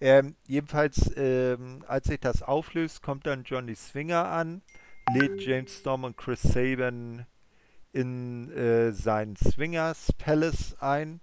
[0.00, 4.62] Ähm, jedenfalls, ähm, als sich das auflöst, kommt dann Johnny Swinger an,
[5.12, 7.26] lädt James Storm und Chris Saban
[7.92, 11.20] in äh, seinen Swingers Palace ein.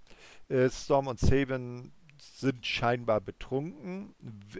[0.48, 4.14] Äh, Storm und Saban sind scheinbar betrunken,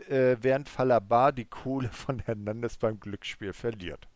[0.08, 4.08] äh, während Falabar die Kohle von Hernandez beim Glücksspiel verliert.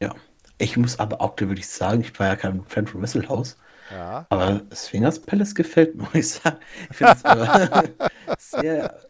[0.00, 0.14] Ja,
[0.58, 3.56] ich muss aber auch wirklich sagen, ich war ja kein Fan von Wrestle House.
[3.90, 4.26] Ja.
[4.30, 6.58] Aber Swingers Palace gefällt mir, muss ich sagen.
[6.90, 7.98] Ich finde
[8.36, 9.00] es sehr,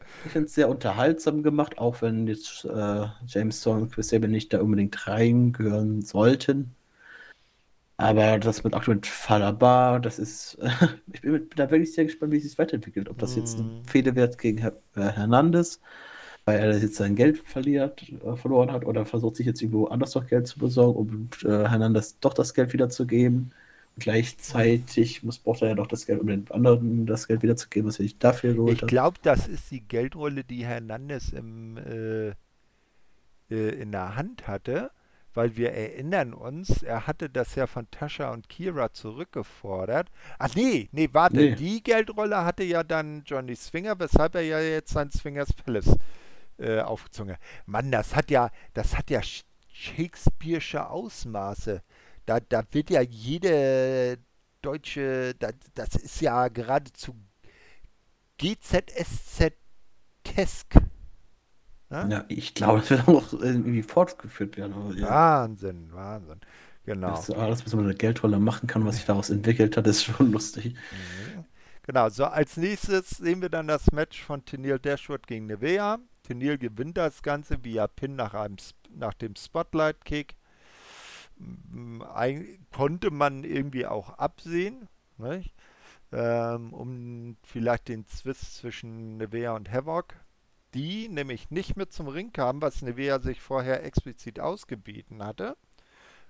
[0.47, 5.07] sehr unterhaltsam gemacht, auch wenn jetzt äh, James Storm und Chris Sabin nicht da unbedingt
[5.07, 6.75] reingehören sollten.
[8.03, 10.59] Aber das mit aktuell mit Falaba, das ist,
[11.13, 13.09] ich bin, bin, da wirklich sehr gespannt, wie sich weiterentwickelt.
[13.09, 13.85] Ob das jetzt ein mhm.
[13.85, 15.81] Fehde gegen Her äh, Hernandez,
[16.45, 20.13] weil er jetzt sein Geld verliert, äh, verloren hat, oder versucht sich jetzt irgendwo anders
[20.13, 23.53] doch Geld zu besorgen, um äh, Hernandez doch das Geld wiederzugeben.
[23.99, 27.99] Gleichzeitig muss, braucht er ja doch das Geld, um den anderen das Geld wiederzugeben, was
[27.99, 28.83] er sich dafür geholt hat.
[28.83, 32.31] Ich glaube, das ist die Geldrolle, die Hernandez im, äh,
[33.51, 34.91] äh, in der Hand hatte
[35.35, 40.09] weil wir erinnern uns, er hatte das ja von Tascha und Kira zurückgefordert.
[40.39, 41.55] Ach nee, nee, warte, nee.
[41.55, 45.97] die Geldrolle hatte ja dann Johnny Swinger, weshalb er ja jetzt sein Swingers Palace
[46.59, 47.41] äh, aufgezogen hat.
[47.67, 49.21] Mann, das hat ja, das hat ja
[49.73, 51.83] Shakespeare'sche Ausmaße.
[52.27, 54.19] Da, da wird ja jede
[54.61, 57.17] deutsche, da, das ist ja geradezu
[58.39, 59.53] GZSZ-tesk.
[61.93, 62.09] Ne?
[62.11, 64.97] Ja, ich glaube, das wird auch irgendwie fortgeführt werden.
[64.97, 65.11] Ja.
[65.11, 66.41] Wahnsinn, Wahnsinn.
[66.87, 67.11] Genau.
[67.11, 70.05] Das alles, was man mit der Geldrolle machen kann, was sich daraus entwickelt hat, ist
[70.05, 70.75] schon lustig.
[70.75, 71.45] Mhm.
[71.83, 75.99] Genau, so als nächstes sehen wir dann das Match von Tennille Dashwood gegen Nevea.
[76.23, 78.57] Tennille gewinnt das Ganze via Pin nach, einem,
[78.95, 80.37] nach dem Spotlight-Kick.
[82.73, 84.89] Konnte man irgendwie auch absehen,
[86.13, 90.15] ähm, um vielleicht den Zwist zwischen Nevea und Havoc
[90.75, 95.57] die nämlich nicht mit zum Ring kamen, was Nevea sich vorher explizit ausgebeten hatte.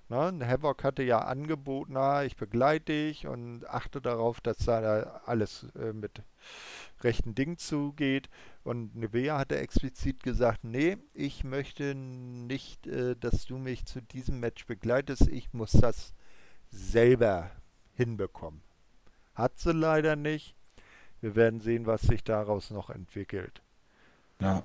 [0.09, 5.65] Ne, Havoc hatte ja angeboten, na, ich begleite dich und achte darauf, dass da alles
[5.79, 6.21] äh, mit
[7.01, 8.29] rechten Dingen zugeht.
[8.63, 14.39] Und Nevea hatte explizit gesagt, nee, ich möchte nicht, äh, dass du mich zu diesem
[14.39, 15.29] Match begleitest.
[15.29, 16.13] Ich muss das
[16.69, 17.49] selber
[17.95, 18.61] hinbekommen.
[19.33, 20.53] Hat sie leider nicht.
[21.21, 23.62] Wir werden sehen, was sich daraus noch entwickelt.
[24.43, 24.61] Ja,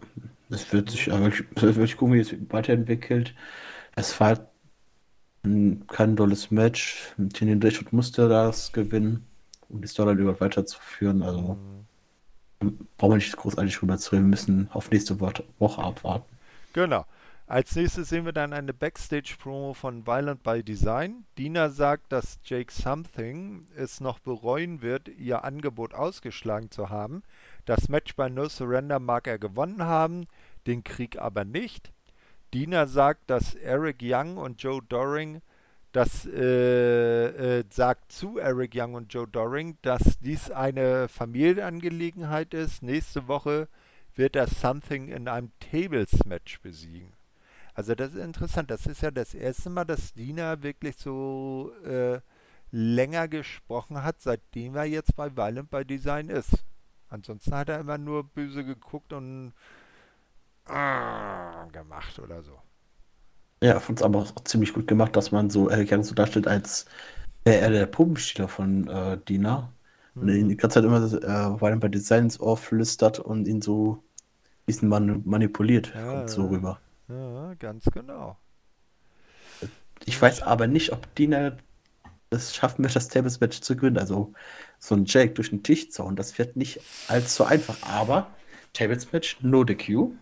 [0.49, 3.33] das wird sich, aber ich, das wird gucken, wie es weiterentwickelt.
[3.95, 4.51] Es war
[5.45, 7.15] kein tolles Match.
[7.33, 9.25] Tinin Dashwood musste das gewinnen,
[9.69, 11.23] um die Storyline überhaupt weiterzuführen.
[11.23, 11.59] Also
[12.61, 12.89] mhm.
[12.97, 14.25] brauchen wir nicht großartig drüber zu reden.
[14.25, 16.27] Wir müssen auf nächste Woche abwarten.
[16.73, 17.07] Genau.
[17.51, 21.25] Als nächstes sehen wir dann eine Backstage-Promo von Violent by Design.
[21.39, 27.23] Dina sagt, dass Jake Something es noch bereuen wird, ihr Angebot ausgeschlagen zu haben.
[27.65, 30.27] Das Match bei No Surrender mag er gewonnen haben,
[30.67, 31.91] den Krieg aber nicht.
[32.53, 35.41] Dina sagt, dass Eric Young und Joe Doring
[35.93, 42.83] das äh, äh, sagt zu Eric Young und Joe Doring, dass dies eine Familienangelegenheit ist.
[42.83, 43.69] Nächste Woche
[44.15, 47.18] wird er Something in einem Tables-Match besiegen.
[47.79, 48.73] Also das ist interessant.
[48.73, 52.19] Das ist ja das erste Mal, dass Dina wirklich so äh,
[52.73, 56.65] länger gesprochen hat, seitdem er jetzt bei Violent by Design ist.
[57.09, 59.53] Ansonsten hat er immer nur böse geguckt und
[60.67, 62.59] äh, gemacht oder so.
[63.63, 66.17] Ja, ich fand es aber auch ziemlich gut gemacht, dass man so Eric Young so
[66.17, 66.85] darstellt, als
[67.45, 69.73] wäre er der Puppenspieler von äh, Dina.
[70.15, 70.23] Mhm.
[70.23, 73.63] Und ihn die ganze Zeit immer äh, Violent by Design ins Ohr flüstert und ihn
[73.63, 75.93] so ein bisschen man manipuliert.
[75.95, 76.81] Ja, kommt so rüber.
[77.09, 78.39] Ja, ganz genau.
[80.05, 81.57] Ich weiß aber nicht, ob Dina
[82.31, 83.99] das schaffen wird, das Tables Match zu gewinnen.
[83.99, 84.33] Also
[84.79, 87.77] so ein Jake durch den Tisch zauen, das wird nicht allzu einfach.
[87.83, 88.31] Aber
[88.73, 90.13] Tables Match, no the Q.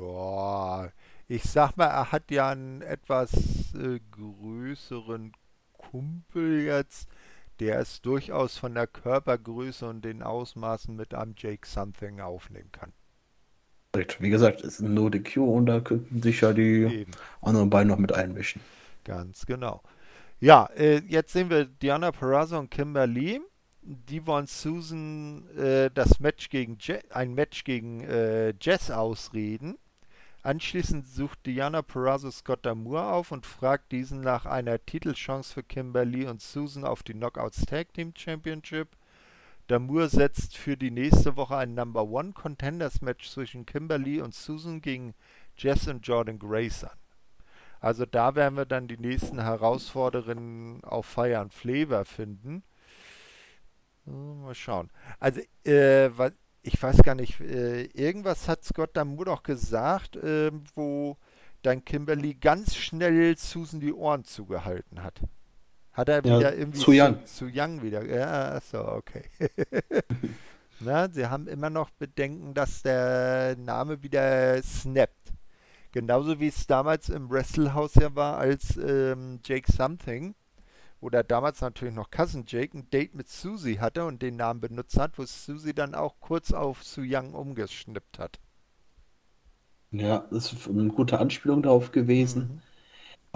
[0.00, 0.90] Ja,
[1.28, 5.32] ich sag mal, er hat ja einen etwas äh, größeren
[5.72, 7.08] Kumpel jetzt,
[7.60, 12.92] der es durchaus von der Körpergröße und den Ausmaßen mit einem Jake Something aufnehmen kann.
[14.20, 17.10] Wie gesagt, es ist ein No DQ und da könnten sich ja die Eben.
[17.40, 18.60] anderen beiden noch mit einmischen.
[19.04, 19.82] Ganz genau.
[20.40, 23.40] Ja, äh, jetzt sehen wir Diana Perazzo und Kimberly.
[23.82, 29.78] Die wollen Susan äh, das Match gegen Je ein Match gegen äh, Jess ausreden.
[30.42, 36.26] Anschließend sucht Diana Perazzo Scott Damour auf und fragt diesen nach einer Titelchance für Kimberly
[36.26, 38.88] und Susan auf die Knockouts Tag Team Championship.
[39.66, 44.80] Damour setzt für die nächste Woche ein Number One Contenders Match zwischen Kimberly und Susan
[44.80, 45.14] gegen
[45.56, 46.98] Jess und Jordan Grace an.
[47.80, 52.62] Also da werden wir dann die nächsten Herausforderungen auf Fire and Flavor finden.
[54.04, 54.90] Mal schauen.
[55.18, 56.32] Also, äh, was,
[56.62, 61.16] ich weiß gar nicht, äh, irgendwas hat Scott Damour doch gesagt, äh, wo
[61.62, 65.20] dann Kimberly ganz schnell Susan die Ohren zugehalten hat.
[65.96, 67.18] Hat er Ja, wieder irgendwie zu Young.
[67.24, 68.04] Zu, zu Young wieder.
[68.04, 69.24] Ja, achso, okay.
[70.78, 75.32] Na, sie haben immer noch Bedenken, dass der Name wieder snappt.
[75.92, 80.34] Genauso wie es damals im Wrestlehouse ja war, als ähm, Jake Something
[81.00, 84.98] oder damals natürlich noch Cousin Jake ein Date mit Susie hatte und den Namen benutzt
[84.98, 88.40] hat, wo Susie dann auch kurz auf Su Young umgeschnippt hat.
[89.90, 92.50] Ja, das ist eine gute Anspielung darauf gewesen.
[92.54, 92.62] Mhm.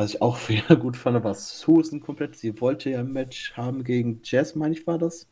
[0.00, 2.34] Was ich auch wieder gut fand, war Susan komplett.
[2.36, 5.26] Sie wollte ja ein Match haben gegen Jazz, meine ich, war das.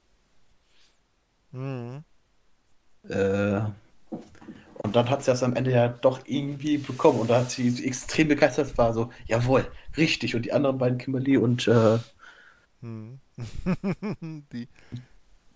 [1.52, 2.04] Mhm.
[3.08, 3.60] Äh,
[4.82, 7.20] und dann hat sie das am Ende ja doch irgendwie bekommen.
[7.20, 9.66] Und da hat sie extrem begeistert, war so, jawohl,
[9.96, 10.34] richtig.
[10.34, 11.98] Und die anderen beiden, Kimberly und äh,
[12.80, 13.20] Mhm.
[14.52, 14.68] Die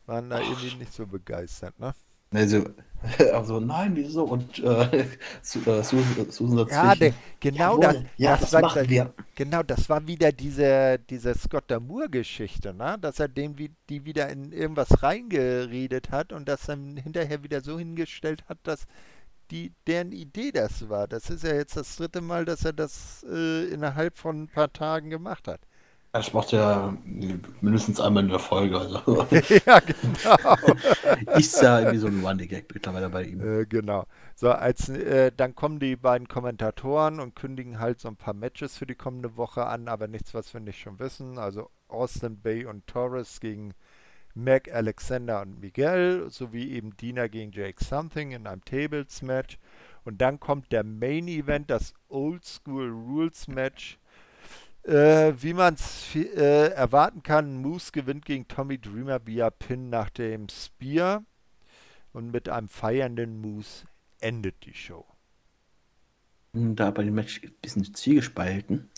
[0.06, 1.94] waren da irgendwie nicht so begeistert, ne?
[2.32, 2.64] Also,
[3.32, 4.24] also nein, wieso?
[4.24, 5.06] Und äh,
[5.42, 6.84] Su- äh, Susan, Susan dazwischen.
[6.84, 9.14] Ja, der, genau das, ja, das, war, machen wir.
[9.34, 12.96] Genau, das war wieder diese, diese Scott Damour-Geschichte, ne?
[13.00, 17.78] Dass er wie- die wieder in irgendwas reingeredet hat und das dann hinterher wieder so
[17.78, 18.86] hingestellt hat, dass
[19.50, 21.06] die, deren Idee das war.
[21.08, 24.72] Das ist ja jetzt das dritte Mal, dass er das äh, innerhalb von ein paar
[24.72, 25.60] Tagen gemacht hat.
[26.14, 26.94] Das macht ja
[27.62, 28.78] mindestens einmal in der Folge.
[28.78, 29.26] Also.
[29.66, 31.38] ja, genau.
[31.38, 33.40] Ist ja irgendwie so ein Running Gag mittlerweile bei ihm.
[33.40, 34.04] Äh, genau.
[34.34, 38.76] So, als äh, dann kommen die beiden Kommentatoren und kündigen halt so ein paar Matches
[38.76, 41.38] für die kommende Woche an, aber nichts, was wir nicht schon wissen.
[41.38, 43.72] Also Austin Bay und Torres gegen
[44.34, 49.58] Mac, Alexander und Miguel, sowie eben Dina gegen Jake Something in einem Tables-Match.
[50.04, 53.98] Und dann kommt der Main Event, das Old School Rules Match.
[54.84, 60.10] Äh, wie man es äh, erwarten kann, Moose gewinnt gegen Tommy Dreamer via Pin nach
[60.10, 61.24] dem Spear.
[62.12, 63.84] Und mit einem feiernden Moose
[64.20, 65.06] endet die Show.
[66.52, 68.90] Da bei dem Match ein bisschen zwiegespalten.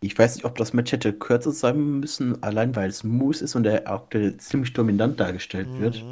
[0.00, 3.54] Ich weiß nicht, ob das Match hätte kürzer sein müssen, allein weil es Moose ist
[3.54, 4.08] und er auch
[4.38, 6.04] ziemlich dominant dargestellt wird.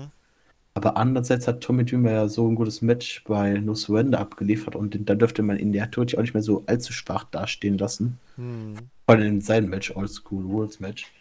[0.76, 5.08] Aber andererseits hat Tommy Dreamer ja so ein gutes Match bei No Surrender abgeliefert und
[5.08, 8.18] da dürfte man ihn ja natürlich auch nicht mehr so allzu schwach dastehen lassen.
[8.36, 8.74] Mhm.
[9.06, 11.12] Vor allem in seinem Match, Old School Rules Match.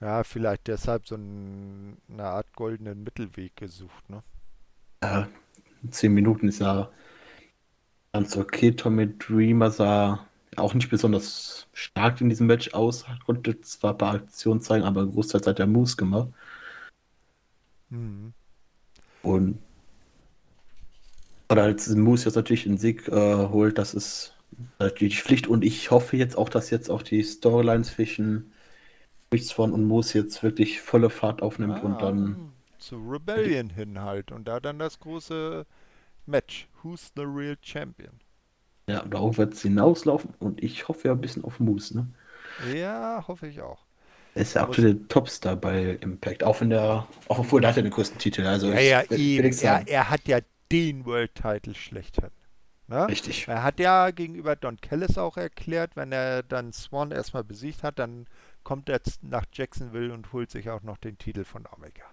[0.00, 4.22] Ja, vielleicht deshalb so ein, eine Art goldenen Mittelweg gesucht, ne?
[5.04, 5.28] Ja,
[5.90, 6.90] zehn Minuten ist ja
[8.12, 8.72] ganz okay.
[8.72, 10.26] Tommy Dreamer sah
[10.56, 15.06] auch nicht besonders stark in diesem Match aus, konnte zwar ein paar Aktionen zeigen, aber
[15.06, 16.28] großteils hat er Moves gemacht.
[17.90, 18.32] Mhm.
[19.22, 19.58] Und
[21.50, 23.12] oder als Moose jetzt natürlich einen Sieg äh,
[23.48, 24.36] holt, das ist
[24.78, 25.46] natürlich Pflicht.
[25.46, 28.52] Und ich hoffe jetzt auch, dass jetzt auch die Storylines zwischen
[29.32, 34.32] Richtswan und Moose jetzt wirklich volle Fahrt aufnimmt und dann Ah, zu Rebellion hin halt.
[34.32, 35.66] Und da dann das große
[36.26, 36.68] Match.
[36.82, 38.20] Who's the real champion?
[38.88, 40.34] ja, darauf wird es hinauslaufen.
[40.38, 42.08] Und ich hoffe ja ein bisschen auf Moose, ne?
[42.56, 43.84] Ja, hoffe ich auch.
[44.34, 47.76] Er ist ja aktuell der Topstar bei Impact, auch wenn der, auch obwohl der hat
[47.76, 48.46] ja den größten Titel.
[48.46, 50.38] Also Ja, ja, nichts Er, er hat ja
[50.70, 52.30] den World Title schlechthin.
[52.88, 53.08] Ne?
[53.08, 53.46] Richtig.
[53.46, 57.98] Er hat ja gegenüber Don Callis auch erklärt, wenn er dann Swan erstmal besiegt hat,
[57.98, 58.26] dann
[58.64, 62.04] kommt er nach Jacksonville und holt sich auch noch den Titel von Omega.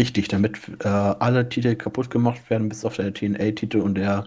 [0.00, 4.26] Richtig, damit äh, alle Titel kaputt gemacht werden, bis auf der TNA-Titel und der,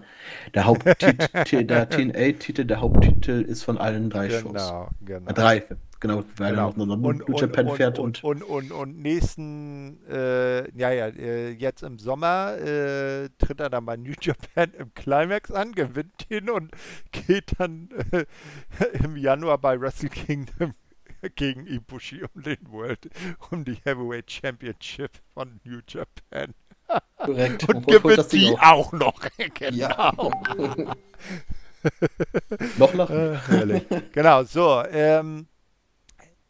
[0.53, 4.53] der Haupttitel, der TNA-Titel, der Haupttitel ist von allen drei Shows.
[4.53, 5.32] Genau, genau.
[5.32, 5.64] Drei,
[5.99, 6.69] genau, weil Genau.
[6.69, 9.99] er noch noch Und, New und, Japan und, fährt und, und, und, und, und nächsten,
[10.07, 14.93] äh, ja, ja, äh, jetzt im Sommer äh, tritt er dann bei New Japan im
[14.93, 16.72] Climax an, gewinnt ihn und
[17.11, 18.26] geht dann äh,
[19.03, 20.73] im Januar bei Wrestle Kingdom
[21.35, 23.09] gegen Ibushi um den World,
[23.51, 26.53] um die Heavyweight Championship von New Japan.
[27.17, 27.67] korrekt.
[27.73, 28.61] Und holt gewinnt die auch.
[28.61, 29.19] auch noch.
[29.72, 30.11] Ja.
[30.11, 30.34] genau.
[32.77, 33.39] Noch lachen?
[33.49, 33.81] Äh,
[34.11, 34.84] genau, so.
[34.89, 35.47] Ähm,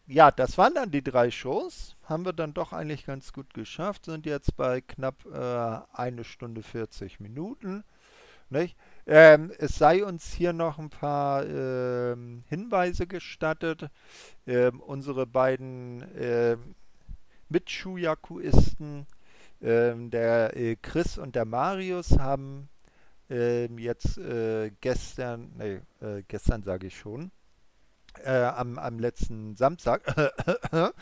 [0.08, 1.96] ja, das waren dann die drei Shows.
[2.04, 4.06] Haben wir dann doch eigentlich ganz gut geschafft.
[4.06, 7.84] Sind jetzt bei knapp äh, eine Stunde 40 Minuten.
[9.08, 13.90] Ähm, es sei uns hier noch ein paar ähm, Hinweise gestattet.
[14.46, 16.76] Ähm, unsere beiden ähm,
[19.62, 22.70] ähm, der äh, Chris und der Marius, haben
[23.30, 27.32] ähm, jetzt äh, gestern, nee, äh, gestern sage ich schon,
[28.24, 30.04] äh, am, am letzten Samstag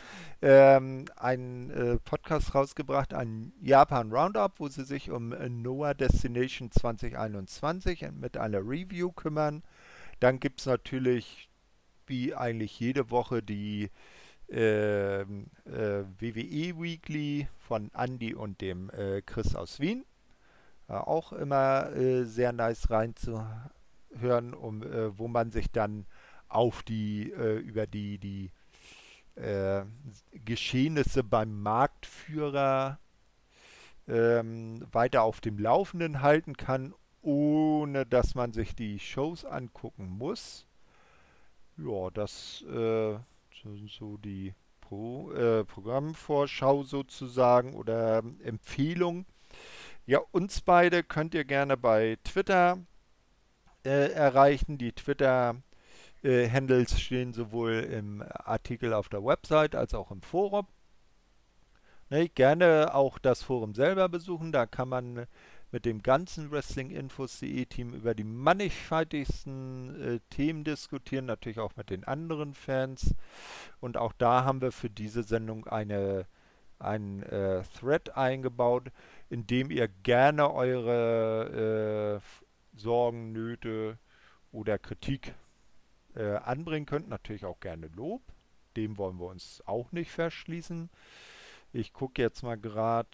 [0.42, 6.70] ähm, einen äh, Podcast rausgebracht, ein Japan Roundup, wo sie sich um äh, Noah Destination
[6.70, 9.62] 2021 mit einer Review kümmern.
[10.20, 11.48] Dann gibt es natürlich,
[12.06, 13.90] wie eigentlich jede Woche, die
[14.48, 20.04] ähm, äh, WWE Weekly von Andy und dem äh, Chris aus Wien.
[20.86, 24.84] auch immer äh, sehr nice reinzuhören, um,
[25.16, 26.06] wo man sich dann
[26.48, 28.50] auf die, äh, über die, die
[29.36, 29.84] äh,
[30.44, 32.98] Geschehnisse beim Marktführer
[34.06, 40.66] ähm, weiter auf dem Laufenden halten kann, ohne dass man sich die Shows angucken muss.
[41.76, 43.18] Ja, das äh,
[43.62, 49.26] sind so die Pro, äh, Programmvorschau sozusagen oder Empfehlung.
[50.06, 52.78] Ja, uns beide könnt ihr gerne bei Twitter
[53.84, 54.76] äh, erreichen.
[54.76, 55.73] Die Twitter äh,
[56.24, 60.66] Handles stehen sowohl im Artikel auf der Website als auch im Forum.
[62.10, 65.26] Ne, gerne auch das Forum selber besuchen, da kann man
[65.74, 72.04] mit dem ganzen Wrestlinginfos.de Team über die mannigfaltigsten äh, Themen diskutieren, natürlich auch mit den
[72.04, 73.14] anderen Fans.
[73.80, 76.26] Und auch da haben wir für diese Sendung eine,
[76.78, 78.92] einen äh, Thread eingebaut,
[79.30, 83.98] in dem ihr gerne eure äh, Sorgen, Nöte
[84.52, 85.34] oder Kritik
[86.14, 87.08] äh, anbringen könnt.
[87.08, 88.22] Natürlich auch gerne Lob.
[88.76, 90.90] Dem wollen wir uns auch nicht verschließen.
[91.72, 93.08] Ich gucke jetzt mal gerade.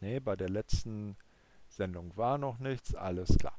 [0.00, 1.16] Ne, bei der letzten
[1.68, 2.94] Sendung war noch nichts.
[2.94, 3.58] Alles klar.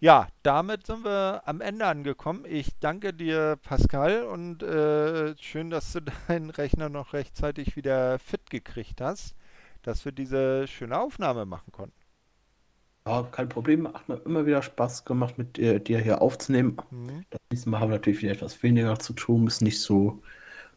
[0.00, 2.44] Ja, damit sind wir am Ende angekommen.
[2.46, 8.50] Ich danke dir, Pascal, und äh, schön, dass du deinen Rechner noch rechtzeitig wieder fit
[8.50, 9.34] gekriegt hast,
[9.82, 12.03] dass wir diese schöne Aufnahme machen konnten.
[13.06, 13.86] Ja, kein Problem.
[13.92, 16.78] Hat mir immer wieder Spaß gemacht, mit dir, dir hier aufzunehmen.
[16.90, 17.24] Mhm.
[17.28, 20.22] Das nächste Mal haben wir natürlich wieder etwas weniger zu tun, müssen nicht so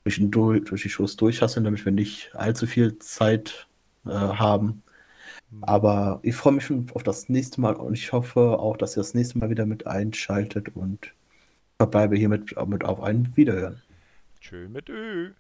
[0.04, 3.68] durch, durch die Shows durchhasseln, damit wir nicht allzu viel Zeit
[4.06, 4.84] äh, haben.
[5.52, 5.64] Mhm.
[5.64, 9.02] Aber ich freue mich schon auf das nächste Mal und ich hoffe auch, dass ihr
[9.02, 11.14] das nächste Mal wieder mit einschaltet und
[11.78, 13.82] verbleibe hiermit mit auf ein Wiederhören.
[14.42, 15.32] Tschö mit Ö.